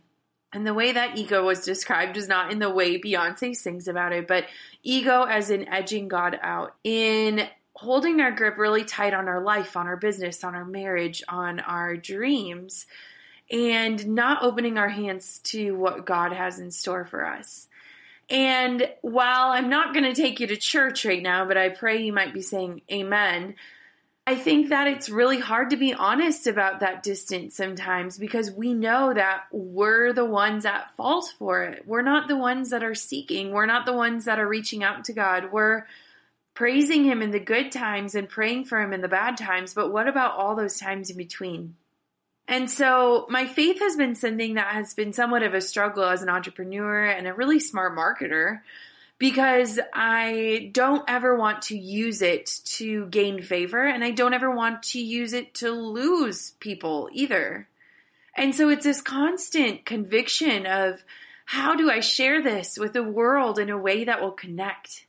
And 0.53 0.67
the 0.67 0.75
way 0.75 0.93
that 0.93 1.17
ego 1.17 1.45
was 1.45 1.65
described 1.65 2.17
was 2.17 2.27
not 2.29 2.51
in 2.51 2.59
the 2.59 2.69
way 2.71 3.01
Beyonce 3.01 3.55
sings 3.55 3.87
about 3.89 4.13
it, 4.13 4.27
but 4.27 4.47
ego 4.83 5.23
as 5.23 5.49
in 5.51 5.69
edging 5.69 6.09
God 6.09 6.39
out, 6.43 6.75
in 6.83 7.47
holding 7.75 8.21
our 8.21 8.33
grip 8.33 8.59
really 8.59 8.85
tight 8.85 9.15
on 9.15 9.29
our 9.29 9.41
life, 9.41 9.77
on 9.77 9.87
our 9.87 9.97
business, 9.97 10.43
on 10.45 10.55
our 10.55 10.65
marriage, 10.65 11.23
on 11.29 11.61
our 11.61 11.97
dreams. 11.97 12.87
and 13.51 14.07
not 14.09 14.43
opening 14.43 14.79
our 14.79 14.89
hands 14.89 15.41
to 15.43 15.73
what 15.73 16.07
God 16.07 16.33
has 16.33 16.59
in 16.59 16.71
store 16.71 17.05
for 17.05 17.27
us. 17.27 17.67
And 18.29 18.89
while 19.03 19.51
I'm 19.51 19.69
not 19.69 19.93
going 19.93 20.05
to 20.05 20.15
take 20.15 20.39
you 20.39 20.47
to 20.47 20.57
church 20.57 21.05
right 21.05 21.23
now, 21.23 21.45
but 21.45 21.57
I 21.57 21.69
pray 21.69 22.01
you 22.03 22.13
might 22.13 22.33
be 22.33 22.43
saying 22.43 22.83
amen. 22.91 23.57
I 24.31 24.37
think 24.37 24.69
that 24.69 24.87
it's 24.87 25.11
really 25.11 25.41
hard 25.41 25.71
to 25.71 25.77
be 25.77 25.93
honest 25.93 26.47
about 26.47 26.79
that 26.79 27.03
distance 27.03 27.57
sometimes 27.57 28.17
because 28.17 28.49
we 28.49 28.75
know 28.75 29.13
that 29.13 29.47
we're 29.51 30.13
the 30.13 30.25
ones 30.25 30.65
at 30.65 30.95
fault 30.95 31.35
for 31.37 31.65
it. 31.65 31.83
We're 31.85 32.03
not 32.03 32.29
the 32.29 32.37
ones 32.37 32.71
that 32.71 32.85
are 32.85 32.95
seeking. 32.95 33.51
We're 33.51 33.67
not 33.67 33.87
the 33.87 33.93
ones 33.93 34.27
that 34.27 34.39
are 34.39 34.47
reaching 34.47 34.85
out 34.85 35.07
to 35.07 35.13
God. 35.13 35.51
We're 35.51 35.85
praising 36.55 37.03
Him 37.03 37.23
in 37.23 37.33
the 37.33 37.41
good 37.41 37.73
times 37.73 38.15
and 38.15 38.29
praying 38.29 38.67
for 38.67 38.81
Him 38.81 38.93
in 38.93 39.01
the 39.01 39.09
bad 39.09 39.37
times. 39.37 39.75
But 39.75 39.91
what 39.93 40.07
about 40.07 40.37
all 40.37 40.55
those 40.55 40.79
times 40.79 41.11
in 41.11 41.17
between? 41.17 41.75
And 42.47 42.71
so 42.71 43.27
my 43.31 43.49
faith 43.49 43.81
has 43.81 43.97
been 43.97 44.15
something 44.15 44.55
that 44.55 44.69
has 44.75 44.95
been 44.95 45.13
somewhat 45.13 45.43
of 45.43 45.55
a 45.55 45.61
struggle 45.61 46.05
as 46.05 46.23
an 46.23 46.29
entrepreneur 46.29 47.05
and 47.05 47.27
a 47.27 47.35
really 47.35 47.59
smart 47.59 47.99
marketer 47.99 48.61
because 49.21 49.79
I 49.93 50.71
don't 50.73 51.05
ever 51.07 51.37
want 51.37 51.63
to 51.65 51.79
use 51.79 52.23
it 52.23 52.59
to 52.65 53.05
gain 53.07 53.43
favor 53.43 53.87
and 53.87 54.03
I 54.03 54.13
don't 54.13 54.33
ever 54.33 54.51
want 54.51 54.83
to 54.85 54.99
use 54.99 55.35
it 55.35 55.53
to 55.57 55.71
lose 55.71 56.53
people 56.59 57.11
either. 57.13 57.69
And 58.35 58.55
so 58.55 58.71
it's 58.71 58.85
this 58.85 59.03
constant 59.03 59.85
conviction 59.85 60.65
of 60.65 61.05
how 61.45 61.75
do 61.77 61.91
I 61.91 62.01
share 62.01 62.43
this 62.43 62.79
with 62.79 62.95
the 62.95 63.03
world 63.03 63.59
in 63.59 63.69
a 63.69 63.77
way 63.77 64.05
that 64.05 64.23
will 64.23 64.33
connect? 64.33 65.05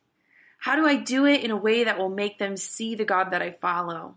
How 0.58 0.76
do 0.76 0.86
I 0.86 0.98
do 0.98 1.26
it 1.26 1.42
in 1.42 1.50
a 1.50 1.56
way 1.56 1.86
that 1.86 1.98
will 1.98 2.10
make 2.10 2.38
them 2.38 2.58
see 2.58 2.96
the 2.96 3.06
God 3.06 3.32
that 3.32 3.42
I 3.42 3.52
follow? 3.52 4.16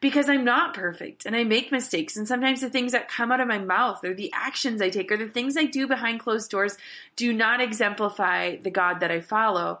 Because 0.00 0.28
I'm 0.28 0.44
not 0.44 0.74
perfect 0.74 1.26
and 1.26 1.34
I 1.34 1.44
make 1.44 1.72
mistakes. 1.72 2.16
And 2.16 2.28
sometimes 2.28 2.60
the 2.60 2.70
things 2.70 2.92
that 2.92 3.08
come 3.08 3.32
out 3.32 3.40
of 3.40 3.48
my 3.48 3.58
mouth 3.58 4.04
or 4.04 4.14
the 4.14 4.32
actions 4.34 4.82
I 4.82 4.90
take 4.90 5.10
or 5.10 5.16
the 5.16 5.28
things 5.28 5.56
I 5.56 5.64
do 5.64 5.86
behind 5.86 6.20
closed 6.20 6.50
doors 6.50 6.76
do 7.16 7.32
not 7.32 7.60
exemplify 7.60 8.56
the 8.56 8.70
God 8.70 9.00
that 9.00 9.10
I 9.10 9.20
follow. 9.20 9.80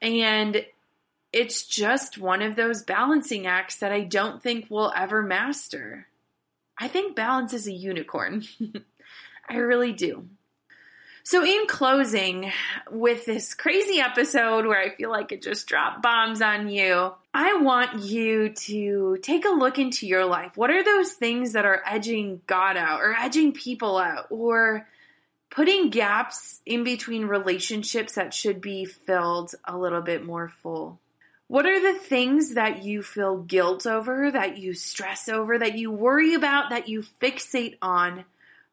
And 0.00 0.64
it's 1.32 1.66
just 1.66 2.18
one 2.18 2.42
of 2.42 2.56
those 2.56 2.82
balancing 2.82 3.46
acts 3.46 3.76
that 3.76 3.92
I 3.92 4.00
don't 4.00 4.42
think 4.42 4.66
we'll 4.68 4.92
ever 4.96 5.22
master. 5.22 6.06
I 6.78 6.88
think 6.88 7.16
balance 7.16 7.52
is 7.52 7.66
a 7.66 7.72
unicorn. 7.72 8.44
I 9.48 9.56
really 9.56 9.92
do. 9.92 10.28
So, 11.28 11.44
in 11.44 11.66
closing, 11.66 12.52
with 12.88 13.26
this 13.26 13.52
crazy 13.52 13.98
episode 13.98 14.64
where 14.64 14.80
I 14.80 14.90
feel 14.90 15.10
like 15.10 15.32
it 15.32 15.42
just 15.42 15.66
dropped 15.66 16.00
bombs 16.00 16.40
on 16.40 16.68
you, 16.68 17.12
I 17.34 17.54
want 17.54 18.04
you 18.04 18.50
to 18.50 19.18
take 19.22 19.44
a 19.44 19.48
look 19.48 19.76
into 19.76 20.06
your 20.06 20.24
life. 20.24 20.52
What 20.54 20.70
are 20.70 20.84
those 20.84 21.10
things 21.10 21.54
that 21.54 21.64
are 21.64 21.82
edging 21.84 22.42
God 22.46 22.76
out 22.76 23.00
or 23.00 23.12
edging 23.12 23.50
people 23.50 23.98
out 23.98 24.26
or 24.30 24.86
putting 25.50 25.90
gaps 25.90 26.60
in 26.64 26.84
between 26.84 27.24
relationships 27.24 28.14
that 28.14 28.32
should 28.32 28.60
be 28.60 28.84
filled 28.84 29.52
a 29.64 29.76
little 29.76 30.02
bit 30.02 30.24
more 30.24 30.48
full? 30.48 31.00
What 31.48 31.66
are 31.66 31.92
the 31.92 31.98
things 31.98 32.54
that 32.54 32.84
you 32.84 33.02
feel 33.02 33.38
guilt 33.38 33.84
over, 33.84 34.30
that 34.30 34.58
you 34.58 34.74
stress 34.74 35.28
over, 35.28 35.58
that 35.58 35.76
you 35.76 35.90
worry 35.90 36.34
about, 36.34 36.70
that 36.70 36.88
you 36.88 37.02
fixate 37.20 37.78
on, 37.82 38.26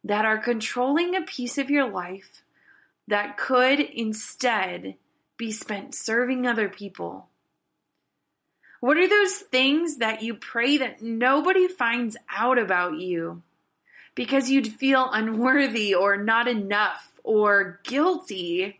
that 0.03 0.25
are 0.25 0.37
controlling 0.37 1.15
a 1.15 1.21
piece 1.21 1.57
of 1.57 1.71
your 1.71 1.89
life 1.89 2.42
that 3.07 3.37
could 3.37 3.79
instead 3.79 4.95
be 5.37 5.51
spent 5.51 5.95
serving 5.95 6.47
other 6.47 6.69
people? 6.69 7.27
What 8.79 8.97
are 8.97 9.07
those 9.07 9.35
things 9.35 9.97
that 9.97 10.23
you 10.23 10.33
pray 10.33 10.77
that 10.77 11.01
nobody 11.01 11.67
finds 11.67 12.17
out 12.29 12.57
about 12.57 12.99
you 12.99 13.41
because 14.13 14.49
you'd 14.49 14.67
feel 14.67 15.09
unworthy 15.11 15.95
or 15.95 16.17
not 16.17 16.47
enough 16.47 17.11
or 17.23 17.79
guilty? 17.83 18.79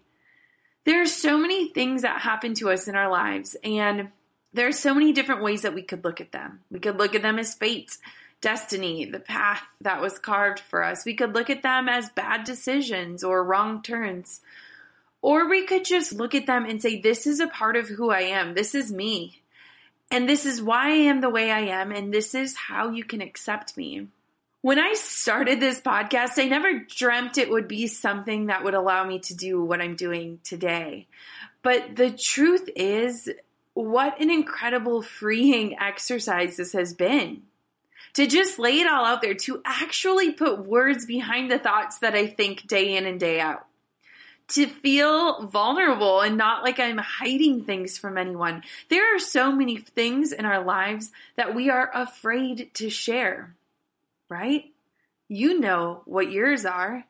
There 0.83 1.01
are 1.01 1.07
so 1.07 1.37
many 1.37 1.69
things 1.69 2.01
that 2.01 2.19
happen 2.19 2.53
to 2.55 2.69
us 2.69 2.89
in 2.89 2.95
our 2.95 3.09
lives, 3.09 3.55
and 3.63 4.09
there 4.51 4.67
are 4.67 4.73
so 4.73 4.93
many 4.93 5.13
different 5.13 5.41
ways 5.41 5.61
that 5.61 5.73
we 5.73 5.81
could 5.81 6.03
look 6.03 6.19
at 6.19 6.33
them. 6.33 6.59
We 6.69 6.79
could 6.79 6.99
look 6.99 7.15
at 7.15 7.21
them 7.21 7.39
as 7.39 7.53
fate 7.53 7.97
destiny, 8.43 9.05
the 9.05 9.19
path 9.19 9.63
that 9.81 10.01
was 10.01 10.19
carved 10.19 10.59
for 10.59 10.83
us. 10.83 11.05
We 11.05 11.15
could 11.15 11.33
look 11.33 11.49
at 11.49 11.63
them 11.63 11.89
as 11.89 12.09
bad 12.09 12.43
decisions 12.43 13.23
or 13.23 13.43
wrong 13.43 13.81
turns. 13.81 14.41
Or 15.21 15.49
we 15.49 15.65
could 15.65 15.85
just 15.85 16.11
look 16.11 16.35
at 16.35 16.45
them 16.45 16.65
and 16.65 16.81
say, 16.81 16.99
This 16.99 17.25
is 17.25 17.39
a 17.39 17.47
part 17.47 17.77
of 17.77 17.87
who 17.87 18.11
I 18.11 18.19
am. 18.19 18.53
This 18.53 18.75
is 18.75 18.91
me. 18.91 19.41
And 20.11 20.29
this 20.29 20.45
is 20.45 20.61
why 20.61 20.89
I 20.89 21.07
am 21.09 21.21
the 21.21 21.29
way 21.29 21.49
I 21.49 21.61
am. 21.61 21.91
And 21.91 22.13
this 22.13 22.35
is 22.35 22.55
how 22.55 22.89
you 22.89 23.05
can 23.05 23.21
accept 23.21 23.77
me. 23.77 24.07
When 24.61 24.77
I 24.77 24.93
started 24.93 25.59
this 25.59 25.81
podcast, 25.81 26.37
I 26.37 26.47
never 26.47 26.79
dreamt 26.79 27.37
it 27.37 27.49
would 27.49 27.67
be 27.67 27.87
something 27.87 28.47
that 28.47 28.63
would 28.63 28.73
allow 28.73 29.05
me 29.05 29.19
to 29.19 29.35
do 29.35 29.63
what 29.63 29.81
I'm 29.81 29.95
doing 29.95 30.39
today. 30.43 31.07
But 31.63 31.95
the 31.95 32.11
truth 32.11 32.69
is, 32.75 33.29
what 33.73 34.19
an 34.21 34.29
incredible 34.29 35.01
freeing 35.01 35.77
exercise 35.79 36.57
this 36.57 36.73
has 36.73 36.93
been 36.93 37.43
to 38.13 38.27
just 38.27 38.59
lay 38.59 38.79
it 38.79 38.87
all 38.87 39.05
out 39.05 39.21
there, 39.21 39.33
to 39.33 39.61
actually 39.65 40.31
put 40.31 40.65
words 40.65 41.05
behind 41.05 41.51
the 41.51 41.59
thoughts 41.59 41.99
that 41.99 42.13
I 42.13 42.27
think 42.27 42.67
day 42.67 42.95
in 42.95 43.05
and 43.05 43.19
day 43.19 43.39
out. 43.39 43.65
To 44.49 44.67
feel 44.67 45.47
vulnerable 45.47 46.19
and 46.19 46.37
not 46.37 46.63
like 46.63 46.79
I'm 46.79 46.97
hiding 46.97 47.63
things 47.63 47.97
from 47.97 48.17
anyone. 48.17 48.63
There 48.89 49.15
are 49.15 49.19
so 49.19 49.51
many 49.51 49.77
things 49.77 50.31
in 50.31 50.45
our 50.45 50.63
lives 50.63 51.11
that 51.37 51.55
we 51.55 51.69
are 51.69 51.89
afraid 51.93 52.69
to 52.75 52.89
share, 52.89 53.55
right? 54.29 54.65
You 55.27 55.59
know 55.59 56.01
what 56.05 56.31
yours 56.31 56.65
are. 56.65 57.05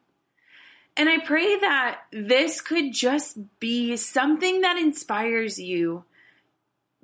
And 0.96 1.10
I 1.10 1.26
pray 1.26 1.58
that 1.60 2.02
this 2.12 2.62
could 2.62 2.94
just 2.94 3.38
be 3.60 3.98
something 3.98 4.62
that 4.62 4.78
inspires 4.78 5.60
you 5.60 6.06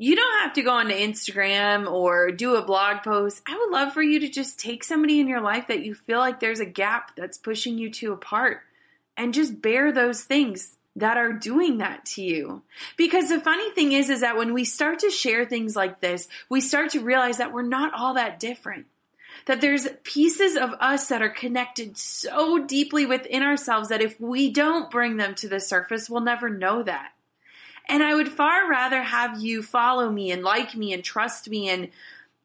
you 0.01 0.15
don't 0.15 0.39
have 0.39 0.53
to 0.53 0.61
go 0.61 0.71
onto 0.71 0.93
Instagram 0.93 1.91
or 1.91 2.31
do 2.31 2.55
a 2.55 2.63
blog 2.63 3.03
post. 3.03 3.43
I 3.45 3.57
would 3.57 3.69
love 3.69 3.93
for 3.93 4.01
you 4.01 4.21
to 4.21 4.29
just 4.29 4.57
take 4.57 4.85
somebody 4.85 5.19
in 5.19 5.27
your 5.27 5.41
life 5.41 5.67
that 5.67 5.83
you 5.83 5.93
feel 5.93 6.19
like 6.19 6.39
there's 6.39 6.61
a 6.61 6.65
gap 6.65 7.17
that's 7.17 7.37
pushing 7.37 7.77
you 7.77 7.91
two 7.91 8.13
apart 8.13 8.61
and 9.17 9.33
just 9.33 9.61
bear 9.61 9.91
those 9.91 10.23
things 10.23 10.77
that 10.95 11.17
are 11.17 11.33
doing 11.33 11.79
that 11.79 12.05
to 12.05 12.21
you. 12.21 12.61
Because 12.95 13.27
the 13.27 13.41
funny 13.41 13.71
thing 13.71 13.91
is 13.91 14.09
is 14.09 14.21
that 14.21 14.37
when 14.37 14.53
we 14.53 14.63
start 14.63 14.99
to 14.99 15.09
share 15.09 15.43
things 15.43 15.75
like 15.75 15.99
this, 15.99 16.29
we 16.47 16.61
start 16.61 16.91
to 16.91 17.01
realize 17.01 17.37
that 17.37 17.51
we're 17.51 17.61
not 17.61 17.93
all 17.93 18.13
that 18.13 18.39
different. 18.39 18.85
That 19.47 19.59
there's 19.59 19.85
pieces 20.03 20.55
of 20.55 20.75
us 20.79 21.09
that 21.09 21.21
are 21.21 21.29
connected 21.29 21.97
so 21.97 22.57
deeply 22.57 23.05
within 23.05 23.43
ourselves 23.43 23.89
that 23.89 24.01
if 24.01 24.17
we 24.17 24.49
don't 24.49 24.89
bring 24.89 25.17
them 25.17 25.35
to 25.35 25.49
the 25.49 25.59
surface, 25.59 26.09
we'll 26.09 26.21
never 26.21 26.49
know 26.49 26.83
that. 26.83 27.11
And 27.89 28.03
I 28.03 28.13
would 28.13 28.29
far 28.29 28.69
rather 28.69 29.01
have 29.01 29.41
you 29.41 29.63
follow 29.63 30.09
me 30.09 30.31
and 30.31 30.43
like 30.43 30.75
me 30.75 30.93
and 30.93 31.03
trust 31.03 31.49
me 31.49 31.69
and 31.69 31.89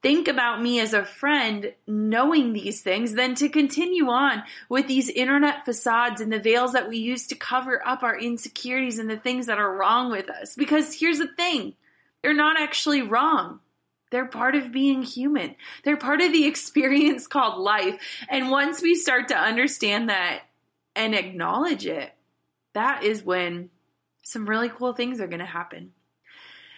think 0.03 0.27
about 0.27 0.61
me 0.61 0.81
as 0.81 0.93
a 0.95 1.05
friend 1.05 1.73
knowing 1.87 2.53
these 2.53 2.81
things 2.81 3.13
than 3.13 3.35
to 3.35 3.49
continue 3.49 4.09
on 4.09 4.43
with 4.69 4.87
these 4.87 5.09
internet 5.09 5.65
facades 5.65 6.21
and 6.21 6.33
the 6.33 6.39
veils 6.39 6.73
that 6.73 6.89
we 6.89 6.99
use 6.99 7.27
to 7.27 7.35
cover 7.35 7.87
up 7.87 8.03
our 8.03 8.19
insecurities 8.19 8.99
and 8.99 9.09
the 9.09 9.17
things 9.19 9.47
that 9.47 9.59
are 9.59 9.77
wrong 9.77 10.11
with 10.11 10.29
us. 10.29 10.55
Because 10.57 10.99
here's 10.99 11.19
the 11.19 11.29
thing 11.29 11.75
they're 12.23 12.35
not 12.35 12.59
actually 12.59 13.03
wrong. 13.03 13.61
They're 14.11 14.27
part 14.27 14.55
of 14.55 14.73
being 14.73 15.03
human. 15.03 15.57
They're 15.83 15.97
part 15.97 16.21
of 16.21 16.33
the 16.33 16.47
experience 16.47 17.27
called 17.27 17.63
life. 17.63 17.99
And 18.31 18.51
once 18.51 18.81
we 18.81 18.95
start 18.95 19.29
to 19.29 19.37
understand 19.37 20.09
that 20.09 20.43
and 20.95 21.15
acknowledge 21.15 21.87
it, 21.87 22.13
that 22.75 23.05
is 23.05 23.23
when 23.23 23.71
some 24.25 24.49
really 24.49 24.69
cool 24.69 24.95
things 24.95 25.21
are 25.21 25.29
going 25.29 25.39
to 25.39 25.47
happen. 25.47 25.93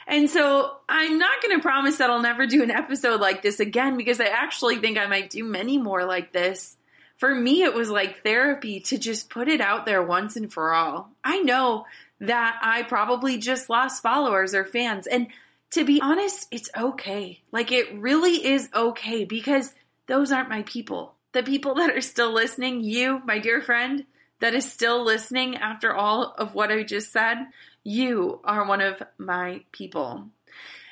And 0.07 0.31
so 0.31 0.77
I'm 0.89 1.19
not 1.19 1.43
going 1.43 1.57
to 1.57 1.63
promise 1.63 1.97
that 1.97 2.11
I'll 2.11 2.23
never 2.23 2.47
do 2.47 2.63
an 2.63 2.71
episode 2.71 3.21
like 3.21 3.43
this 3.43 3.59
again 3.59 3.97
because 3.97 4.21
I 4.21 4.27
actually 4.27 4.77
think 4.77 4.99
I 4.99 5.07
might 5.07 5.31
do 5.31 5.43
many 5.43 5.79
more 5.79 6.05
like 6.05 6.33
this. 6.33 6.77
For 7.17 7.35
me, 7.35 7.63
it 7.63 7.75
was 7.75 7.89
like 7.89 8.23
therapy 8.23 8.81
to 8.81 8.99
just 8.99 9.31
put 9.31 9.49
it 9.49 9.61
out 9.61 9.87
there 9.87 10.03
once 10.03 10.37
and 10.37 10.53
for 10.53 10.75
all. 10.75 11.11
I 11.25 11.41
know 11.41 11.87
that 12.21 12.59
I 12.63 12.83
probably 12.83 13.39
just 13.39 13.71
lost 13.71 14.03
followers 14.03 14.55
or 14.55 14.65
fans. 14.65 15.07
And 15.07 15.29
to 15.73 15.85
be 15.85 16.01
honest, 16.01 16.47
it's 16.51 16.71
okay. 16.77 17.43
Like 17.51 17.73
it 17.73 17.99
really 17.99 18.45
is 18.47 18.69
okay 18.75 19.25
because 19.25 19.75
those 20.07 20.31
aren't 20.31 20.49
my 20.49 20.63
people. 20.63 21.15
The 21.33 21.43
people 21.43 21.75
that 21.77 21.91
are 21.91 22.01
still 22.01 22.33
listening, 22.33 22.83
you, 22.83 23.21
my 23.25 23.39
dear 23.39 23.61
friend, 23.61 24.05
that 24.41 24.55
is 24.55 24.71
still 24.71 25.05
listening 25.05 25.57
after 25.57 25.95
all 25.95 26.35
of 26.39 26.55
what 26.55 26.71
I 26.71 26.83
just 26.83 27.13
said, 27.13 27.47
you 27.85 28.41
are 28.45 28.67
one 28.67 28.81
of 28.81 29.03
my 29.19 29.63
people. 29.73 30.29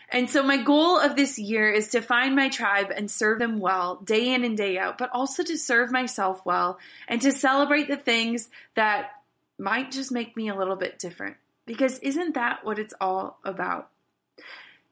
And 0.09 0.31
so, 0.31 0.43
my 0.43 0.59
goal 0.59 0.99
of 0.99 1.17
this 1.17 1.39
year 1.39 1.71
is 1.71 1.89
to 1.89 2.01
find 2.01 2.37
my 2.37 2.49
tribe 2.49 2.93
and 2.95 3.11
serve 3.11 3.41
them 3.41 3.59
well, 3.59 3.97
day 3.97 4.33
in 4.33 4.45
and 4.45 4.57
day 4.57 4.79
out, 4.79 4.97
but 4.97 5.11
also 5.13 5.43
to 5.43 5.59
serve 5.59 5.91
myself 5.91 6.45
well 6.45 6.79
and 7.09 7.21
to 7.23 7.33
celebrate 7.33 7.89
the 7.89 7.97
things 7.97 8.49
that 8.77 9.11
might 9.59 9.91
just 9.91 10.13
make 10.13 10.37
me 10.37 10.49
a 10.49 10.55
little 10.55 10.77
bit 10.77 10.99
different. 10.99 11.37
Because 11.67 11.99
isn't 11.99 12.35
that 12.35 12.65
what 12.65 12.79
it's 12.79 12.95
all 13.01 13.39
about? 13.45 13.91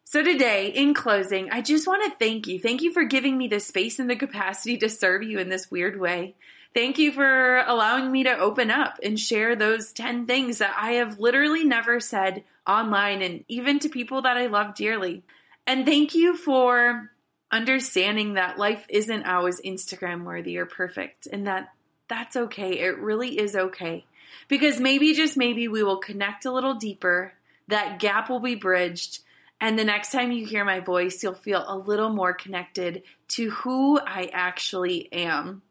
So, 0.05 0.22
today, 0.24 0.68
in 0.68 0.92
closing, 0.92 1.50
I 1.50 1.61
just 1.61 1.86
want 1.86 2.03
to 2.05 2.18
thank 2.18 2.46
you. 2.46 2.59
Thank 2.59 2.82
you 2.82 2.92
for 2.92 3.05
giving 3.05 3.38
me 3.38 3.48
the 3.48 3.61
space 3.61 3.98
and 3.98 4.11
the 4.11 4.16
capacity 4.16 4.76
to 4.78 4.88
serve 4.88 5.22
you 5.22 5.38
in 5.38 5.48
this 5.48 5.70
weird 5.70 6.00
way. 6.00 6.34
Thank 6.74 6.98
you 6.98 7.12
for 7.12 7.58
allowing 7.58 8.10
me 8.10 8.24
to 8.24 8.38
open 8.38 8.70
up 8.70 8.98
and 9.02 9.18
share 9.18 9.54
those 9.54 9.92
10 9.92 10.26
things 10.26 10.58
that 10.58 10.74
I 10.76 10.92
have 10.92 11.18
literally 11.18 11.64
never 11.64 12.00
said 12.00 12.44
online 12.66 13.22
and 13.22 13.44
even 13.48 13.78
to 13.80 13.88
people 13.88 14.22
that 14.22 14.36
I 14.36 14.46
love 14.46 14.74
dearly. 14.74 15.22
And 15.66 15.84
thank 15.84 16.14
you 16.14 16.36
for 16.36 17.10
understanding 17.50 18.34
that 18.34 18.58
life 18.58 18.86
isn't 18.88 19.26
always 19.26 19.60
Instagram 19.60 20.24
worthy 20.24 20.56
or 20.56 20.66
perfect 20.66 21.26
and 21.30 21.46
that 21.46 21.72
that's 22.08 22.36
okay. 22.36 22.78
It 22.78 22.98
really 22.98 23.38
is 23.38 23.54
okay. 23.54 24.04
Because 24.48 24.80
maybe, 24.80 25.14
just 25.14 25.36
maybe, 25.36 25.68
we 25.68 25.82
will 25.82 25.98
connect 25.98 26.44
a 26.44 26.52
little 26.52 26.74
deeper, 26.74 27.32
that 27.68 27.98
gap 27.98 28.28
will 28.28 28.40
be 28.40 28.54
bridged, 28.54 29.20
and 29.60 29.78
the 29.78 29.84
next 29.84 30.10
time 30.10 30.32
you 30.32 30.44
hear 30.44 30.64
my 30.64 30.80
voice, 30.80 31.22
you'll 31.22 31.34
feel 31.34 31.64
a 31.66 31.78
little 31.78 32.10
more 32.10 32.32
connected 32.32 33.04
to 33.28 33.50
who 33.50 33.98
I 33.98 34.28
actually 34.32 35.10
am. 35.12 35.62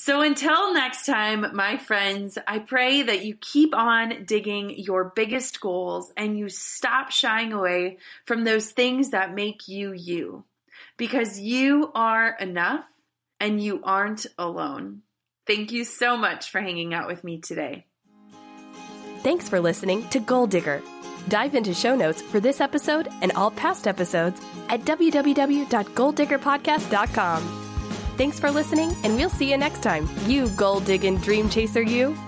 So 0.00 0.20
until 0.20 0.72
next 0.72 1.06
time, 1.06 1.44
my 1.54 1.76
friends, 1.76 2.38
I 2.46 2.60
pray 2.60 3.02
that 3.02 3.24
you 3.24 3.34
keep 3.34 3.74
on 3.74 4.26
digging 4.26 4.78
your 4.78 5.12
biggest 5.16 5.60
goals 5.60 6.12
and 6.16 6.38
you 6.38 6.48
stop 6.48 7.10
shying 7.10 7.52
away 7.52 7.98
from 8.24 8.44
those 8.44 8.70
things 8.70 9.10
that 9.10 9.34
make 9.34 9.66
you 9.66 9.92
you. 9.92 10.44
Because 10.98 11.40
you 11.40 11.90
are 11.96 12.36
enough 12.38 12.84
and 13.40 13.60
you 13.60 13.80
aren't 13.82 14.24
alone. 14.38 15.02
Thank 15.48 15.72
you 15.72 15.82
so 15.82 16.16
much 16.16 16.52
for 16.52 16.60
hanging 16.60 16.94
out 16.94 17.08
with 17.08 17.24
me 17.24 17.40
today. 17.40 17.86
Thanks 19.24 19.48
for 19.48 19.58
listening 19.58 20.08
to 20.10 20.20
Goal 20.20 20.46
Digger. 20.46 20.80
Dive 21.26 21.56
into 21.56 21.74
show 21.74 21.96
notes 21.96 22.22
for 22.22 22.38
this 22.38 22.60
episode 22.60 23.08
and 23.20 23.32
all 23.32 23.50
past 23.50 23.88
episodes 23.88 24.40
at 24.68 24.82
www.goaldiggerpodcast.com. 24.82 27.67
Thanks 28.18 28.40
for 28.40 28.50
listening, 28.50 28.96
and 29.04 29.14
we'll 29.14 29.30
see 29.30 29.48
you 29.48 29.56
next 29.56 29.80
time. 29.80 30.08
You 30.26 30.48
goal 30.50 30.80
digging 30.80 31.18
dream 31.18 31.48
chaser, 31.48 31.82
you. 31.82 32.18